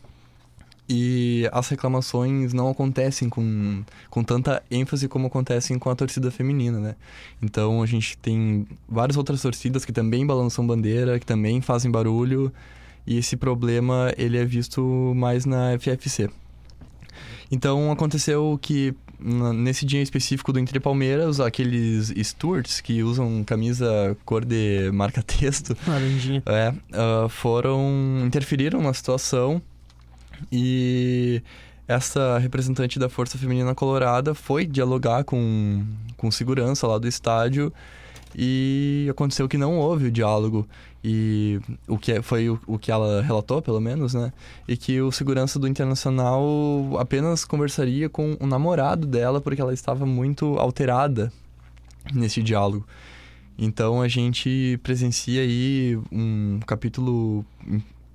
[0.88, 6.80] e as reclamações não acontecem com, com tanta ênfase como acontecem com a torcida feminina,
[6.80, 6.96] né?
[7.42, 12.52] Então a gente tem várias outras torcidas que também balançam bandeira, que também fazem barulho,
[13.08, 16.30] e esse problema ele é visto mais na FFC.
[17.50, 18.94] Então aconteceu que
[19.24, 26.44] nesse dia específico do Entre Palmeiras, aqueles stewards que usam camisa cor de marca-texto Laranjinha.
[26.46, 28.22] é, ah, foram.
[28.26, 29.62] interferiram na situação
[30.52, 31.42] e
[31.88, 35.84] essa representante da Força Feminina Colorada foi dialogar com,
[36.18, 37.74] com segurança lá do estádio
[38.36, 40.68] e aconteceu que não houve o diálogo.
[41.04, 44.32] E o que é- foi o, o que ela relatou pelo menos né?
[44.68, 46.42] E que o segurança do internacional
[46.98, 51.32] apenas conversaria com o namorado dela porque ela estava muito alterada
[52.14, 52.86] nesse diálogo.
[53.58, 57.46] Então a gente presencia aí um capítulo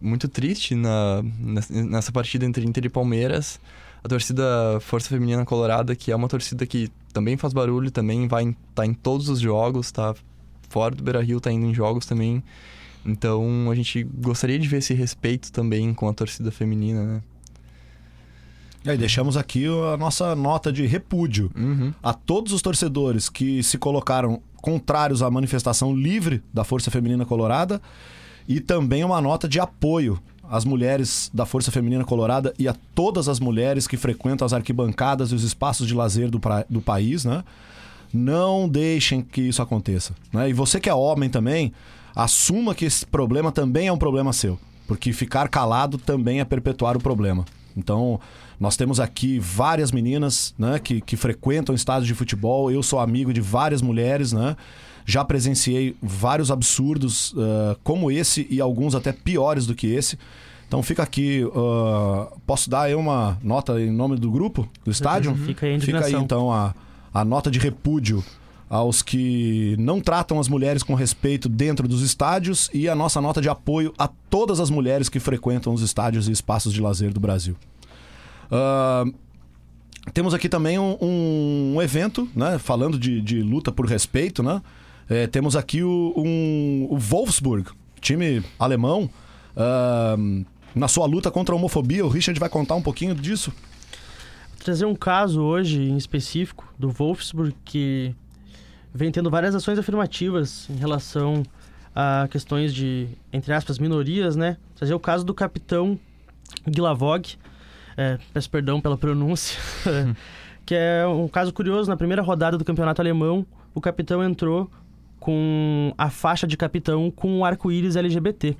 [0.01, 1.23] muito triste na,
[1.71, 3.61] nessa partida entre Inter e Palmeiras.
[4.03, 4.45] A torcida
[4.81, 8.95] Força Feminina Colorada, que é uma torcida que também faz barulho, também vai tá em
[8.95, 10.15] todos os jogos, tá
[10.69, 12.43] fora do Beira-Rio, tá indo em jogos também.
[13.05, 17.23] Então a gente gostaria de ver esse respeito também com a torcida feminina, né?
[18.85, 21.93] E aí deixamos aqui a nossa nota de repúdio Uhum.
[22.03, 27.83] a todos os torcedores que se colocaram contrários à manifestação livre da Força Feminina Colorada
[28.49, 30.19] e também uma nota de apoio
[30.51, 35.31] às mulheres da Força Feminina Colorada e a todas as mulheres que frequentam as arquibancadas
[35.31, 37.45] e os espaços de lazer do, pra- do país, né?
[38.13, 40.15] Não deixem que isso aconteça.
[40.33, 40.49] Né?
[40.49, 41.73] E você que é homem também,
[42.17, 44.59] assuma que esse problema também é um problema seu.
[44.87, 47.45] Porque ficar calado também é perpetuar o problema.
[47.77, 48.19] Então,
[48.59, 52.71] nós temos aqui várias meninas né, que, que frequentam estádios de futebol.
[52.71, 54.57] Eu sou amigo de várias mulheres, né?
[55.09, 60.19] Já presenciei vários absurdos ah, como esse e alguns até piores do que esse.
[60.67, 61.43] Então fica aqui.
[61.55, 65.35] ah, posso dar aí uma nota em nome do grupo, do estádio?
[65.35, 66.75] Fica aí a Fica aí então a,
[67.15, 68.23] a nota de repúdio
[68.69, 73.41] aos que não tratam as mulheres com respeito dentro dos estádios e a nossa nota
[73.41, 77.21] de apoio a todas as mulheres que frequentam os estádios e espaços de lazer do
[77.21, 77.57] Brasil.
[78.51, 79.07] Ah,
[80.13, 80.97] temos aqui também um,
[81.75, 82.59] um evento, né?
[82.59, 84.61] Falando de, de luta por respeito, né?
[85.09, 87.71] É, temos aqui o, um, o Wolfsburg,
[88.01, 89.09] time alemão,
[89.57, 90.17] ah,
[90.75, 92.05] na sua luta contra a homofobia.
[92.05, 93.53] O Richard vai contar um pouquinho disso.
[94.63, 98.15] trazer um caso hoje em específico do Wolfsburg que
[98.93, 101.43] vem tendo várias ações afirmativas em relação
[101.95, 104.57] a questões de, entre aspas, minorias, né?
[104.77, 105.99] Trazer o caso do capitão
[106.67, 107.37] Gilavog,
[107.97, 109.59] é, peço perdão pela pronúncia,
[110.65, 111.91] que é um caso curioso.
[111.91, 113.45] Na primeira rodada do campeonato alemão,
[113.75, 114.71] o capitão entrou
[115.21, 118.57] com a faixa de capitão com o arco-íris LGBT.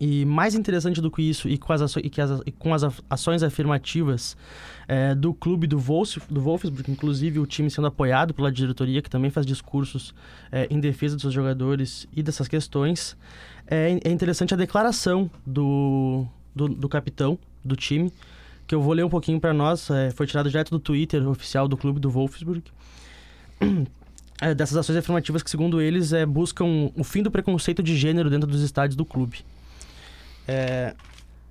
[0.00, 2.74] E mais interessante do que isso, e com as, aço- e que as- e com
[2.74, 4.36] as ações afirmativas
[4.88, 9.08] é, do clube do, Wolfs, do Wolfsburg, inclusive o time sendo apoiado pela diretoria, que
[9.08, 10.12] também faz discursos
[10.50, 13.16] é, em defesa dos seus jogadores e dessas questões,
[13.64, 18.12] é, é interessante a declaração do, do, do capitão do time,
[18.66, 21.68] que eu vou ler um pouquinho para nós, é, foi tirado direto do Twitter oficial
[21.68, 22.64] do clube do Wolfsburg.
[24.42, 28.28] É, dessas ações afirmativas que, segundo eles, é, buscam o fim do preconceito de gênero
[28.28, 29.38] dentro dos estádios do clube.
[30.48, 30.96] É,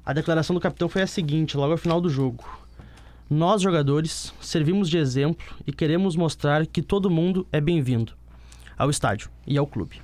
[0.06, 2.44] a declaração do capitão foi a seguinte, logo ao final do jogo.
[3.30, 8.12] Nós, jogadores, servimos de exemplo e queremos mostrar que todo mundo é bem-vindo
[8.78, 10.02] ao estádio e ao clube.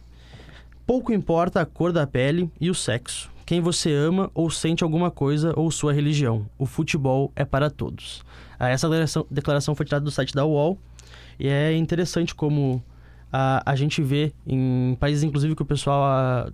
[0.86, 5.12] Pouco importa a cor da pele e o sexo, quem você ama ou sente alguma
[5.12, 6.46] coisa ou sua religião.
[6.58, 8.24] O futebol é para todos.
[8.58, 10.80] Ah, Essa declaração, declaração foi tirada do site da UOL
[11.40, 12.84] e é interessante como
[13.32, 16.04] a, a gente vê em países, inclusive, que o pessoal.
[16.04, 16.52] ah,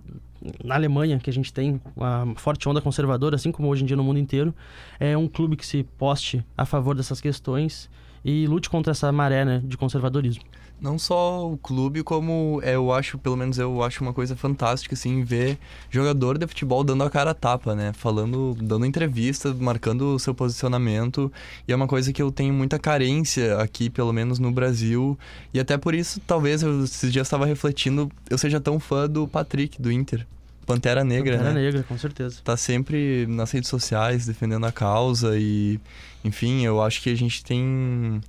[0.62, 3.96] na Alemanha, que a gente tem uma forte onda conservadora, assim como hoje em dia
[3.96, 4.54] no mundo inteiro,
[5.00, 7.88] é um clube que se poste a favor dessas questões
[8.22, 10.42] e lute contra essa maré né, de conservadorismo.
[10.80, 14.94] Não só o clube, como é, eu acho, pelo menos eu acho uma coisa fantástica,
[14.94, 17.92] assim, ver jogador de futebol dando a cara a tapa, né?
[17.94, 21.32] Falando, dando entrevista, marcando o seu posicionamento.
[21.66, 25.18] E é uma coisa que eu tenho muita carência aqui, pelo menos no Brasil.
[25.54, 29.26] E até por isso, talvez, eu, esses dias estava refletindo, eu seja tão fã do
[29.26, 30.26] Patrick, do Inter.
[30.66, 31.62] Pantera Negra, Pantera né?
[31.62, 32.40] Negra, com certeza.
[32.42, 35.78] Tá sempre nas redes sociais defendendo a causa e,
[36.24, 38.20] enfim, eu acho que a gente tem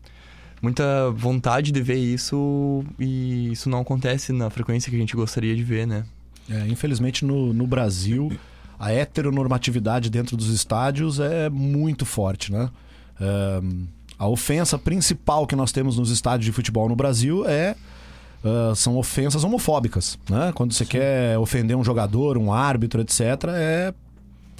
[0.65, 5.55] muita vontade de ver isso e isso não acontece na frequência que a gente gostaria
[5.55, 6.03] de ver, né?
[6.49, 8.31] É, infelizmente no, no Brasil
[8.79, 12.69] a heteronormatividade dentro dos estádios é muito forte, né?
[13.21, 13.61] É,
[14.17, 17.75] a ofensa principal que nós temos nos estádios de futebol no Brasil é
[18.43, 20.51] uh, são ofensas homofóbicas, né?
[20.55, 20.91] Quando você Sim.
[20.91, 23.93] quer ofender um jogador, um árbitro, etc, é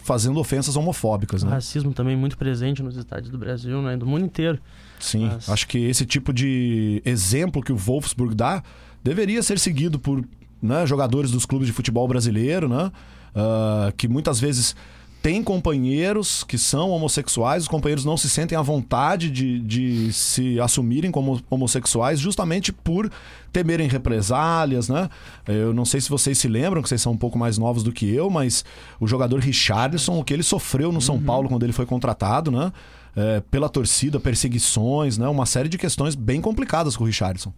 [0.03, 1.49] fazendo ofensas homofóbicas, né?
[1.49, 3.97] O racismo também muito presente nos estádios do Brasil, né?
[3.97, 4.59] Do mundo inteiro.
[5.05, 5.49] Sim, Mas...
[5.49, 8.63] acho que esse tipo de exemplo que o Wolfsburg dá
[9.03, 10.25] deveria ser seguido por
[10.61, 12.91] né, jogadores dos clubes de futebol brasileiro, né?
[13.35, 14.75] Uh, que muitas vezes
[15.21, 20.59] têm companheiros que são homossexuais, os companheiros não se sentem à vontade de, de se
[20.59, 23.11] assumirem como homossexuais justamente por
[23.51, 25.09] temerem represálias, né?
[25.47, 27.91] Eu não sei se vocês se lembram, que vocês são um pouco mais novos do
[27.91, 28.63] que eu, mas
[28.99, 31.23] o jogador Richardson, o que ele sofreu no São uhum.
[31.23, 32.71] Paulo quando ele foi contratado, né?
[33.15, 35.27] É, pela torcida, perseguições, né?
[35.27, 37.53] Uma série de questões bem complicadas com o Richardson.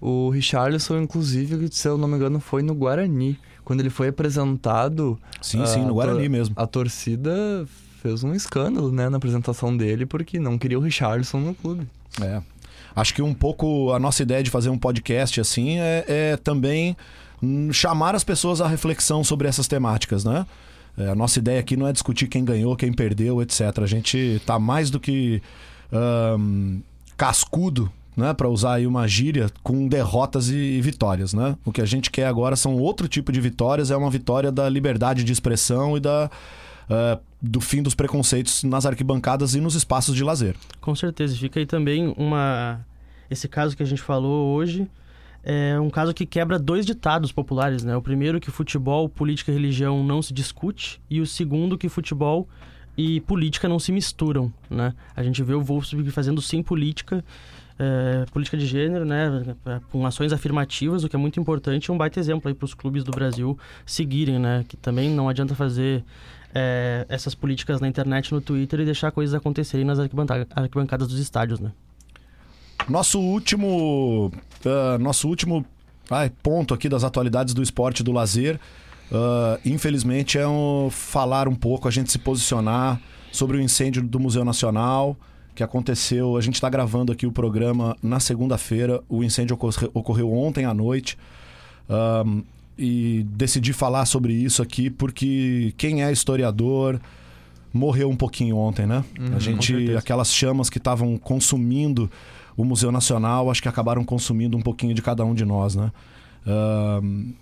[0.00, 5.18] O Richardson, inclusive, se eu não me engano, foi no Guarani quando ele foi apresentado.
[5.40, 6.54] Sim, sim, no Guarani mesmo.
[6.58, 7.66] A torcida
[8.02, 11.86] fez um escândalo, né, na apresentação dele, porque não queria o Richardson no clube.
[12.20, 12.42] É.
[12.94, 16.96] Acho que um pouco a nossa ideia de fazer um podcast assim é, é também
[17.42, 20.46] hum, chamar as pessoas à reflexão sobre essas temáticas, né?
[20.96, 23.60] É, a nossa ideia aqui não é discutir quem ganhou, quem perdeu, etc.
[23.82, 25.42] A gente tá mais do que
[25.92, 26.80] um,
[27.16, 31.54] cascudo né, para usar aí uma gíria, com derrotas e, vitórias, né?
[31.64, 34.68] O que a gente quer agora são outro tipo de vitórias, é uma vitória da
[34.68, 36.30] liberdade de expressão e da
[36.88, 40.56] uh, do fim dos preconceitos nas arquibancadas e nos espaços de lazer.
[40.80, 42.80] Com certeza, fica aí também uma
[43.30, 44.88] esse caso que a gente falou hoje
[45.48, 47.96] é um caso que quebra dois ditados populares, né?
[47.96, 52.48] O primeiro que futebol, política e religião não se discute e o segundo que futebol
[52.98, 54.92] e política não se misturam, né?
[55.14, 57.24] A gente vê o Wolfsburg fazendo sim política
[57.78, 59.54] é, política de gênero, né,
[59.92, 62.74] com ações afirmativas, o que é muito importante, e um baita exemplo aí para os
[62.74, 66.02] clubes do Brasil seguirem, né, que também não adianta fazer
[66.54, 71.60] é, essas políticas na internet, no Twitter e deixar coisas acontecerem nas arquibancadas dos estádios,
[71.60, 71.70] né.
[72.88, 74.30] Nosso último,
[74.64, 75.64] uh, nosso último
[76.42, 78.60] ponto aqui das atualidades do esporte do lazer,
[79.10, 83.00] uh, infelizmente, é um, falar um pouco, a gente se posicionar
[83.32, 85.16] sobre o incêndio do Museu Nacional,
[85.54, 86.36] que aconteceu.
[86.36, 89.02] A gente está gravando aqui o programa na segunda-feira.
[89.08, 89.58] O incêndio
[89.92, 91.18] ocorreu ontem à noite.
[91.88, 92.42] Um,
[92.78, 97.00] e decidi falar sobre isso aqui porque quem é historiador
[97.76, 99.04] morreu um pouquinho ontem, né?
[99.18, 102.10] Uhum, a gente, aquelas chamas que estavam consumindo
[102.56, 105.92] o Museu Nacional, acho que acabaram consumindo um pouquinho de cada um de nós, né?
[106.46, 107.34] Um,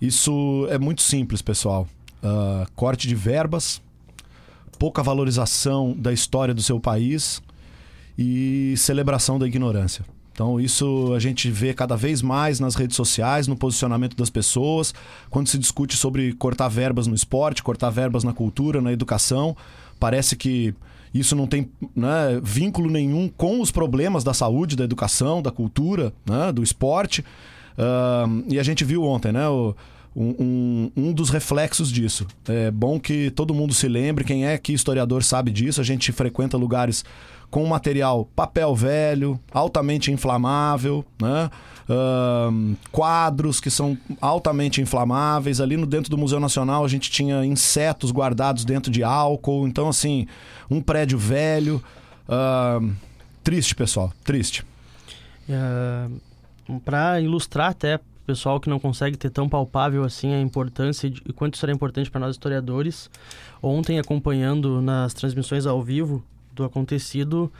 [0.00, 1.86] isso é muito simples, pessoal.
[2.22, 3.80] Uh, corte de verbas,
[4.78, 7.40] pouca valorização da história do seu país
[8.18, 10.04] e celebração da ignorância.
[10.32, 14.94] Então, isso a gente vê cada vez mais nas redes sociais, no posicionamento das pessoas,
[15.28, 19.56] quando se discute sobre cortar verbas no esporte, cortar verbas na cultura, na educação.
[20.00, 20.74] Parece que
[21.12, 26.12] isso não tem né, vínculo nenhum com os problemas da saúde, da educação, da cultura,
[26.24, 27.22] né, do esporte.
[27.72, 29.48] Uh, e a gente viu ontem, né?
[29.48, 29.74] O,
[30.14, 32.26] um, um, dos reflexos disso.
[32.46, 35.80] É bom que todo mundo se lembre, quem é que historiador sabe disso.
[35.80, 37.04] A gente frequenta lugares
[37.50, 41.50] com material papel velho, altamente inflamável, né?
[41.82, 45.60] Uh, quadros que são altamente inflamáveis.
[45.60, 49.66] Ali no dentro do Museu Nacional a gente tinha insetos guardados dentro de álcool.
[49.66, 50.26] Então, assim,
[50.70, 51.82] um prédio velho.
[52.28, 52.92] Uh,
[53.42, 54.64] triste, pessoal, triste.
[55.48, 56.20] Uh,
[56.68, 61.32] é, Para ilustrar até pessoal que não consegue ter tão palpável assim a importância e
[61.32, 63.10] quanto isso importante para nós historiadores.
[63.62, 66.22] Ontem, acompanhando nas transmissões ao vivo
[66.52, 67.50] do acontecido,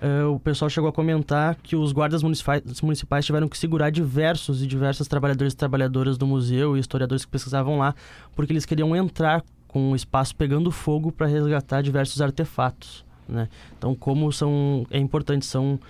[0.00, 4.62] uh, o pessoal chegou a comentar que os guardas municipais, municipais tiveram que segurar diversos
[4.62, 7.94] e diversas trabalhadores e trabalhadoras do museu e historiadores que pesquisavam lá,
[8.36, 13.04] porque eles queriam entrar com o espaço pegando fogo para resgatar diversos artefatos.
[13.28, 13.48] Né?
[13.78, 15.80] Então, como são é importante, são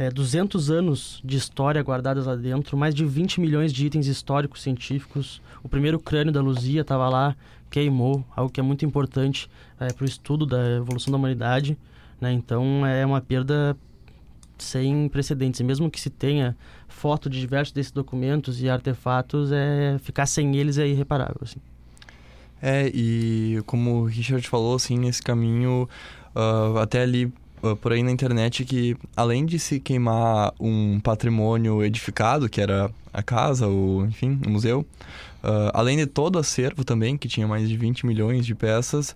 [0.00, 4.62] é, 200 anos de história guardadas lá dentro, mais de 20 milhões de itens históricos
[4.62, 5.42] científicos.
[5.62, 7.36] O primeiro crânio da Luzia estava lá,
[7.70, 9.46] queimou, algo que é muito importante
[9.78, 11.76] é, para o estudo da evolução da humanidade.
[12.18, 12.32] Né?
[12.32, 13.76] Então é uma perda
[14.56, 15.60] sem precedentes.
[15.60, 16.56] Mesmo que se tenha
[16.88, 21.42] foto de diversos desses documentos e artefatos, é ficar sem eles é irreparável.
[21.42, 21.60] Assim.
[22.62, 25.86] É, e como o Richard falou, assim, nesse caminho,
[26.34, 27.30] uh, até ali
[27.80, 33.22] por aí na internet, que além de se queimar um patrimônio edificado, que era a
[33.22, 34.80] casa, o, enfim, o museu,
[35.42, 39.14] uh, além de todo o acervo também, que tinha mais de 20 milhões de peças,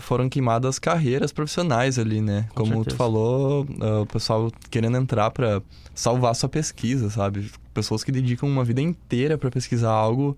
[0.00, 2.46] foram queimadas carreiras profissionais ali, né?
[2.50, 2.96] Com como certeza.
[2.96, 3.66] tu falou,
[4.02, 5.62] o pessoal querendo entrar para
[5.94, 7.50] salvar sua pesquisa, sabe?
[7.72, 10.36] Pessoas que dedicam uma vida inteira para pesquisar algo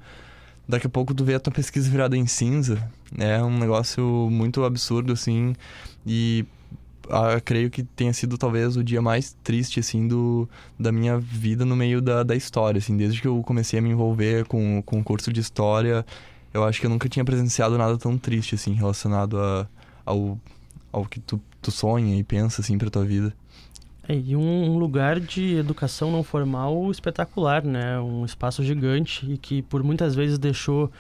[0.69, 2.79] daqui a pouco tu vê a tua pesquisa virada em cinza.
[3.17, 5.55] É um negócio muito absurdo, assim.
[6.07, 6.45] E
[7.11, 10.49] ah, creio que tenha sido talvez o dia mais triste, assim, do,
[10.79, 12.97] da minha vida no meio da, da história, assim.
[12.97, 16.05] Desde que eu comecei a me envolver com, com o curso de história,
[16.53, 19.67] eu acho que eu nunca tinha presenciado nada tão triste, assim, relacionado a,
[20.05, 20.39] ao,
[20.93, 23.35] ao que tu, tu sonha e pensa, assim, pra tua vida.
[24.09, 28.01] É, e um, um lugar de educação não formal espetacular, né?
[28.01, 30.91] Um espaço gigante e que por muitas vezes deixou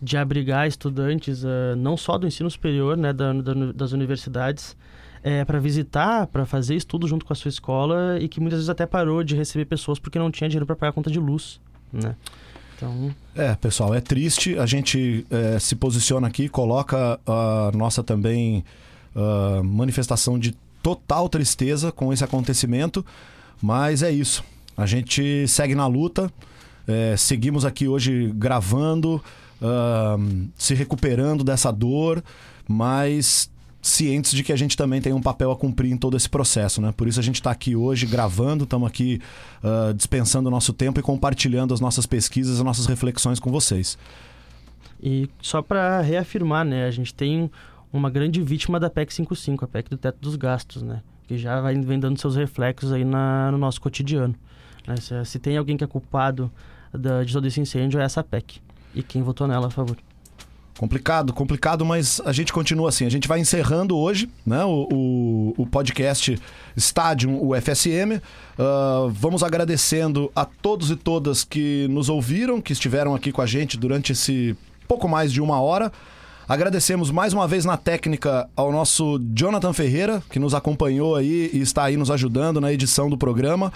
[0.00, 4.74] de abrigar estudantes, uh, não só do ensino superior, né, da, da, das universidades,
[5.24, 8.68] é, para visitar, para fazer estudo junto com a sua escola e que muitas vezes
[8.68, 11.58] até parou de receber pessoas porque não tinha dinheiro para pagar a conta de luz,
[11.90, 12.14] né?
[12.76, 14.58] Então, É, pessoal, é triste.
[14.58, 18.64] A gente é, se posiciona aqui, coloca a nossa também
[19.16, 23.04] ah, manifestação de total tristeza com esse acontecimento,
[23.62, 24.44] mas é isso.
[24.76, 26.30] A gente segue na luta,
[26.86, 29.22] é, seguimos aqui hoje gravando,
[29.62, 30.16] ah,
[30.56, 32.22] se recuperando dessa dor,
[32.68, 33.48] mas
[33.84, 36.80] cientes de que a gente também tem um papel a cumprir em todo esse processo,
[36.80, 36.90] né?
[36.96, 39.20] Por isso a gente está aqui hoje gravando, estamos aqui
[39.62, 43.98] ah, dispensando o nosso tempo e compartilhando as nossas pesquisas, as nossas reflexões com vocês.
[45.02, 47.50] E só para reafirmar, né, a gente tem
[47.92, 51.60] uma grande vítima da PEC 55, a PEC do teto dos gastos, né, que já
[51.60, 54.34] vai, vem dando seus reflexos aí na, no nosso cotidiano.
[54.88, 54.96] né.
[54.96, 56.50] Se, se tem alguém que é culpado
[56.90, 58.62] da, de todo esse incêndio, é essa PEC.
[58.94, 59.98] E quem votou nela, a favor.
[60.78, 63.06] Complicado, complicado, mas a gente continua assim.
[63.06, 66.36] A gente vai encerrando hoje né, o, o, o podcast
[66.76, 68.20] Stadium UFSM.
[68.58, 73.46] Ah, vamos agradecendo a todos e todas que nos ouviram, que estiveram aqui com a
[73.46, 74.56] gente durante esse
[74.88, 75.92] pouco mais de uma hora.
[76.48, 81.60] Agradecemos mais uma vez na técnica ao nosso Jonathan Ferreira, que nos acompanhou aí e
[81.60, 83.72] está aí nos ajudando na edição do programa.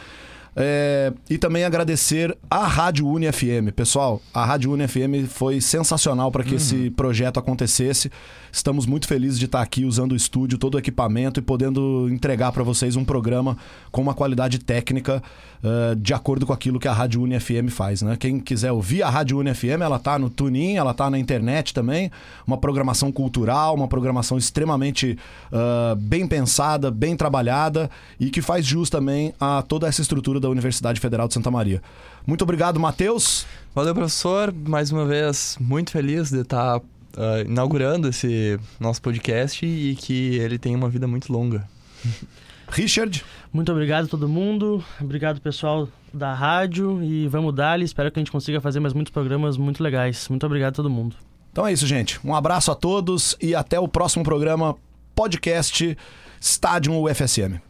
[0.60, 3.70] É, e também agradecer à Rádio Uni FM.
[3.76, 8.10] Pessoal, a Rádio Uni FM foi sensacional para que esse projeto acontecesse.
[8.50, 12.52] Estamos muito felizes de estar aqui usando o estúdio, todo o equipamento e podendo entregar
[12.52, 13.56] para vocês um programa
[13.90, 15.22] com uma qualidade técnica
[15.62, 18.02] eh, de acordo com aquilo que a Rádio Uni FM faz.
[18.02, 18.16] Né?
[18.16, 21.74] Quem quiser ouvir a Rádio Uni FM, ela tá no TuneIn, ela tá na internet
[21.74, 22.10] também.
[22.46, 25.18] Uma programação cultural, uma programação extremamente
[25.52, 30.48] ah, bem pensada, bem trabalhada e que faz jus também a toda essa estrutura da
[30.48, 31.82] Universidade Federal de Santa Maria.
[32.26, 33.46] Muito obrigado, Matheus.
[33.74, 34.52] Valeu, professor.
[34.66, 36.80] Mais uma vez, muito feliz de estar
[37.16, 41.68] ah, inaugurando esse nosso podcast e que ele tenha uma vida muito longa.
[42.70, 43.24] Richard.
[43.52, 48.22] Muito obrigado a todo mundo, obrigado pessoal da rádio e vamos dar Espero que a
[48.22, 50.28] gente consiga fazer mais muitos programas muito legais.
[50.28, 51.16] Muito obrigado a todo mundo.
[51.50, 52.20] Então é isso, gente.
[52.24, 54.76] Um abraço a todos e até o próximo programa
[55.14, 55.96] podcast
[56.40, 57.60] Stadium UFSM.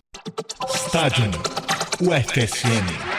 [0.88, 1.30] Stadium
[2.00, 3.17] UFSM.